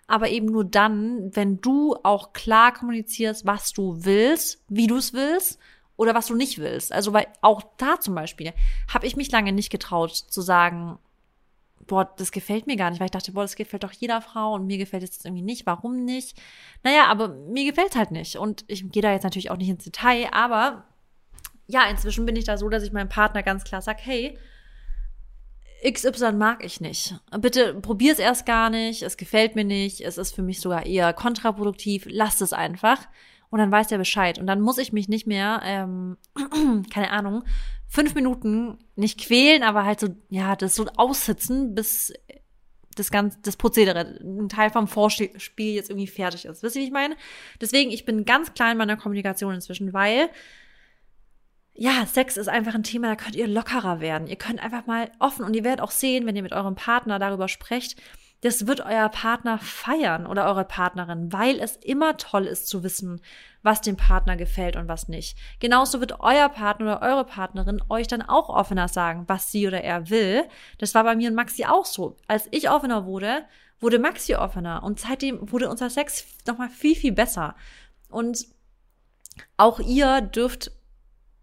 Aber 0.09 0.29
eben 0.31 0.47
nur 0.47 0.65
dann, 0.65 1.35
wenn 1.37 1.61
du 1.61 1.97
auch 2.03 2.33
klar 2.33 2.73
kommunizierst, 2.73 3.47
was 3.47 3.73
du 3.73 4.05
willst, 4.05 4.65
wie 4.69 4.87
du 4.87 4.97
es 4.97 5.13
willst 5.13 5.59
oder 5.99 6.15
was 6.15 6.29
du 6.29 6.35
nicht 6.35 6.59
willst. 6.59 6.93
Also 6.93 7.13
weil 7.13 7.27
auch 7.43 7.61
da 7.77 8.01
zum 8.01 8.15
Beispiel 8.15 8.55
habe 8.93 9.07
ich 9.07 9.17
mich 9.17 9.31
lange 9.31 9.53
nicht 9.53 9.69
getraut 9.69 10.13
zu 10.13 10.41
sagen, 10.41 10.99
boah, 11.87 12.11
das 12.17 12.33
gefällt 12.33 12.67
mir 12.67 12.77
gar 12.77 12.91
nicht, 12.91 13.01
weil 13.01 13.07
ich 13.07 13.13
dachte, 13.13 13.33
boah, 13.33 13.43
das 13.43 13.57
gefällt 13.57 13.83
doch 13.83 13.93
jeder 13.93 14.23
Frau 14.23 14.55
und 14.55 14.67
mir 14.67 14.79
gefällt 14.79 15.03
es 15.03 15.25
irgendwie 15.25 15.43
nicht, 15.43 15.67
warum 15.67 16.05
nicht? 16.05 16.39
Naja, 16.85 17.07
aber 17.07 17.29
mir 17.29 17.65
gefällt 17.65 17.97
halt 17.97 18.13
nicht. 18.13 18.37
Und 18.37 18.65
ich 18.69 18.91
gehe 18.91 19.03
da 19.03 19.13
jetzt 19.13 19.25
natürlich 19.25 19.51
auch 19.51 19.57
nicht 19.57 19.69
ins 19.69 19.85
Detail, 19.85 20.29
aber 20.33 20.85
ja, 21.67 21.85
inzwischen 21.91 22.25
bin 22.25 22.37
ich 22.37 22.45
da 22.45 22.57
so, 22.57 22.69
dass 22.69 22.85
ich 22.85 22.93
meinem 22.93 23.09
Partner 23.09 23.43
ganz 23.43 23.65
klar 23.65 23.83
sage, 23.83 24.01
hey, 24.03 24.39
XY 25.85 26.33
mag 26.33 26.65
ich 26.65 26.81
nicht. 26.81 27.19
Bitte 27.41 27.75
probier 27.75 28.13
es 28.13 28.19
erst 28.19 28.47
gar 28.47 28.71
nicht, 28.71 29.03
es 29.03 29.17
gefällt 29.17 29.57
mir 29.57 29.65
nicht, 29.65 30.01
es 30.01 30.17
ist 30.17 30.35
für 30.35 30.43
mich 30.43 30.61
sogar 30.61 30.87
eher 30.87 31.13
kontraproduktiv, 31.13 32.07
lasst 32.09 32.41
es 32.41 32.53
einfach. 32.53 33.09
Und 33.51 33.59
dann 33.59 33.73
weiß 33.73 33.91
er 33.91 33.99
Bescheid. 33.99 34.39
Und 34.39 34.47
dann 34.47 34.61
muss 34.61 34.79
ich 34.79 34.93
mich 34.93 35.09
nicht 35.09 35.27
mehr, 35.27 35.61
ähm, 35.65 36.17
keine 36.93 37.11
Ahnung, 37.11 37.45
fünf 37.89 38.15
Minuten 38.15 38.79
nicht 38.97 39.21
quälen, 39.21 39.63
aber 39.63 39.85
halt 39.85 40.01
so, 40.01 40.09
ja, 40.29 40.55
das 40.55 40.75
so 40.75 40.87
aussitzen, 40.97 41.75
bis 41.75 42.13
das 42.95 43.11
ganze, 43.11 43.39
das 43.43 43.57
Prozedere, 43.57 44.19
ein 44.21 44.49
Teil 44.49 44.71
vom 44.71 44.89
Vorspiel 44.89 45.75
jetzt 45.75 45.89
irgendwie 45.89 46.07
fertig 46.07 46.45
ist. 46.45 46.63
Wisst 46.63 46.77
ihr, 46.77 46.83
wie 46.83 46.87
ich 46.87 46.93
meine? 46.93 47.17
Deswegen, 47.61 47.91
ich 47.91 48.05
bin 48.05 48.25
ganz 48.25 48.53
klar 48.55 48.73
in 48.73 48.79
meiner 48.79 48.97
Kommunikation 48.97 49.55
inzwischen, 49.55 49.93
weil 49.93 50.29
ja, 51.81 52.05
Sex 52.07 52.37
ist 52.37 52.49
einfach 52.49 52.75
ein 52.75 52.83
Thema, 52.83 53.07
da 53.09 53.17
könnt 53.17 53.37
ihr 53.37 53.47
lockerer 53.47 54.01
werden. 54.01 54.27
Ihr 54.27 54.37
könnt 54.37 54.61
einfach 54.61 54.87
mal 54.87 55.13
offen 55.21 55.45
und 55.45 55.55
ihr 55.55 55.63
werdet 55.63 55.81
auch 55.81 55.93
sehen, 55.93 56.27
wenn 56.27 56.35
ihr 56.35 56.43
mit 56.43 56.53
eurem 56.53 56.75
Partner 56.75 57.21
darüber 57.21 57.47
sprecht, 57.47 58.03
das 58.41 58.67
wird 58.67 58.81
euer 58.81 59.09
Partner 59.09 59.59
feiern 59.59 60.27
oder 60.27 60.47
eure 60.47 60.65
Partnerin, 60.65 61.33
weil 61.33 61.59
es 61.59 61.77
immer 61.77 62.17
toll 62.17 62.47
ist 62.47 62.69
zu 62.69 62.83
wissen, 62.83 63.21
was 63.63 63.81
dem 63.81 63.97
Partner 63.97 64.37
gefällt 64.37 64.77
und 64.77 64.87
was 64.87 65.09
nicht. 65.09 65.37
Genauso 65.59 66.01
wird 66.01 66.21
euer 66.21 66.49
Partner 66.49 66.99
oder 66.99 67.03
eure 67.03 67.25
Partnerin 67.25 67.83
euch 67.89 68.07
dann 68.07 68.23
auch 68.23 68.49
offener 68.49 68.87
sagen, 68.89 69.25
was 69.27 69.51
sie 69.51 69.67
oder 69.67 69.83
er 69.83 70.09
will. 70.11 70.45
Das 70.79 70.95
war 70.95 71.03
bei 71.03 71.17
mir 71.17 71.29
und 71.29 71.35
Maxi 71.35 71.65
auch 71.65 71.85
so. 71.85 72.17
Als 72.29 72.49
ich 72.53 72.71
offener 72.71 73.07
wurde, 73.07 73.45
wurde 73.81 73.99
Maxi 73.99 74.37
offener 74.37 74.83
und 74.85 75.01
seitdem 75.01 75.51
wurde 75.51 75.69
unser 75.69 75.91
Sex 75.91 76.25
nochmal 76.47 76.69
viel, 76.69 76.95
viel 76.95 77.13
besser. 77.13 77.57
Und 78.09 78.47
auch 79.57 79.81
ihr 79.81 80.21
dürft 80.21 80.71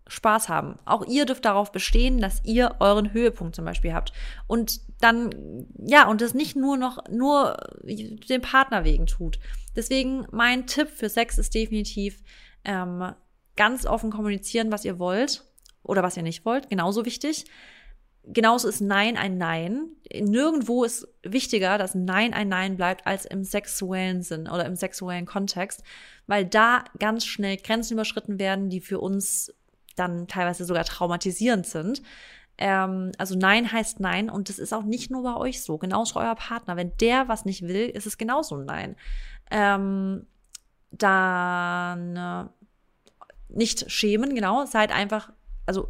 Spaß 0.07 0.49
haben. 0.49 0.77
Auch 0.85 1.05
ihr 1.05 1.25
dürft 1.25 1.45
darauf 1.45 1.71
bestehen, 1.71 2.19
dass 2.19 2.43
ihr 2.45 2.75
euren 2.79 3.11
Höhepunkt 3.11 3.55
zum 3.55 3.65
Beispiel 3.65 3.93
habt. 3.93 4.13
Und 4.47 4.81
dann, 5.01 5.67
ja, 5.77 6.07
und 6.07 6.21
das 6.21 6.33
nicht 6.33 6.55
nur 6.55 6.77
noch, 6.77 7.07
nur 7.09 7.57
dem 7.83 8.41
Partner 8.41 8.83
wegen 8.85 9.05
tut. 9.07 9.39
Deswegen 9.75 10.25
mein 10.31 10.67
Tipp 10.67 10.89
für 10.89 11.09
Sex 11.09 11.37
ist 11.37 11.53
definitiv 11.53 12.21
ähm, 12.63 13.13
ganz 13.55 13.85
offen 13.85 14.11
kommunizieren, 14.11 14.71
was 14.71 14.85
ihr 14.85 14.99
wollt 14.99 15.43
oder 15.83 16.03
was 16.03 16.17
ihr 16.17 16.23
nicht 16.23 16.45
wollt. 16.45 16.69
Genauso 16.69 17.05
wichtig. 17.05 17.45
Genauso 18.27 18.67
ist 18.67 18.81
Nein 18.81 19.17
ein 19.17 19.37
Nein. 19.37 19.89
Nirgendwo 20.11 20.83
ist 20.83 21.07
wichtiger, 21.21 21.77
dass 21.77 21.93
Nein 21.93 22.33
ein 22.33 22.49
Nein 22.49 22.75
bleibt, 22.75 23.05
als 23.05 23.25
im 23.25 23.43
sexuellen 23.43 24.23
Sinn 24.23 24.47
oder 24.47 24.65
im 24.65 24.75
sexuellen 24.75 25.27
Kontext, 25.27 25.83
weil 26.25 26.45
da 26.45 26.85
ganz 26.97 27.25
schnell 27.25 27.57
Grenzen 27.57 27.93
überschritten 27.93 28.39
werden, 28.39 28.69
die 28.69 28.81
für 28.81 28.99
uns 28.99 29.53
dann 29.95 30.27
teilweise 30.27 30.65
sogar 30.65 30.85
traumatisierend 30.85 31.67
sind. 31.67 32.01
Ähm, 32.57 33.11
also 33.17 33.35
Nein 33.35 33.71
heißt 33.71 33.99
Nein 33.99 34.29
und 34.29 34.49
das 34.49 34.59
ist 34.59 34.73
auch 34.73 34.83
nicht 34.83 35.11
nur 35.11 35.23
bei 35.23 35.35
euch 35.35 35.61
so, 35.61 35.77
genauso 35.77 36.19
euer 36.19 36.35
Partner. 36.35 36.77
Wenn 36.77 36.95
der 36.97 37.27
was 37.27 37.45
nicht 37.45 37.63
will, 37.63 37.89
ist 37.89 38.07
es 38.07 38.17
genauso 38.17 38.55
ein 38.55 38.65
Nein. 38.65 38.95
Ähm, 39.51 40.25
dann 40.91 42.15
äh, 42.15 42.45
nicht 43.49 43.91
schämen, 43.91 44.35
genau, 44.35 44.65
seid 44.65 44.91
einfach, 44.91 45.31
also 45.65 45.89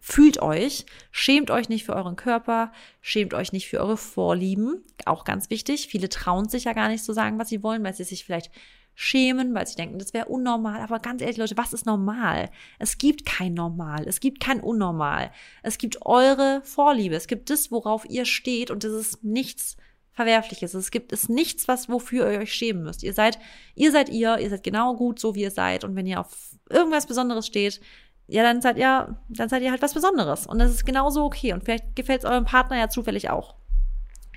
fühlt 0.00 0.40
euch, 0.40 0.86
schämt 1.10 1.50
euch 1.50 1.68
nicht 1.68 1.84
für 1.84 1.94
euren 1.94 2.16
Körper, 2.16 2.72
schämt 3.02 3.34
euch 3.34 3.52
nicht 3.52 3.68
für 3.68 3.80
eure 3.80 3.98
Vorlieben, 3.98 4.82
auch 5.04 5.24
ganz 5.24 5.50
wichtig. 5.50 5.88
Viele 5.88 6.08
trauen 6.08 6.48
sich 6.48 6.64
ja 6.64 6.72
gar 6.72 6.88
nicht 6.88 7.04
zu 7.04 7.12
sagen, 7.12 7.38
was 7.38 7.50
sie 7.50 7.62
wollen, 7.62 7.84
weil 7.84 7.94
sie 7.94 8.04
sich 8.04 8.24
vielleicht 8.24 8.50
schämen, 8.94 9.54
weil 9.54 9.66
sie 9.66 9.76
denken, 9.76 9.98
das 9.98 10.12
wäre 10.12 10.26
unnormal. 10.26 10.80
Aber 10.80 10.98
ganz 10.98 11.22
ehrlich, 11.22 11.38
Leute, 11.38 11.56
was 11.56 11.72
ist 11.72 11.86
normal? 11.86 12.50
Es 12.78 12.98
gibt 12.98 13.24
kein 13.24 13.54
Normal. 13.54 14.06
Es 14.06 14.20
gibt 14.20 14.40
kein 14.40 14.60
Unnormal. 14.60 15.30
Es 15.62 15.78
gibt 15.78 16.04
eure 16.04 16.60
Vorliebe. 16.64 17.14
Es 17.14 17.26
gibt 17.26 17.50
das, 17.50 17.70
worauf 17.70 18.04
ihr 18.08 18.24
steht 18.24 18.70
und 18.70 18.84
das 18.84 18.92
ist 18.92 19.24
nichts 19.24 19.76
Verwerfliches. 20.12 20.74
Es 20.74 20.90
gibt 20.90 21.12
es 21.12 21.28
nichts, 21.28 21.66
was 21.66 21.88
wofür 21.88 22.30
ihr 22.30 22.40
euch 22.40 22.52
schämen 22.52 22.82
müsst. 22.82 23.02
Ihr 23.02 23.14
seid, 23.14 23.38
ihr 23.74 23.90
seid 23.90 24.10
ihr, 24.10 24.38
ihr 24.38 24.50
seid 24.50 24.62
genau 24.62 24.94
gut 24.94 25.18
so, 25.18 25.34
wie 25.34 25.42
ihr 25.42 25.50
seid. 25.50 25.82
Und 25.82 25.96
wenn 25.96 26.06
ihr 26.06 26.20
auf 26.20 26.50
irgendwas 26.68 27.06
Besonderes 27.06 27.46
steht, 27.46 27.80
ja, 28.26 28.42
dann 28.42 28.60
seid 28.60 28.76
ihr, 28.76 29.16
dann 29.28 29.48
seid 29.48 29.62
ihr 29.62 29.70
halt 29.70 29.82
was 29.82 29.94
Besonderes. 29.94 30.46
Und 30.46 30.58
das 30.58 30.70
ist 30.70 30.84
genauso 30.84 31.24
okay. 31.24 31.52
Und 31.52 31.64
vielleicht 31.64 31.96
gefällt 31.96 32.24
es 32.24 32.30
eurem 32.30 32.44
Partner 32.44 32.78
ja 32.78 32.88
zufällig 32.88 33.30
auch. 33.30 33.54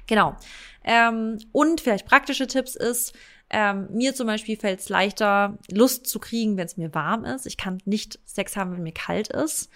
Genau. 0.07 0.35
Ähm, 0.83 1.37
und 1.51 1.81
vielleicht 1.81 2.07
praktische 2.07 2.47
Tipps 2.47 2.75
ist, 2.75 3.13
ähm, 3.53 3.87
mir 3.91 4.15
zum 4.15 4.25
Beispiel 4.25 4.57
fällt 4.57 4.79
es 4.79 4.89
leichter, 4.89 5.59
Lust 5.71 6.07
zu 6.07 6.17
kriegen, 6.17 6.57
wenn 6.57 6.65
es 6.65 6.75
mir 6.75 6.93
warm 6.95 7.23
ist. 7.23 7.45
Ich 7.45 7.55
kann 7.55 7.77
nicht 7.85 8.19
Sex 8.25 8.57
haben, 8.57 8.73
wenn 8.73 8.81
mir 8.81 8.93
kalt 8.93 9.27
ist. 9.27 9.69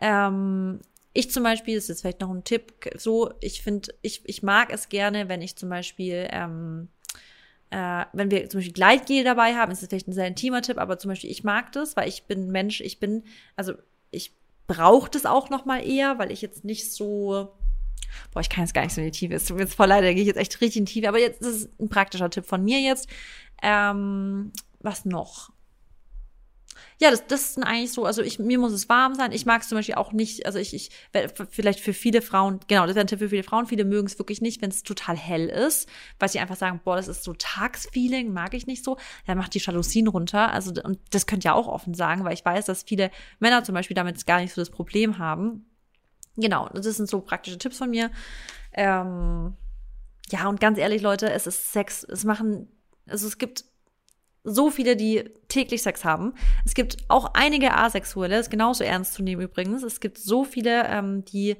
Ähm, 0.00 0.78
ich 1.12 1.32
zum 1.32 1.42
Beispiel, 1.42 1.74
das 1.74 1.84
ist 1.84 1.88
jetzt 1.88 2.00
vielleicht 2.02 2.20
noch 2.20 2.30
ein 2.30 2.44
Tipp, 2.44 2.74
so, 2.96 3.32
ich 3.40 3.62
finde, 3.62 3.92
ich, 4.02 4.22
ich 4.26 4.44
mag 4.44 4.72
es 4.72 4.88
gerne, 4.88 5.28
wenn 5.28 5.42
ich 5.42 5.56
zum 5.56 5.68
Beispiel, 5.70 6.28
ähm, 6.30 6.88
äh, 7.70 8.04
wenn 8.12 8.30
wir 8.30 8.48
zum 8.48 8.58
Beispiel 8.58 8.74
Gleitgel 8.74 9.24
dabei 9.24 9.56
haben, 9.56 9.72
ist 9.72 9.82
das 9.82 9.88
vielleicht 9.88 10.06
ein 10.06 10.12
sehr 10.12 10.28
intimer 10.28 10.62
Tipp, 10.62 10.78
aber 10.78 10.98
zum 10.98 11.08
Beispiel 11.08 11.30
ich 11.30 11.42
mag 11.42 11.72
das, 11.72 11.96
weil 11.96 12.08
ich 12.08 12.24
bin 12.24 12.52
Mensch, 12.52 12.80
ich 12.80 13.00
bin, 13.00 13.24
also 13.56 13.72
ich 14.12 14.32
brauche 14.68 15.10
das 15.10 15.26
auch 15.26 15.50
noch 15.50 15.64
mal 15.64 15.84
eher, 15.84 16.18
weil 16.18 16.30
ich 16.30 16.42
jetzt 16.42 16.64
nicht 16.64 16.92
so 16.92 17.55
Boah, 18.32 18.40
ich 18.40 18.48
kann 18.48 18.64
jetzt 18.64 18.74
gar 18.74 18.82
nicht 18.82 18.94
so 18.94 19.00
in 19.00 19.06
die 19.06 19.18
Tiefe. 19.18 19.34
Es 19.34 19.44
tut 19.44 19.56
mir 19.56 19.64
jetzt 19.64 19.74
voll 19.74 19.88
leid, 19.88 20.04
da 20.04 20.12
gehe 20.12 20.22
ich 20.22 20.28
jetzt 20.28 20.38
echt 20.38 20.60
richtig 20.60 20.78
in 20.78 20.84
die 20.84 20.92
Tiefe. 20.92 21.08
Aber 21.08 21.18
jetzt 21.18 21.40
das 21.40 21.48
ist 21.48 21.80
ein 21.80 21.88
praktischer 21.88 22.30
Tipp 22.30 22.46
von 22.46 22.64
mir 22.64 22.80
jetzt. 22.80 23.08
Ähm, 23.62 24.52
was 24.80 25.04
noch? 25.04 25.50
Ja, 26.98 27.10
das, 27.10 27.26
das 27.26 27.50
ist 27.50 27.62
eigentlich 27.62 27.92
so, 27.92 28.06
also 28.06 28.22
ich, 28.22 28.38
mir 28.38 28.58
muss 28.58 28.72
es 28.72 28.88
warm 28.88 29.14
sein. 29.14 29.32
Ich 29.32 29.44
mag 29.44 29.60
es 29.62 29.68
zum 29.68 29.76
Beispiel 29.76 29.96
auch 29.96 30.12
nicht, 30.12 30.46
also 30.46 30.58
ich, 30.58 30.72
ich, 30.72 30.90
vielleicht 31.50 31.80
für 31.80 31.92
viele 31.92 32.22
Frauen, 32.22 32.60
genau, 32.68 32.86
das 32.86 32.94
wäre 32.94 33.04
ein 33.04 33.06
Tipp 33.06 33.18
für 33.18 33.28
viele 33.28 33.42
Frauen, 33.42 33.66
viele 33.66 33.84
mögen 33.84 34.06
es 34.06 34.18
wirklich 34.18 34.40
nicht, 34.40 34.62
wenn 34.62 34.70
es 34.70 34.82
total 34.82 35.16
hell 35.16 35.48
ist, 35.48 35.88
weil 36.18 36.30
sie 36.30 36.38
einfach 36.38 36.56
sagen, 36.56 36.80
boah, 36.84 36.96
das 36.96 37.08
ist 37.08 37.22
so 37.22 37.34
Tagsfeeling, 37.34 38.32
mag 38.32 38.54
ich 38.54 38.66
nicht 38.66 38.82
so. 38.82 38.96
Dann 39.26 39.36
macht 39.36 39.52
die 39.54 39.58
Jalousien 39.58 40.08
runter. 40.08 40.52
Also, 40.52 40.72
und 40.82 40.98
das 41.10 41.26
könnt 41.26 41.44
ihr 41.44 41.54
auch 41.54 41.68
offen 41.68 41.92
sagen, 41.92 42.24
weil 42.24 42.34
ich 42.34 42.44
weiß, 42.44 42.64
dass 42.64 42.82
viele 42.82 43.10
Männer 43.40 43.62
zum 43.62 43.74
Beispiel 43.74 43.94
damit 43.94 44.24
gar 44.26 44.40
nicht 44.40 44.54
so 44.54 44.60
das 44.62 44.70
Problem 44.70 45.18
haben. 45.18 45.66
Genau, 46.36 46.68
das 46.72 46.84
sind 46.84 47.08
so 47.08 47.20
praktische 47.20 47.58
Tipps 47.58 47.78
von 47.78 47.90
mir. 47.90 48.10
Ähm, 48.72 49.54
ja, 50.30 50.48
und 50.48 50.60
ganz 50.60 50.78
ehrlich, 50.78 51.02
Leute, 51.02 51.30
es 51.30 51.46
ist 51.46 51.72
Sex. 51.72 52.04
Es 52.04 52.24
machen, 52.24 52.68
also 53.08 53.26
es 53.26 53.38
gibt 53.38 53.64
so 54.44 54.70
viele, 54.70 54.96
die 54.96 55.24
täglich 55.48 55.82
Sex 55.82 56.04
haben. 56.04 56.34
Es 56.64 56.74
gibt 56.74 56.98
auch 57.08 57.32
einige 57.34 57.74
Asexuelle, 57.74 58.38
ist 58.38 58.50
genauso 58.50 58.84
ernst 58.84 59.14
zu 59.14 59.22
nehmen 59.22 59.42
übrigens. 59.42 59.82
Es 59.82 60.00
gibt 60.00 60.18
so 60.18 60.44
viele, 60.44 60.86
ähm, 60.86 61.24
die 61.24 61.56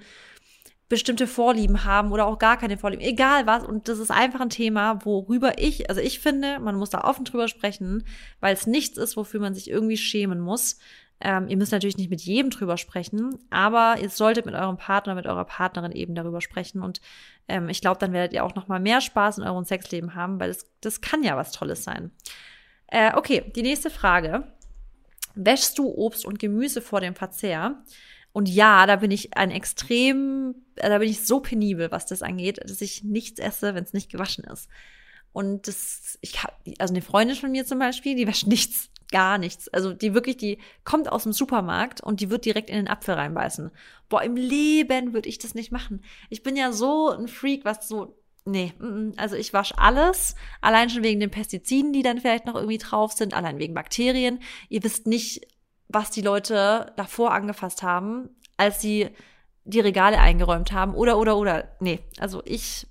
bestimmte 0.89 1.27
Vorlieben 1.27 1.85
haben 1.85 2.13
oder 2.13 2.27
auch 2.27 2.39
gar 2.39 2.57
keine 2.57 2.79
Vorlieben, 2.79 3.05
egal 3.05 3.47
was. 3.47 3.65
Und 3.65 3.89
das 3.89 3.99
ist 3.99 4.13
einfach 4.13 4.41
ein 4.41 4.51
Thema, 4.51 5.05
worüber 5.05 5.59
ich, 5.59 5.91
also 5.91 6.01
ich 6.01 6.21
finde, 6.21 6.61
man 6.61 6.77
muss 6.77 6.91
da 6.91 7.03
offen 7.03 7.25
drüber 7.25 7.49
sprechen, 7.49 8.05
weil 8.39 8.55
es 8.55 8.69
nichts 8.69 8.97
ist, 8.97 9.17
wofür 9.17 9.41
man 9.41 9.55
sich 9.55 9.69
irgendwie 9.69 9.97
schämen 9.97 10.39
muss. 10.39 10.79
Ähm, 11.21 11.49
ihr 11.49 11.57
müsst 11.57 11.73
natürlich 11.73 11.97
nicht 11.97 12.11
mit 12.11 12.21
jedem 12.21 12.51
drüber 12.51 12.77
sprechen, 12.77 13.39
aber 13.49 13.97
ihr 14.01 14.11
solltet 14.11 14.45
mit 14.45 14.55
eurem 14.55 14.77
Partner, 14.77 15.15
mit 15.15 15.27
eurer 15.27 15.45
Partnerin 15.45 15.93
eben 15.93 16.15
darüber 16.15 16.41
sprechen. 16.41 16.83
Und 16.83 17.01
ähm, 17.49 17.69
ich 17.69 17.81
glaube, 17.81 17.99
dann 17.99 18.13
werdet 18.13 18.35
ihr 18.35 18.45
auch 18.45 18.55
noch 18.55 18.69
mal 18.69 18.81
mehr 18.81 19.01
Spaß 19.01 19.39
in 19.39 19.45
eurem 19.45 19.65
Sexleben 19.65 20.15
haben, 20.15 20.39
weil 20.39 20.49
das, 20.49 20.67
das 20.81 21.01
kann 21.01 21.23
ja 21.23 21.37
was 21.37 21.53
Tolles 21.53 21.85
sein. 21.85 22.11
Äh, 22.89 23.15
okay, 23.15 23.51
die 23.55 23.63
nächste 23.63 23.91
Frage. 23.91 24.53
Wäschst 25.35 25.79
du 25.79 25.89
Obst 25.89 26.25
und 26.25 26.39
Gemüse 26.39 26.81
vor 26.81 27.01
dem 27.01 27.15
Verzehr? 27.15 27.83
Und 28.33 28.49
ja, 28.49 28.87
da 28.87 28.97
bin 28.97 29.11
ich 29.11 29.37
ein 29.37 29.51
extrem, 29.51 30.55
äh, 30.77 30.91
da 30.91 30.99
bin 30.99 31.09
ich 31.09 31.27
so 31.27 31.41
penibel, 31.41 31.91
was 31.91 32.05
das 32.05 32.23
angeht, 32.23 32.59
dass 32.63 32.83
ich 32.83 33.03
nichts 33.05 33.41
esse, 33.41 33.75
wenn 33.75 33.85
es 33.85 33.95
nicht 33.95 34.11
gewaschen 34.11 34.45
ist. 34.45 34.69
Und 35.33 35.69
das, 35.69 36.19
ich 36.21 36.43
habe, 36.43 36.55
also 36.79 36.93
eine 36.93 37.03
Freundin 37.03 37.37
von 37.37 37.51
mir 37.51 37.65
zum 37.65 37.79
Beispiel, 37.79 38.15
die 38.15 38.27
wäscht 38.27 38.47
nichts 38.47 38.91
gar 39.11 39.39
nichts. 39.39 39.69
Also 39.69 39.93
die 39.93 40.15
wirklich, 40.15 40.37
die 40.37 40.59
kommt 40.85 41.11
aus 41.11 41.25
dem 41.25 41.33
Supermarkt 41.33 42.01
und 42.01 42.21
die 42.21 42.31
wird 42.31 42.45
direkt 42.45 42.71
in 42.71 42.77
den 42.77 42.89
Apfel 42.89 43.15
reinbeißen. 43.15 43.71
Boah, 44.09 44.23
im 44.23 44.37
Leben 44.37 45.15
würde 45.15 45.29
ich 45.29 45.39
das 45.39 45.55
nicht 45.55 45.73
machen. 45.73 46.03
Ich 46.31 46.43
bin 46.43 46.57
ja 46.57 46.73
so 46.73 47.11
ein 47.11 47.29
Freak, 47.29 47.65
was 47.65 47.89
so 47.89 48.17
Nee, 48.49 48.73
also 49.17 49.35
ich 49.35 49.53
wasche 49.53 49.77
alles, 49.77 50.37
allein 50.61 50.89
schon 50.89 51.03
wegen 51.03 51.19
den 51.19 51.33
Pestiziden, 51.33 51.93
die 51.93 52.05
dann 52.05 52.21
vielleicht 52.21 52.47
noch 52.47 52.55
irgendwie 52.55 52.79
drauf 52.79 53.13
sind, 53.13 53.35
allein 53.35 53.59
wegen 53.59 53.75
Bakterien. 53.75 54.39
Ihr 54.69 54.85
wisst 54.85 55.09
nicht, 55.09 55.49
was 55.89 56.13
die 56.13 56.23
Leute 56.23 56.93
davor 56.97 57.33
angefasst 57.33 57.83
haben, 57.83 58.31
als 58.57 58.81
sie 58.81 59.11
die 59.65 59.81
Regale 59.81 60.21
eingeräumt 60.21 60.71
haben 60.71 60.95
oder 60.95 61.19
oder 61.19 61.37
oder. 61.37 61.77
Nee, 61.81 61.99
also 62.19 62.41
ich 62.45 62.87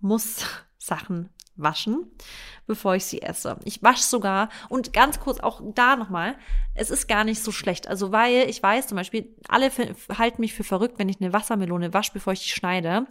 muss 0.00 0.44
Sachen 0.78 1.30
waschen 1.58 2.10
bevor 2.68 2.94
ich 2.94 3.04
sie 3.06 3.22
esse. 3.22 3.56
Ich 3.64 3.82
wasche 3.82 4.04
sogar 4.04 4.50
und 4.68 4.92
ganz 4.92 5.18
kurz 5.18 5.40
auch 5.40 5.60
da 5.74 5.96
nochmal, 5.96 6.36
es 6.74 6.90
ist 6.90 7.08
gar 7.08 7.24
nicht 7.24 7.42
so 7.42 7.50
schlecht. 7.50 7.88
Also 7.88 8.12
weil 8.12 8.48
ich 8.48 8.62
weiß 8.62 8.86
zum 8.86 8.96
Beispiel, 8.96 9.34
alle 9.48 9.72
halten 10.16 10.40
mich 10.40 10.54
für 10.54 10.62
verrückt, 10.62 10.98
wenn 10.98 11.08
ich 11.08 11.20
eine 11.20 11.32
Wassermelone 11.32 11.92
wasche, 11.92 12.12
bevor 12.12 12.34
ich 12.34 12.44
die 12.44 12.50
schneide. 12.50 13.06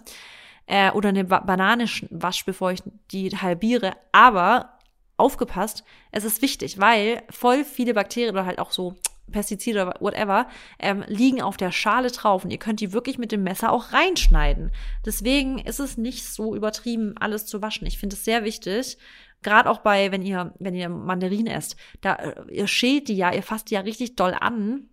Äh, 0.67 0.91
oder 0.91 1.09
eine 1.09 1.25
ba 1.25 1.39
Banane 1.39 1.85
wasche, 2.11 2.45
bevor 2.45 2.71
ich 2.71 2.83
die 3.11 3.29
halbiere. 3.31 3.93
Aber 4.11 4.77
aufgepasst, 5.17 5.83
es 6.11 6.23
ist 6.23 6.41
wichtig, 6.41 6.79
weil 6.79 7.23
voll 7.29 7.65
viele 7.65 7.93
Bakterien 7.93 8.31
oder 8.31 8.45
halt 8.45 8.59
auch 8.59 8.71
so 8.71 8.95
Pestizide 9.31 9.83
oder 9.83 9.95
whatever, 9.99 10.47
ähm, 10.79 11.03
liegen 11.07 11.41
auf 11.41 11.57
der 11.57 11.71
Schale 11.71 12.09
drauf 12.11 12.45
und 12.45 12.51
ihr 12.51 12.59
könnt 12.59 12.79
die 12.79 12.93
wirklich 12.93 13.17
mit 13.17 13.31
dem 13.31 13.43
Messer 13.43 13.71
auch 13.71 13.91
reinschneiden. 13.93 14.71
Deswegen 15.05 15.59
ist 15.59 15.79
es 15.79 15.97
nicht 15.97 16.25
so 16.25 16.55
übertrieben, 16.55 17.15
alles 17.19 17.45
zu 17.45 17.61
waschen. 17.61 17.87
Ich 17.87 17.97
finde 17.97 18.15
es 18.15 18.25
sehr 18.25 18.43
wichtig, 18.43 18.97
Gerade 19.43 19.69
auch 19.69 19.79
bei, 19.79 20.11
wenn 20.11 20.23
ihr, 20.23 20.53
wenn 20.59 20.73
ihr 20.73 20.89
Mandarinen 20.89 21.47
esst, 21.47 21.75
da 22.01 22.15
äh, 22.15 22.51
ihr 22.51 22.67
schält 22.67 23.07
die 23.07 23.15
ja, 23.15 23.31
ihr 23.31 23.43
fasst 23.43 23.69
die 23.69 23.75
ja 23.75 23.81
richtig 23.81 24.15
doll 24.15 24.35
an. 24.39 24.89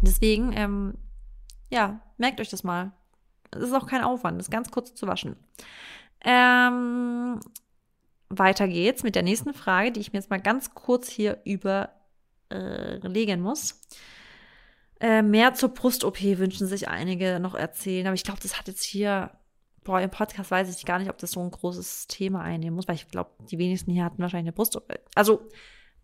Deswegen, 0.00 0.52
ähm, 0.52 0.94
ja, 1.70 2.00
merkt 2.16 2.40
euch 2.40 2.50
das 2.50 2.64
mal. 2.64 2.92
Es 3.50 3.62
ist 3.62 3.72
auch 3.72 3.86
kein 3.86 4.02
Aufwand, 4.02 4.38
das 4.38 4.48
ist 4.48 4.50
ganz 4.50 4.70
kurz 4.70 4.94
zu 4.94 5.06
waschen. 5.06 5.36
Ähm, 6.24 7.40
weiter 8.28 8.66
geht's 8.66 9.04
mit 9.04 9.14
der 9.14 9.22
nächsten 9.22 9.54
Frage, 9.54 9.92
die 9.92 10.00
ich 10.00 10.12
mir 10.12 10.18
jetzt 10.18 10.30
mal 10.30 10.40
ganz 10.40 10.74
kurz 10.74 11.08
hier 11.08 11.40
überlegen 11.44 11.97
äh, 12.50 13.36
muss. 13.36 13.80
Äh, 15.00 15.22
mehr 15.22 15.54
zur 15.54 15.68
Brust-OP 15.70 16.20
wünschen 16.38 16.66
sich 16.66 16.88
einige 16.88 17.38
noch 17.38 17.54
erzählen, 17.54 18.06
aber 18.06 18.14
ich 18.14 18.24
glaube, 18.24 18.40
das 18.42 18.58
hat 18.58 18.66
jetzt 18.68 18.82
hier 18.82 19.30
boah, 19.88 20.02
im 20.02 20.10
Podcast 20.10 20.50
weiß 20.50 20.76
ich 20.76 20.84
gar 20.84 20.98
nicht, 20.98 21.08
ob 21.08 21.16
das 21.16 21.30
so 21.30 21.40
ein 21.40 21.50
großes 21.50 22.08
Thema 22.08 22.42
einnehmen 22.42 22.76
muss, 22.76 22.86
weil 22.86 22.96
ich 22.96 23.08
glaube, 23.08 23.30
die 23.50 23.56
wenigsten 23.56 23.90
hier 23.90 24.04
hatten 24.04 24.20
wahrscheinlich 24.20 24.48
eine 24.48 24.52
Brust. 24.52 24.78
Also, 25.14 25.48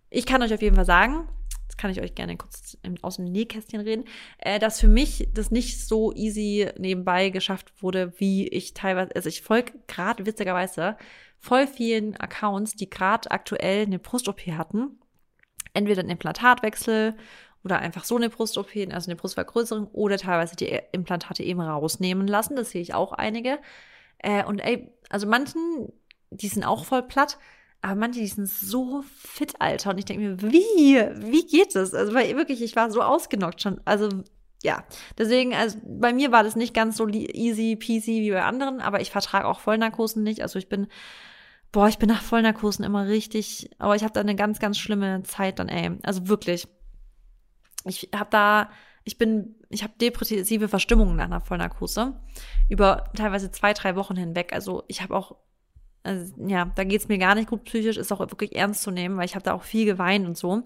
ich 0.09 0.24
kann 0.24 0.42
euch 0.42 0.55
auf 0.55 0.62
jeden 0.62 0.74
Fall 0.74 0.86
sagen, 0.86 1.28
das 1.66 1.76
kann 1.76 1.90
ich 1.90 2.01
euch 2.01 2.14
gerne 2.14 2.38
kurz 2.38 2.78
aus 3.03 3.16
dem 3.16 3.26
Nähkästchen 3.26 3.82
reden, 3.82 4.05
äh, 4.38 4.59
dass 4.59 4.80
für 4.80 4.88
mich 4.88 5.28
das 5.34 5.51
nicht 5.51 5.86
so 5.86 6.14
easy 6.14 6.66
nebenbei 6.78 7.28
geschafft 7.28 7.82
wurde, 7.82 8.14
wie 8.18 8.49
ich 8.49 8.72
teilweise, 8.72 9.14
also 9.14 9.28
ich 9.28 9.42
folge 9.42 9.74
gerade 9.86 10.24
witzigerweise 10.24 10.97
voll 11.38 11.66
vielen 11.66 12.16
Accounts, 12.16 12.76
die 12.76 12.88
gerade 12.88 13.30
aktuell 13.30 13.84
eine 13.84 13.99
Brust-OP 13.99 14.40
hatten. 14.53 14.99
Entweder 15.75 16.01
einen 16.01 16.11
Implantatwechsel 16.11 17.14
oder 17.64 17.79
einfach 17.79 18.05
so 18.05 18.16
eine 18.16 18.31
Brust-OP, 18.31 18.70
also 18.93 19.11
eine 19.11 19.16
Brustvergrößerung 19.16 19.89
oder 19.89 20.16
teilweise 20.16 20.57
die 20.57 20.81
Implantate 20.93 21.43
eben 21.43 21.61
rausnehmen 21.61 22.27
lassen. 22.27 22.57
Das 22.57 22.70
sehe 22.70 22.83
ich 22.83 22.95
auch 22.95 23.12
einige. 23.12 23.59
Äh, 24.18 24.45
und 24.45 24.61
ey, 24.61 24.91
also 25.11 25.27
manchen, 25.27 25.93
die 26.31 26.49
sind 26.49 26.64
auch 26.64 26.85
voll 26.85 27.03
platt, 27.03 27.39
aber 27.85 27.97
manche, 27.97 28.20
die 28.20 28.27
sind 28.27 28.49
so 28.49 29.03
fit, 29.14 29.61
Alter. 29.61 29.91
Und 29.91 29.99
ich 29.99 30.07
denke 30.07 30.22
mir, 30.22 30.43
wie? 30.43 30.97
Wie 31.31 31.47
geht 31.47 31.75
das? 31.75 31.93
Also, 31.93 32.14
weil 32.14 32.35
wirklich, 32.35 32.62
ich 32.62 32.77
war 32.77 32.91
so 32.91 33.03
ausgenockt 33.03 33.61
schon. 33.61 33.79
Also, 33.85 34.09
ja. 34.62 34.85
Deswegen, 35.18 35.55
also 35.55 35.79
bei 35.85 36.14
mir 36.14 36.33
war 36.33 36.43
das 36.43 36.57
nicht 36.57 36.72
ganz 36.72 36.97
so 36.97 37.07
easy 37.07 37.77
peasy 37.77 38.22
wie 38.22 38.31
bei 38.31 38.43
anderen, 38.43 38.81
aber 38.81 39.03
ich 39.03 39.11
vertrage 39.11 39.47
auch 39.47 39.61
Vollnarkosen 39.61 40.22
nicht. 40.22 40.41
Also 40.41 40.59
ich 40.59 40.70
bin, 40.70 40.87
boah, 41.75 41.89
ich 41.89 41.99
bin 41.99 42.09
nach 42.09 42.22
Vollnarkosen 42.22 42.85
immer 42.85 43.07
richtig, 43.07 43.70
aber 43.79 43.97
ich 43.97 44.03
habe 44.03 44.12
da 44.12 44.20
eine 44.20 44.35
ganz, 44.35 44.59
ganz 44.59 44.79
schlimme 44.79 45.22
Zeit 45.25 45.59
dann, 45.59 45.68
ey. 45.68 45.99
Also 46.03 46.29
wirklich 46.29 46.68
ich 47.85 48.09
habe 48.14 48.31
da, 48.31 48.70
ich 49.05 49.18
bin, 49.18 49.55
ich 49.68 49.83
habe 49.83 49.93
depressive 50.01 50.68
Verstimmungen 50.68 51.16
nach 51.16 51.27
einer 51.27 51.41
Vollnarkose 51.41 52.18
über 52.68 53.11
teilweise 53.14 53.51
zwei, 53.51 53.72
drei 53.72 53.97
Wochen 53.97 54.16
hinweg. 54.16 54.53
Also 54.53 54.85
ich 54.89 55.03
habe 55.03 55.14
auch, 55.14 55.37
also, 56.03 56.35
ja, 56.47 56.66
da 56.75 56.85
geht's 56.85 57.09
mir 57.09 57.18
gar 57.18 57.35
nicht 57.35 57.49
gut 57.49 57.64
psychisch, 57.64 57.97
ist 57.97 58.12
auch 58.12 58.20
wirklich 58.20 58.57
ernst 58.57 58.83
zu 58.83 58.91
nehmen, 58.91 59.16
weil 59.16 59.27
ich 59.27 59.35
habe 59.35 59.45
da 59.45 59.53
auch 59.53 59.62
viel 59.62 59.85
geweint 59.85 60.27
und 60.27 60.37
so. 60.37 60.62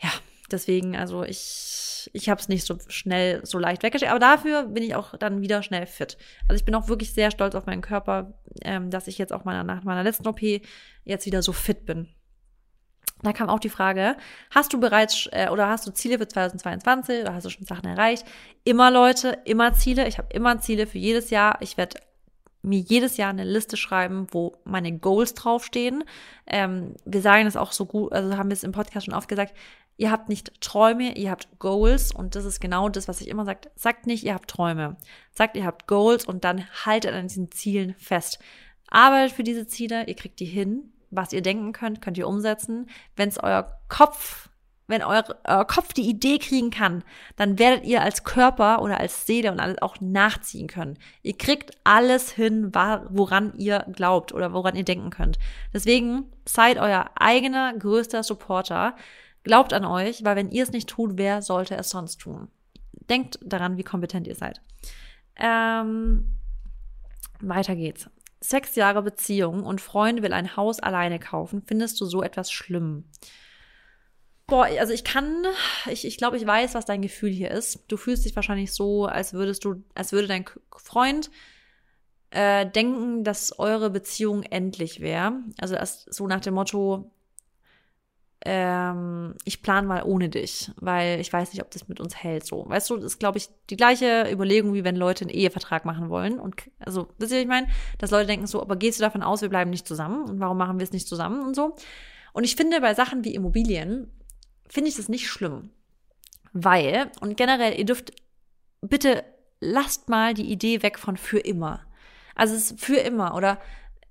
Ja, 0.00 0.10
deswegen, 0.52 0.96
also 0.96 1.22
ich, 1.24 2.10
ich 2.12 2.28
habe 2.28 2.40
es 2.40 2.48
nicht 2.48 2.64
so 2.66 2.78
schnell, 2.88 3.40
so 3.44 3.58
leicht 3.58 3.82
weggeschickt, 3.82 4.10
aber 4.10 4.20
dafür 4.20 4.64
bin 4.64 4.82
ich 4.82 4.94
auch 4.94 5.16
dann 5.16 5.40
wieder 5.40 5.62
schnell 5.62 5.86
fit. 5.86 6.16
Also 6.48 6.58
ich 6.58 6.64
bin 6.64 6.74
auch 6.74 6.88
wirklich 6.88 7.12
sehr 7.12 7.30
stolz 7.30 7.54
auf 7.54 7.66
meinen 7.66 7.82
Körper, 7.82 8.38
ähm, 8.62 8.90
dass 8.90 9.06
ich 9.06 9.18
jetzt 9.18 9.32
auch 9.32 9.44
meiner, 9.44 9.64
nach 9.64 9.84
meiner 9.84 10.02
letzten 10.02 10.26
OP 10.28 10.40
jetzt 11.04 11.26
wieder 11.26 11.42
so 11.42 11.52
fit 11.52 11.86
bin. 11.86 12.08
Da 13.22 13.32
kam 13.32 13.50
auch 13.50 13.60
die 13.60 13.68
Frage, 13.68 14.16
hast 14.50 14.72
du 14.72 14.80
bereits 14.80 15.28
äh, 15.32 15.48
oder 15.50 15.68
hast 15.68 15.86
du 15.86 15.92
Ziele 15.92 16.18
für 16.18 16.26
2022 16.26 17.22
oder 17.22 17.34
hast 17.34 17.44
du 17.44 17.50
schon 17.50 17.66
Sachen 17.66 17.84
erreicht? 17.84 18.24
Immer 18.64 18.90
Leute, 18.90 19.38
immer 19.44 19.74
Ziele. 19.74 20.08
Ich 20.08 20.18
habe 20.18 20.28
immer 20.32 20.60
Ziele 20.60 20.86
für 20.86 20.98
jedes 20.98 21.30
Jahr. 21.30 21.58
Ich 21.60 21.76
werde 21.76 21.98
mir 22.62 22.78
jedes 22.78 23.16
Jahr 23.16 23.30
eine 23.30 23.44
Liste 23.44 23.76
schreiben, 23.76 24.26
wo 24.30 24.56
meine 24.64 24.98
Goals 24.98 25.34
draufstehen. 25.34 26.04
Ähm, 26.46 26.94
wir 27.04 27.22
sagen 27.22 27.46
das 27.46 27.56
auch 27.56 27.72
so 27.72 27.86
gut, 27.86 28.12
also 28.12 28.36
haben 28.36 28.50
wir 28.50 28.54
es 28.54 28.64
im 28.64 28.72
Podcast 28.72 29.06
schon 29.06 29.14
oft 29.14 29.28
gesagt, 29.28 29.54
ihr 30.00 30.10
habt 30.10 30.28
nicht 30.28 30.60
Träume, 30.60 31.16
ihr 31.16 31.30
habt 31.30 31.58
Goals 31.58 32.12
und 32.12 32.34
das 32.34 32.44
ist 32.44 32.60
genau 32.60 32.88
das, 32.88 33.08
was 33.08 33.20
ich 33.20 33.28
immer 33.28 33.44
sage. 33.44 33.70
Sagt 33.76 34.06
nicht, 34.06 34.24
ihr 34.24 34.34
habt 34.34 34.50
Träume. 34.50 34.96
Sagt, 35.32 35.56
ihr 35.56 35.64
habt 35.64 35.86
Goals 35.86 36.24
und 36.24 36.44
dann 36.44 36.64
haltet 36.84 37.12
an 37.14 37.28
diesen 37.28 37.50
Zielen 37.52 37.94
fest. 37.98 38.38
Arbeitet 38.88 39.36
für 39.36 39.44
diese 39.44 39.66
Ziele, 39.66 40.06
ihr 40.06 40.16
kriegt 40.16 40.40
die 40.40 40.46
hin 40.46 40.92
was 41.10 41.32
ihr 41.32 41.42
denken 41.42 41.72
könnt, 41.72 42.00
könnt 42.00 42.18
ihr 42.18 42.28
umsetzen. 42.28 42.88
Wenn 43.16 43.28
es 43.28 43.38
euer 43.42 43.78
Kopf, 43.88 44.48
wenn 44.86 45.02
euer, 45.02 45.24
euer 45.44 45.66
Kopf 45.66 45.92
die 45.92 46.08
Idee 46.08 46.38
kriegen 46.38 46.70
kann, 46.70 47.04
dann 47.36 47.58
werdet 47.58 47.84
ihr 47.84 48.02
als 48.02 48.24
Körper 48.24 48.82
oder 48.82 48.98
als 48.98 49.26
Seele 49.26 49.52
und 49.52 49.60
alles 49.60 49.82
auch 49.82 50.00
nachziehen 50.00 50.68
können. 50.68 50.98
Ihr 51.22 51.36
kriegt 51.36 51.72
alles 51.84 52.32
hin, 52.32 52.72
woran 52.74 53.52
ihr 53.56 53.86
glaubt 53.92 54.32
oder 54.32 54.52
woran 54.52 54.76
ihr 54.76 54.84
denken 54.84 55.10
könnt. 55.10 55.38
Deswegen 55.72 56.32
seid 56.44 56.78
euer 56.78 57.10
eigener 57.16 57.72
größter 57.76 58.22
Supporter. 58.22 58.96
Glaubt 59.42 59.72
an 59.72 59.84
euch, 59.84 60.24
weil 60.24 60.36
wenn 60.36 60.50
ihr 60.50 60.62
es 60.62 60.72
nicht 60.72 60.88
tut, 60.88 61.12
wer 61.16 61.42
sollte 61.42 61.76
es 61.76 61.90
sonst 61.90 62.18
tun? 62.18 62.48
Denkt 63.08 63.38
daran, 63.42 63.76
wie 63.76 63.82
kompetent 63.82 64.26
ihr 64.26 64.34
seid. 64.34 64.60
Ähm, 65.36 66.36
weiter 67.40 67.74
geht's 67.74 68.08
sechs 68.40 68.74
Jahre 68.74 69.02
Beziehung 69.02 69.64
und 69.64 69.80
Freund 69.80 70.22
will 70.22 70.32
ein 70.32 70.56
Haus 70.56 70.80
alleine 70.80 71.18
kaufen, 71.18 71.62
findest 71.66 72.00
du 72.00 72.06
so 72.06 72.22
etwas 72.22 72.50
schlimm? 72.50 73.04
Boah, 74.46 74.64
also 74.64 74.92
ich 74.92 75.04
kann, 75.04 75.44
ich, 75.88 76.04
ich 76.04 76.16
glaube, 76.16 76.36
ich 76.36 76.46
weiß, 76.46 76.74
was 76.74 76.84
dein 76.84 77.02
Gefühl 77.02 77.30
hier 77.30 77.52
ist. 77.52 77.84
Du 77.86 77.96
fühlst 77.96 78.24
dich 78.24 78.34
wahrscheinlich 78.34 78.72
so, 78.72 79.06
als 79.06 79.32
würdest 79.32 79.64
du, 79.64 79.84
als 79.94 80.10
würde 80.10 80.26
dein 80.26 80.44
Freund 80.76 81.30
äh, 82.30 82.66
denken, 82.68 83.22
dass 83.22 83.56
eure 83.60 83.90
Beziehung 83.90 84.42
endlich 84.42 85.00
wäre. 85.00 85.34
Also 85.60 85.76
so 85.84 86.26
nach 86.26 86.40
dem 86.40 86.54
Motto, 86.54 87.12
ähm, 88.44 89.34
ich 89.44 89.62
plan 89.62 89.86
mal 89.86 90.02
ohne 90.02 90.28
dich, 90.28 90.70
weil 90.76 91.20
ich 91.20 91.32
weiß 91.32 91.52
nicht, 91.52 91.62
ob 91.62 91.70
das 91.70 91.88
mit 91.88 92.00
uns 92.00 92.16
hält. 92.16 92.46
So, 92.46 92.64
weißt 92.68 92.90
du, 92.90 92.96
das 92.96 93.04
ist, 93.04 93.18
glaube 93.18 93.38
ich, 93.38 93.48
die 93.68 93.76
gleiche 93.76 94.30
Überlegung, 94.30 94.72
wie 94.74 94.84
wenn 94.84 94.96
Leute 94.96 95.24
einen 95.24 95.34
Ehevertrag 95.34 95.84
machen 95.84 96.08
wollen. 96.08 96.40
Und 96.40 96.56
also, 96.78 97.08
wisst 97.18 97.32
ihr, 97.32 97.38
was 97.38 97.42
ich 97.42 97.48
meine? 97.48 97.68
Dass 97.98 98.10
Leute 98.10 98.26
denken 98.26 98.46
so, 98.46 98.62
aber 98.62 98.76
gehst 98.76 98.98
du 98.98 99.02
davon 99.02 99.22
aus, 99.22 99.42
wir 99.42 99.48
bleiben 99.48 99.70
nicht 99.70 99.86
zusammen? 99.86 100.28
Und 100.28 100.40
warum 100.40 100.56
machen 100.56 100.78
wir 100.78 100.84
es 100.84 100.92
nicht 100.92 101.08
zusammen 101.08 101.46
und 101.46 101.54
so? 101.54 101.76
Und 102.32 102.44
ich 102.44 102.56
finde, 102.56 102.80
bei 102.80 102.94
Sachen 102.94 103.24
wie 103.24 103.34
Immobilien, 103.34 104.10
finde 104.68 104.88
ich 104.88 104.96
das 104.96 105.08
nicht 105.08 105.28
schlimm. 105.28 105.70
Weil, 106.52 107.10
und 107.20 107.36
generell, 107.36 107.78
ihr 107.78 107.84
dürft 107.84 108.12
bitte 108.80 109.24
lasst 109.60 110.08
mal 110.08 110.34
die 110.34 110.50
Idee 110.50 110.82
weg 110.82 110.98
von 110.98 111.16
für 111.16 111.38
immer. 111.38 111.86
Also 112.34 112.54
es 112.54 112.70
ist 112.70 112.80
für 112.80 112.96
immer 112.96 113.34
oder 113.34 113.60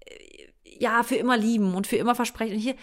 äh, 0.05 0.47
ja, 0.63 1.03
für 1.03 1.15
immer 1.15 1.37
lieben 1.37 1.73
und 1.73 1.87
für 1.87 1.97
immer 1.97 2.15
versprechen. 2.15 2.53
Und 2.55 2.59
hier, 2.59 2.75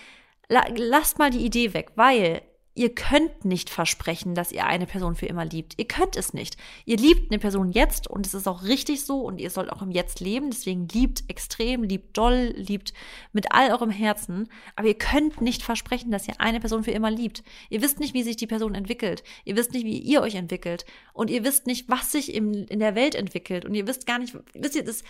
lasst 0.49 1.19
mal 1.19 1.31
die 1.31 1.45
Idee 1.45 1.75
weg, 1.75 1.93
weil 1.97 2.43
ihr 2.77 2.95
könnt 2.95 3.45
nicht 3.45 3.71
versprechen, 3.71 4.35
dass 4.35 4.53
ihr 4.53 4.67
eine 4.67 4.87
Person 4.87 5.17
für 5.17 5.27
immer 5.27 5.47
liebt. 5.47 5.75
Ihr 5.79 5.89
könnt 5.89 6.15
es 6.15 6.35
nicht. 6.35 6.59
Ihr 6.85 6.99
liebt 6.99 7.33
eine 7.33 7.39
Person 7.39 7.73
jetzt 7.73 8.07
und 8.07 8.27
es 8.27 8.35
ist 8.35 8.47
auch 8.47 8.65
richtig 8.65 9.03
so 9.03 9.23
und 9.23 9.41
ihr 9.41 9.49
sollt 9.49 9.73
auch 9.73 9.81
im 9.81 9.91
Jetzt 9.91 10.21
leben. 10.21 10.51
Deswegen 10.51 10.87
liebt 10.89 11.25
extrem, 11.29 11.83
liebt 11.83 12.17
doll, 12.17 12.53
liebt 12.55 12.93
mit 13.33 13.53
all 13.53 13.71
eurem 13.73 13.91
Herzen. 13.91 14.49
Aber 14.77 14.89
ihr 14.89 14.99
könnt 14.99 15.41
nicht 15.41 15.63
versprechen, 15.63 16.11
dass 16.11 16.29
ihr 16.29 16.39
eine 16.39 16.61
Person 16.61 16.85
für 16.85 16.91
immer 16.91 17.11
liebt. 17.11 17.43
Ihr 17.71 17.81
wisst 17.81 17.99
nicht, 17.99 18.13
wie 18.13 18.23
sich 18.23 18.37
die 18.37 18.47
Person 18.47 18.75
entwickelt. 18.75 19.25
Ihr 19.45 19.57
wisst 19.57 19.73
nicht, 19.73 19.87
wie 19.87 19.99
ihr 19.99 20.21
euch 20.21 20.35
entwickelt. 20.35 20.85
Und 21.15 21.31
ihr 21.31 21.45
wisst 21.45 21.67
nicht, 21.67 21.89
was 21.89 22.13
sich 22.13 22.35
im, 22.35 22.53
in 22.53 22.79
der 22.79 22.95
Welt 22.95 23.15
entwickelt. 23.15 23.65
Und 23.65 23.75
ihr 23.75 23.87
wisst 23.87 24.07
gar 24.07 24.19
nicht, 24.19 24.37
wisst 24.53 24.77
ihr, 24.77 24.85
das, 24.85 25.03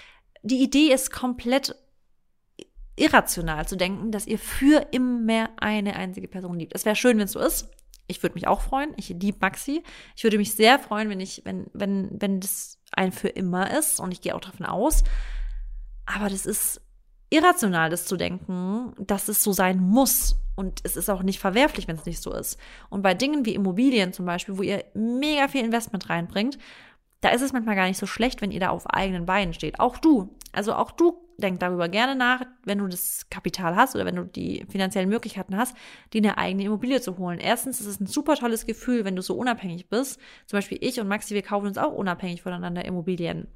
die 0.44 0.62
Idee 0.62 0.92
ist 0.92 1.10
komplett 1.10 1.74
irrational 2.96 3.68
zu 3.68 3.76
denken, 3.76 4.10
dass 4.10 4.26
ihr 4.26 4.38
für 4.38 4.86
immer 4.90 5.50
eine 5.58 5.96
einzige 5.96 6.28
Person 6.28 6.58
liebt. 6.58 6.74
Es 6.74 6.84
wäre 6.84 6.96
schön, 6.96 7.18
wenn 7.18 7.26
es 7.26 7.32
so 7.32 7.40
ist. 7.40 7.70
Ich 8.08 8.22
würde 8.22 8.34
mich 8.34 8.46
auch 8.46 8.60
freuen. 8.60 8.94
Ich 8.96 9.08
liebe 9.08 9.38
Maxi. 9.40 9.82
Ich 10.16 10.24
würde 10.24 10.38
mich 10.38 10.54
sehr 10.54 10.78
freuen, 10.78 11.10
wenn 11.10 11.20
ich, 11.20 11.42
wenn, 11.44 11.66
wenn, 11.72 12.08
wenn 12.12 12.40
das 12.40 12.78
ein 12.92 13.12
für 13.12 13.28
immer 13.28 13.76
ist. 13.76 14.00
Und 14.00 14.12
ich 14.12 14.20
gehe 14.20 14.34
auch 14.34 14.40
davon 14.40 14.66
aus. 14.66 15.04
Aber 16.06 16.28
das 16.28 16.46
ist 16.46 16.80
irrational, 17.30 17.90
das 17.90 18.06
zu 18.06 18.16
denken, 18.16 18.92
dass 18.98 19.28
es 19.28 19.42
so 19.42 19.52
sein 19.52 19.78
muss. 19.78 20.36
Und 20.54 20.80
es 20.84 20.96
ist 20.96 21.10
auch 21.10 21.22
nicht 21.22 21.38
verwerflich, 21.38 21.88
wenn 21.88 21.96
es 21.96 22.06
nicht 22.06 22.22
so 22.22 22.32
ist. 22.32 22.58
Und 22.88 23.02
bei 23.02 23.12
Dingen 23.12 23.44
wie 23.44 23.54
Immobilien 23.54 24.12
zum 24.12 24.24
Beispiel, 24.24 24.56
wo 24.56 24.62
ihr 24.62 24.84
mega 24.94 25.48
viel 25.48 25.64
Investment 25.64 26.08
reinbringt, 26.08 26.58
da 27.20 27.30
ist 27.30 27.42
es 27.42 27.52
manchmal 27.52 27.76
gar 27.76 27.86
nicht 27.86 27.98
so 27.98 28.06
schlecht, 28.06 28.40
wenn 28.42 28.50
ihr 28.50 28.60
da 28.60 28.70
auf 28.70 28.86
eigenen 28.86 29.26
Beinen 29.26 29.54
steht. 29.54 29.80
Auch 29.80 29.98
du. 29.98 30.36
Also 30.52 30.74
auch 30.74 30.90
du 30.90 31.26
denk 31.38 31.60
darüber 31.60 31.88
gerne 31.88 32.16
nach, 32.16 32.42
wenn 32.64 32.78
du 32.78 32.86
das 32.86 33.28
Kapital 33.30 33.76
hast 33.76 33.94
oder 33.94 34.04
wenn 34.04 34.16
du 34.16 34.24
die 34.24 34.64
finanziellen 34.68 35.08
Möglichkeiten 35.08 35.56
hast, 35.56 35.76
dir 36.12 36.18
eine 36.18 36.38
eigene 36.38 36.64
Immobilie 36.64 37.00
zu 37.00 37.18
holen. 37.18 37.40
Erstens 37.40 37.80
ist 37.80 37.86
es 37.86 38.00
ein 38.00 38.06
super 38.06 38.36
tolles 38.36 38.66
Gefühl, 38.66 39.04
wenn 39.04 39.16
du 39.16 39.22
so 39.22 39.34
unabhängig 39.34 39.88
bist. 39.88 40.20
Zum 40.46 40.56
Beispiel 40.56 40.78
ich 40.80 41.00
und 41.00 41.08
Maxi, 41.08 41.34
wir 41.34 41.42
kaufen 41.42 41.66
uns 41.66 41.78
auch 41.78 41.92
unabhängig 41.92 42.42
voneinander 42.42 42.84
Immobilien. 42.84 43.48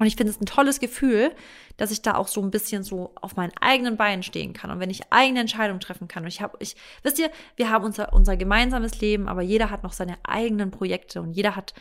Und 0.00 0.06
ich 0.06 0.14
finde 0.14 0.30
es 0.30 0.40
ein 0.40 0.46
tolles 0.46 0.78
Gefühl, 0.78 1.32
dass 1.76 1.90
ich 1.90 2.02
da 2.02 2.14
auch 2.14 2.28
so 2.28 2.40
ein 2.40 2.52
bisschen 2.52 2.84
so 2.84 3.12
auf 3.20 3.34
meinen 3.34 3.52
eigenen 3.60 3.96
Beinen 3.96 4.22
stehen 4.22 4.52
kann 4.52 4.70
und 4.70 4.78
wenn 4.78 4.90
ich 4.90 5.12
eigene 5.12 5.40
Entscheidungen 5.40 5.80
treffen 5.80 6.06
kann. 6.06 6.22
Und 6.22 6.28
ich 6.28 6.40
habe, 6.40 6.56
ich, 6.60 6.76
wisst 7.02 7.18
ihr, 7.18 7.30
wir 7.56 7.70
haben 7.70 7.84
unser, 7.84 8.12
unser 8.12 8.36
gemeinsames 8.36 9.00
Leben, 9.00 9.28
aber 9.28 9.42
jeder 9.42 9.70
hat 9.70 9.82
noch 9.82 9.92
seine 9.92 10.16
eigenen 10.22 10.70
Projekte 10.70 11.20
und 11.20 11.32
jeder 11.32 11.56
hat 11.56 11.74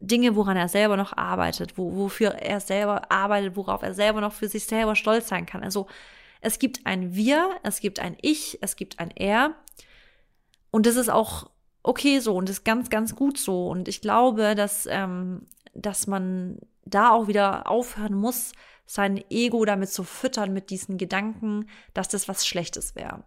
Dinge, 0.00 0.36
woran 0.36 0.56
er 0.56 0.68
selber 0.68 0.96
noch 0.96 1.16
arbeitet, 1.16 1.78
wo, 1.78 1.96
wofür 1.96 2.32
er 2.32 2.60
selber 2.60 3.10
arbeitet, 3.10 3.56
worauf 3.56 3.82
er 3.82 3.94
selber 3.94 4.20
noch 4.20 4.32
für 4.32 4.48
sich 4.48 4.64
selber 4.66 4.96
stolz 4.96 5.28
sein 5.28 5.46
kann. 5.46 5.62
Also 5.62 5.86
es 6.40 6.58
gibt 6.58 6.84
ein 6.84 7.14
Wir, 7.14 7.50
es 7.62 7.80
gibt 7.80 8.00
ein 8.00 8.16
Ich, 8.20 8.58
es 8.60 8.76
gibt 8.76 8.98
ein 8.98 9.10
Er. 9.10 9.54
Und 10.70 10.86
das 10.86 10.96
ist 10.96 11.08
auch 11.08 11.50
okay 11.82 12.18
so 12.18 12.34
und 12.36 12.48
das 12.48 12.58
ist 12.58 12.64
ganz, 12.64 12.90
ganz 12.90 13.14
gut 13.14 13.38
so. 13.38 13.68
Und 13.68 13.88
ich 13.88 14.00
glaube, 14.00 14.54
dass, 14.54 14.86
ähm, 14.86 15.46
dass 15.72 16.06
man 16.06 16.58
da 16.84 17.10
auch 17.10 17.28
wieder 17.28 17.70
aufhören 17.70 18.14
muss, 18.14 18.52
sein 18.86 19.22
Ego 19.30 19.64
damit 19.64 19.90
zu 19.90 20.04
füttern 20.04 20.52
mit 20.52 20.70
diesen 20.70 20.98
Gedanken, 20.98 21.68
dass 21.94 22.08
das 22.08 22.28
was 22.28 22.46
Schlechtes 22.46 22.94
wäre. 22.94 23.24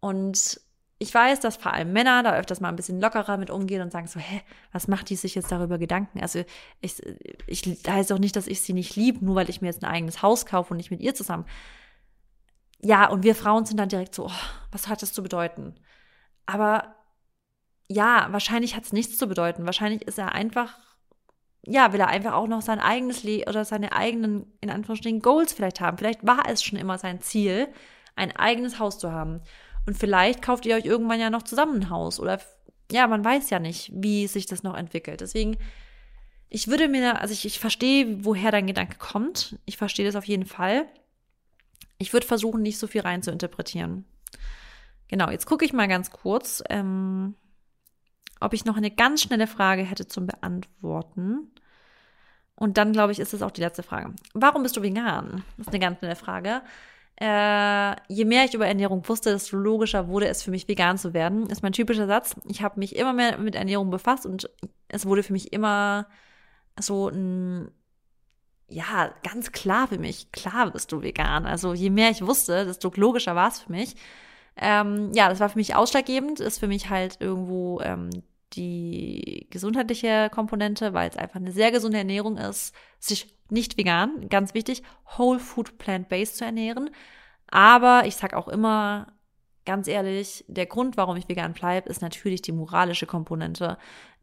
Und 0.00 0.60
ich 1.00 1.14
weiß, 1.14 1.40
dass 1.40 1.56
vor 1.56 1.72
allem 1.72 1.92
Männer 1.92 2.22
da 2.24 2.34
öfters 2.36 2.60
mal 2.60 2.68
ein 2.68 2.76
bisschen 2.76 3.00
lockerer 3.00 3.36
mit 3.36 3.50
umgehen 3.50 3.82
und 3.82 3.92
sagen 3.92 4.08
so, 4.08 4.18
hä, 4.18 4.42
was 4.72 4.88
macht 4.88 5.10
die 5.10 5.16
sich 5.16 5.36
jetzt 5.36 5.52
darüber 5.52 5.78
Gedanken? 5.78 6.20
Also 6.20 6.44
ich, 6.80 7.00
ich 7.46 7.62
heißt 7.86 8.12
auch 8.12 8.18
nicht, 8.18 8.34
dass 8.34 8.48
ich 8.48 8.62
sie 8.62 8.72
nicht 8.72 8.96
liebe, 8.96 9.24
nur 9.24 9.36
weil 9.36 9.48
ich 9.48 9.60
mir 9.60 9.68
jetzt 9.68 9.84
ein 9.84 9.90
eigenes 9.90 10.22
Haus 10.22 10.44
kaufe 10.44 10.72
und 10.72 10.78
nicht 10.78 10.90
mit 10.90 11.00
ihr 11.00 11.14
zusammen. 11.14 11.44
Ja, 12.80 13.08
und 13.08 13.22
wir 13.22 13.36
Frauen 13.36 13.64
sind 13.64 13.78
dann 13.78 13.88
direkt 13.88 14.14
so, 14.14 14.26
oh, 14.26 14.32
was 14.72 14.88
hat 14.88 15.02
das 15.02 15.12
zu 15.12 15.22
bedeuten? 15.22 15.76
Aber 16.46 16.96
ja, 17.88 18.28
wahrscheinlich 18.30 18.74
hat 18.76 18.84
es 18.84 18.92
nichts 18.92 19.18
zu 19.18 19.28
bedeuten. 19.28 19.66
Wahrscheinlich 19.66 20.02
ist 20.02 20.18
er 20.18 20.32
einfach, 20.32 20.78
ja, 21.64 21.92
will 21.92 22.00
er 22.00 22.08
einfach 22.08 22.34
auch 22.34 22.48
noch 22.48 22.62
sein 22.62 22.80
eigenes 22.80 23.22
Leben 23.22 23.48
oder 23.48 23.64
seine 23.64 23.92
eigenen, 23.92 24.52
in 24.60 24.70
Anführungsstrichen, 24.70 25.20
Goals 25.20 25.52
vielleicht 25.52 25.80
haben. 25.80 25.96
Vielleicht 25.96 26.26
war 26.26 26.48
es 26.48 26.62
schon 26.62 26.78
immer 26.78 26.98
sein 26.98 27.20
Ziel, 27.20 27.68
ein 28.16 28.34
eigenes 28.36 28.78
Haus 28.78 28.98
zu 28.98 29.12
haben. 29.12 29.42
Und 29.88 29.96
vielleicht 29.96 30.42
kauft 30.42 30.66
ihr 30.66 30.76
euch 30.76 30.84
irgendwann 30.84 31.18
ja 31.18 31.30
noch 31.30 31.44
zusammen 31.44 31.76
ein 31.76 31.88
Haus 31.88 32.20
oder 32.20 32.42
ja, 32.92 33.06
man 33.06 33.24
weiß 33.24 33.48
ja 33.48 33.58
nicht, 33.58 33.90
wie 33.94 34.26
sich 34.26 34.44
das 34.44 34.62
noch 34.62 34.76
entwickelt. 34.76 35.22
Deswegen, 35.22 35.56
ich 36.50 36.68
würde 36.68 36.88
mir, 36.88 37.22
also 37.22 37.32
ich, 37.32 37.46
ich 37.46 37.58
verstehe, 37.58 38.22
woher 38.22 38.50
dein 38.50 38.66
Gedanke 38.66 38.98
kommt. 38.98 39.58
Ich 39.64 39.78
verstehe 39.78 40.04
das 40.04 40.14
auf 40.14 40.26
jeden 40.26 40.44
Fall. 40.44 40.84
Ich 41.96 42.12
würde 42.12 42.26
versuchen, 42.26 42.60
nicht 42.60 42.76
so 42.76 42.86
viel 42.86 43.00
rein 43.00 43.22
zu 43.22 43.30
interpretieren. 43.30 44.04
Genau, 45.08 45.30
jetzt 45.30 45.46
gucke 45.46 45.64
ich 45.64 45.72
mal 45.72 45.88
ganz 45.88 46.10
kurz, 46.10 46.62
ähm, 46.68 47.34
ob 48.40 48.52
ich 48.52 48.66
noch 48.66 48.76
eine 48.76 48.90
ganz 48.90 49.22
schnelle 49.22 49.46
Frage 49.46 49.84
hätte 49.84 50.06
zum 50.06 50.26
Beantworten. 50.26 51.50
Und 52.56 52.76
dann, 52.76 52.92
glaube 52.92 53.12
ich, 53.12 53.20
ist 53.20 53.32
es 53.32 53.40
auch 53.40 53.52
die 53.52 53.62
letzte 53.62 53.82
Frage. 53.82 54.12
Warum 54.34 54.64
bist 54.64 54.76
du 54.76 54.82
vegan? 54.82 55.44
Das 55.56 55.68
ist 55.68 55.72
eine 55.72 55.80
ganz 55.80 55.98
schnelle 56.00 56.16
Frage. 56.16 56.60
Äh, 57.20 57.96
je 58.08 58.24
mehr 58.24 58.44
ich 58.44 58.54
über 58.54 58.68
Ernährung 58.68 59.08
wusste, 59.08 59.30
desto 59.32 59.56
logischer 59.56 60.06
wurde 60.06 60.28
es 60.28 60.42
für 60.42 60.52
mich, 60.52 60.68
vegan 60.68 60.98
zu 60.98 61.14
werden. 61.14 61.50
Ist 61.50 61.62
mein 61.62 61.72
typischer 61.72 62.06
Satz. 62.06 62.36
Ich 62.48 62.62
habe 62.62 62.78
mich 62.78 62.94
immer 62.94 63.12
mehr 63.12 63.38
mit 63.38 63.56
Ernährung 63.56 63.90
befasst 63.90 64.24
und 64.24 64.48
es 64.88 65.04
wurde 65.04 65.24
für 65.24 65.32
mich 65.32 65.52
immer 65.52 66.06
so 66.78 67.08
ein, 67.08 67.72
ja, 68.68 69.12
ganz 69.24 69.50
klar 69.50 69.88
für 69.88 69.98
mich. 69.98 70.30
Klar 70.30 70.70
bist 70.70 70.92
du 70.92 71.02
vegan. 71.02 71.44
Also 71.44 71.74
je 71.74 71.90
mehr 71.90 72.10
ich 72.10 72.24
wusste, 72.24 72.64
desto 72.64 72.92
logischer 72.94 73.34
war 73.34 73.48
es 73.48 73.60
für 73.60 73.72
mich. 73.72 73.96
Ähm, 74.56 75.10
ja, 75.12 75.28
das 75.28 75.40
war 75.40 75.48
für 75.48 75.58
mich 75.58 75.74
ausschlaggebend, 75.74 76.38
ist 76.38 76.58
für 76.58 76.68
mich 76.68 76.88
halt 76.88 77.20
irgendwo 77.20 77.80
ähm, 77.80 78.10
die 78.52 79.46
gesundheitliche 79.50 80.30
Komponente, 80.32 80.94
weil 80.94 81.10
es 81.10 81.16
einfach 81.16 81.36
eine 81.36 81.52
sehr 81.52 81.72
gesunde 81.72 81.98
Ernährung 81.98 82.36
ist, 82.38 82.74
sich 82.98 83.37
nicht 83.50 83.76
vegan, 83.76 84.28
ganz 84.28 84.54
wichtig, 84.54 84.82
Whole 85.16 85.38
Food 85.38 85.78
Plant-Based 85.78 86.36
zu 86.36 86.44
ernähren. 86.44 86.90
Aber 87.48 88.02
ich 88.06 88.16
sag 88.16 88.34
auch 88.34 88.48
immer, 88.48 89.06
ganz 89.64 89.88
ehrlich, 89.88 90.44
der 90.48 90.66
Grund, 90.66 90.96
warum 90.96 91.16
ich 91.16 91.28
vegan 91.28 91.52
bleibe, 91.52 91.88
ist 91.88 92.02
natürlich 92.02 92.42
die 92.42 92.52
moralische 92.52 93.06
Komponente, 93.06 93.78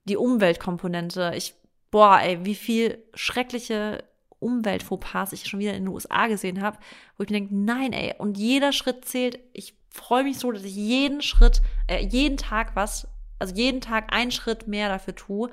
die 0.05 0.17
Umweltkomponente. 0.17 1.33
Ich, 1.35 1.55
boah, 1.91 2.19
ey, 2.19 2.45
wie 2.45 2.55
viel 2.55 3.03
schreckliche 3.13 4.03
Umweltfauxpas 4.39 5.33
ich 5.33 5.45
schon 5.45 5.59
wieder 5.59 5.73
in 5.73 5.85
den 5.85 5.93
USA 5.93 6.27
gesehen 6.27 6.61
habe, 6.61 6.77
wo 7.17 7.23
ich 7.23 7.29
mir 7.29 7.37
denke, 7.37 7.55
nein, 7.55 7.93
ey, 7.93 8.13
und 8.17 8.37
jeder 8.37 8.71
Schritt 8.71 9.05
zählt. 9.05 9.39
Ich 9.53 9.75
freue 9.89 10.23
mich 10.23 10.37
so, 10.37 10.51
dass 10.51 10.63
ich 10.63 10.75
jeden 10.75 11.21
Schritt, 11.21 11.61
äh, 11.87 12.05
jeden 12.05 12.37
Tag 12.37 12.75
was, 12.75 13.07
also 13.39 13.55
jeden 13.55 13.81
Tag 13.81 14.13
einen 14.13 14.31
Schritt 14.31 14.67
mehr 14.67 14.89
dafür 14.89 15.15
tue. 15.15 15.49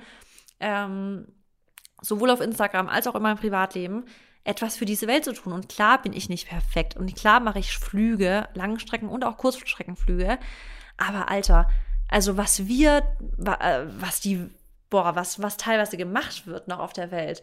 Ähm, 0.60 1.26
sowohl 2.02 2.30
auf 2.30 2.40
Instagram 2.40 2.88
als 2.88 3.06
auch 3.06 3.14
in 3.14 3.22
meinem 3.22 3.38
Privatleben, 3.38 4.04
etwas 4.44 4.76
für 4.76 4.84
diese 4.84 5.06
Welt 5.06 5.24
zu 5.24 5.32
tun. 5.32 5.52
Und 5.52 5.68
klar 5.68 6.02
bin 6.02 6.12
ich 6.12 6.28
nicht 6.28 6.48
perfekt. 6.48 6.96
Und 6.96 7.14
klar 7.14 7.40
mache 7.40 7.60
ich 7.60 7.78
Flüge, 7.78 8.48
Langstrecken 8.54 9.08
und 9.08 9.24
auch 9.24 9.38
Kurzstreckenflüge. 9.38 10.38
Aber 10.96 11.30
Alter, 11.30 11.68
also 12.08 12.36
was 12.36 12.66
wir, 12.66 13.02
äh, 13.44 13.84
was 13.98 14.20
die, 14.20 14.50
boah, 14.90 15.14
was, 15.14 15.40
was 15.40 15.56
teilweise 15.56 15.96
gemacht 15.96 16.46
wird 16.46 16.68
noch 16.68 16.80
auf 16.80 16.92
der 16.92 17.10
Welt, 17.10 17.42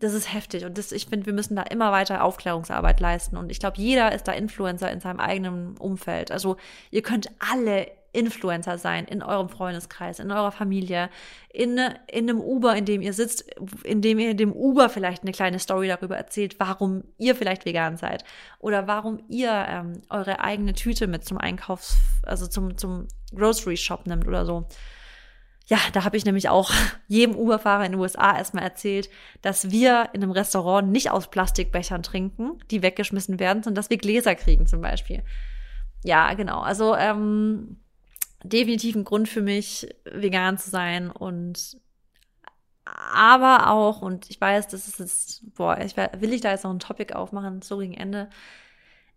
das 0.00 0.14
ist 0.14 0.32
heftig. 0.32 0.64
Und 0.64 0.78
das, 0.78 0.90
ich 0.90 1.06
finde, 1.06 1.26
wir 1.26 1.32
müssen 1.32 1.54
da 1.54 1.62
immer 1.62 1.92
weiter 1.92 2.24
Aufklärungsarbeit 2.24 2.98
leisten. 2.98 3.36
Und 3.36 3.50
ich 3.50 3.60
glaube, 3.60 3.78
jeder 3.78 4.12
ist 4.12 4.26
da 4.26 4.32
Influencer 4.32 4.90
in 4.90 5.00
seinem 5.00 5.20
eigenen 5.20 5.76
Umfeld. 5.76 6.32
Also 6.32 6.56
ihr 6.90 7.02
könnt 7.02 7.30
alle 7.38 7.86
Influencer 8.12 8.78
sein 8.78 9.06
in 9.06 9.22
eurem 9.22 9.48
Freundeskreis, 9.48 10.18
in 10.18 10.30
eurer 10.30 10.52
Familie, 10.52 11.08
in, 11.48 11.78
in 12.06 12.28
einem 12.28 12.40
Uber, 12.40 12.76
in 12.76 12.84
dem 12.84 13.00
ihr 13.00 13.12
sitzt, 13.12 13.50
in 13.84 14.02
dem 14.02 14.18
ihr 14.18 14.34
dem 14.34 14.52
Uber 14.52 14.88
vielleicht 14.88 15.22
eine 15.22 15.32
kleine 15.32 15.58
Story 15.58 15.88
darüber 15.88 16.16
erzählt, 16.16 16.60
warum 16.60 17.04
ihr 17.18 17.34
vielleicht 17.34 17.64
vegan 17.64 17.96
seid 17.96 18.24
oder 18.58 18.86
warum 18.86 19.20
ihr 19.28 19.50
ähm, 19.50 20.02
eure 20.10 20.40
eigene 20.40 20.74
Tüte 20.74 21.06
mit 21.06 21.24
zum 21.24 21.38
Einkaufs-, 21.38 21.96
also 22.22 22.46
zum, 22.46 22.76
zum 22.76 23.08
Grocery 23.34 23.76
Shop 23.76 24.06
nimmt 24.06 24.26
oder 24.28 24.44
so. 24.44 24.66
Ja, 25.66 25.78
da 25.92 26.04
habe 26.04 26.16
ich 26.16 26.24
nämlich 26.24 26.48
auch 26.48 26.70
jedem 27.08 27.34
Uberfahrer 27.34 27.86
in 27.86 27.92
den 27.92 28.00
USA 28.00 28.36
erstmal 28.36 28.64
erzählt, 28.64 29.08
dass 29.40 29.70
wir 29.70 30.10
in 30.12 30.22
einem 30.22 30.32
Restaurant 30.32 30.90
nicht 30.90 31.10
aus 31.10 31.30
Plastikbechern 31.30 32.02
trinken, 32.02 32.58
die 32.70 32.82
weggeschmissen 32.82 33.38
werden, 33.40 33.62
sondern 33.62 33.76
dass 33.76 33.90
wir 33.90 33.96
Gläser 33.96 34.34
kriegen 34.34 34.66
zum 34.66 34.82
Beispiel. 34.82 35.22
Ja, 36.04 36.34
genau. 36.34 36.60
Also 36.60 36.96
ähm, 36.96 37.76
definitiv 38.44 38.94
ein 38.96 39.04
Grund 39.04 39.28
für 39.28 39.42
mich, 39.42 39.88
vegan 40.04 40.58
zu 40.58 40.70
sein 40.70 41.10
und 41.10 41.76
aber 42.84 43.70
auch, 43.70 44.02
und 44.02 44.28
ich 44.30 44.40
weiß, 44.40 44.68
das 44.68 44.88
ist 44.88 44.98
jetzt, 44.98 45.54
boah, 45.54 45.78
ich 45.78 45.96
will 45.96 46.32
ich 46.32 46.40
da 46.40 46.50
jetzt 46.50 46.64
noch 46.64 46.72
ein 46.72 46.80
Topic 46.80 47.14
aufmachen, 47.14 47.62
so 47.62 47.78
gegen 47.78 47.94
Ende. 47.94 48.28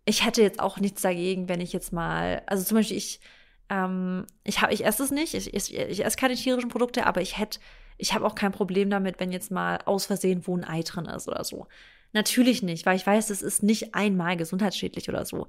Ich 0.04 0.24
hätte 0.24 0.42
jetzt 0.42 0.60
auch 0.60 0.78
nichts 0.78 1.02
dagegen, 1.02 1.48
wenn 1.48 1.60
ich 1.60 1.72
jetzt 1.72 1.92
mal, 1.92 2.42
also 2.46 2.64
zum 2.64 2.76
Beispiel 2.76 2.96
ich, 2.96 3.20
ähm, 3.68 4.26
ich 4.44 4.62
habe, 4.62 4.72
ich 4.72 4.84
esse 4.84 5.02
es 5.02 5.10
nicht, 5.10 5.34
ich, 5.34 5.52
ich, 5.52 5.74
ich 5.74 6.04
esse 6.04 6.16
keine 6.16 6.36
tierischen 6.36 6.70
Produkte, 6.70 7.06
aber 7.06 7.20
ich 7.20 7.38
hätte, 7.38 7.58
ich 7.98 8.14
habe 8.14 8.24
auch 8.24 8.36
kein 8.36 8.52
Problem 8.52 8.88
damit, 8.88 9.18
wenn 9.18 9.32
jetzt 9.32 9.50
mal 9.50 9.78
aus 9.84 10.06
Versehen 10.06 10.46
wo 10.46 10.56
ein 10.56 10.64
Ei 10.64 10.82
drin 10.82 11.06
ist 11.06 11.28
oder 11.28 11.42
so. 11.42 11.66
Natürlich 12.12 12.62
nicht, 12.62 12.86
weil 12.86 12.96
ich 12.96 13.06
weiß, 13.06 13.30
es 13.30 13.42
ist 13.42 13.62
nicht 13.62 13.94
einmal 13.94 14.36
gesundheitsschädlich 14.36 15.08
oder 15.08 15.24
so. 15.26 15.48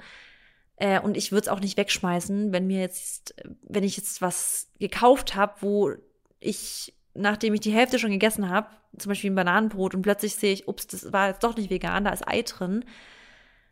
Äh, 0.77 0.99
und 1.01 1.17
ich 1.17 1.31
würde 1.31 1.43
es 1.43 1.47
auch 1.49 1.59
nicht 1.59 1.77
wegschmeißen, 1.77 2.53
wenn 2.53 2.67
mir 2.67 2.79
jetzt, 2.79 3.35
wenn 3.63 3.83
ich 3.83 3.97
jetzt 3.97 4.21
was 4.21 4.67
gekauft 4.79 5.35
habe, 5.35 5.55
wo 5.61 5.91
ich, 6.39 6.93
nachdem 7.13 7.53
ich 7.55 7.61
die 7.61 7.73
Hälfte 7.73 7.99
schon 7.99 8.11
gegessen 8.11 8.49
habe, 8.49 8.69
zum 8.97 9.09
Beispiel 9.09 9.31
ein 9.31 9.35
Bananenbrot 9.35 9.95
und 9.95 10.03
plötzlich 10.03 10.35
sehe 10.35 10.53
ich, 10.53 10.67
ups, 10.67 10.87
das 10.87 11.11
war 11.11 11.29
jetzt 11.29 11.43
doch 11.43 11.57
nicht 11.57 11.69
vegan, 11.69 12.05
da 12.05 12.11
ist 12.11 12.27
Ei 12.27 12.43
drin. 12.43 12.85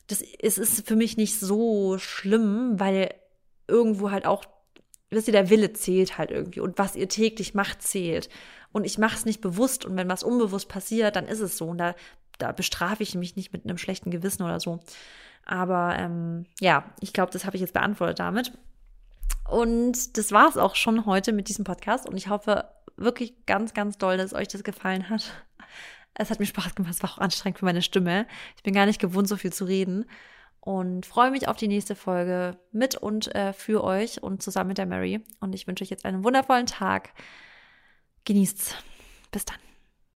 Das 0.08 0.22
es 0.22 0.58
ist 0.58 0.88
für 0.88 0.96
mich 0.96 1.18
nicht 1.18 1.40
so 1.40 1.98
schlimm, 1.98 2.80
weil 2.80 3.14
irgendwo 3.68 4.12
halt 4.12 4.26
auch, 4.26 4.46
wisst 5.10 5.28
ihr, 5.28 5.32
der 5.32 5.50
Wille 5.50 5.74
zählt 5.74 6.18
halt 6.18 6.32
irgendwie 6.32 6.60
und 6.60 6.78
was 6.78 6.96
ihr 6.96 7.10
täglich 7.10 7.54
macht, 7.54 7.82
zählt. 7.82 8.30
Und 8.72 8.84
ich 8.84 8.98
mache 8.98 9.16
es 9.16 9.26
nicht 9.26 9.42
bewusst 9.42 9.86
und 9.86 9.96
wenn 9.96 10.10
was 10.10 10.24
unbewusst 10.24 10.70
passiert, 10.70 11.16
dann 11.16 11.28
ist 11.28 11.40
es 11.40 11.58
so 11.58 11.68
und 11.68 11.78
da, 11.78 11.96
da 12.38 12.52
bestrafe 12.52 13.04
ich 13.04 13.16
mich 13.16 13.36
nicht 13.36 13.54
mit 13.54 13.64
einem 13.64 13.78
schlechten 13.78 14.12
Gewissen 14.12 14.44
oder 14.44 14.60
so. 14.60 14.80
Aber 15.46 15.96
ähm, 15.98 16.46
ja, 16.60 16.84
ich 17.00 17.14
glaube, 17.14 17.32
das 17.32 17.46
habe 17.46 17.56
ich 17.56 17.62
jetzt 17.62 17.74
beantwortet 17.74 18.20
damit. 18.20 18.52
Und 19.48 20.18
das 20.18 20.32
war 20.32 20.50
es 20.50 20.58
auch 20.58 20.76
schon 20.76 21.06
heute 21.06 21.32
mit 21.32 21.50
diesem 21.50 21.66
Podcast. 21.66 22.10
Und 22.10 22.18
ich 22.18 22.30
hoffe 22.30 22.66
wirklich 22.98 23.46
ganz, 23.46 23.74
ganz 23.74 23.98
doll, 23.98 24.18
dass 24.18 24.34
euch 24.34 24.48
das 24.48 24.64
gefallen 24.64 25.10
hat. 25.10 25.32
Es 26.16 26.30
hat 26.30 26.40
mir 26.40 26.46
Spaß 26.46 26.76
gemacht, 26.76 26.94
es 26.94 27.04
war 27.04 27.12
auch 27.12 27.18
anstrengend 27.18 27.60
für 27.60 27.66
meine 27.66 27.82
Stimme. 27.82 28.26
Ich 28.56 28.64
bin 28.64 28.74
gar 28.74 28.86
nicht 28.86 29.02
gewohnt, 29.02 29.28
so 29.28 29.36
viel 29.36 29.54
zu 29.54 29.66
reden. 29.66 30.06
Und 30.62 31.06
freue 31.06 31.30
mich 31.30 31.48
auf 31.48 31.58
die 31.58 31.68
nächste 31.68 31.94
Folge 31.94 32.58
mit 32.72 32.96
und 32.96 33.34
äh, 33.36 33.54
für 33.54 33.84
euch 33.84 34.24
und 34.24 34.42
zusammen 34.42 34.70
mit 34.70 34.80
der 34.80 34.88
Mary. 34.88 35.22
Und 35.40 35.54
ich 35.54 35.68
wünsche 35.68 35.84
euch 35.84 35.92
jetzt 35.92 36.06
einen 36.06 36.24
wundervollen 36.24 36.66
Tag. 36.66 37.12
Genießt's. 38.24 38.76
Bis 39.32 39.46
dann. 39.46 39.65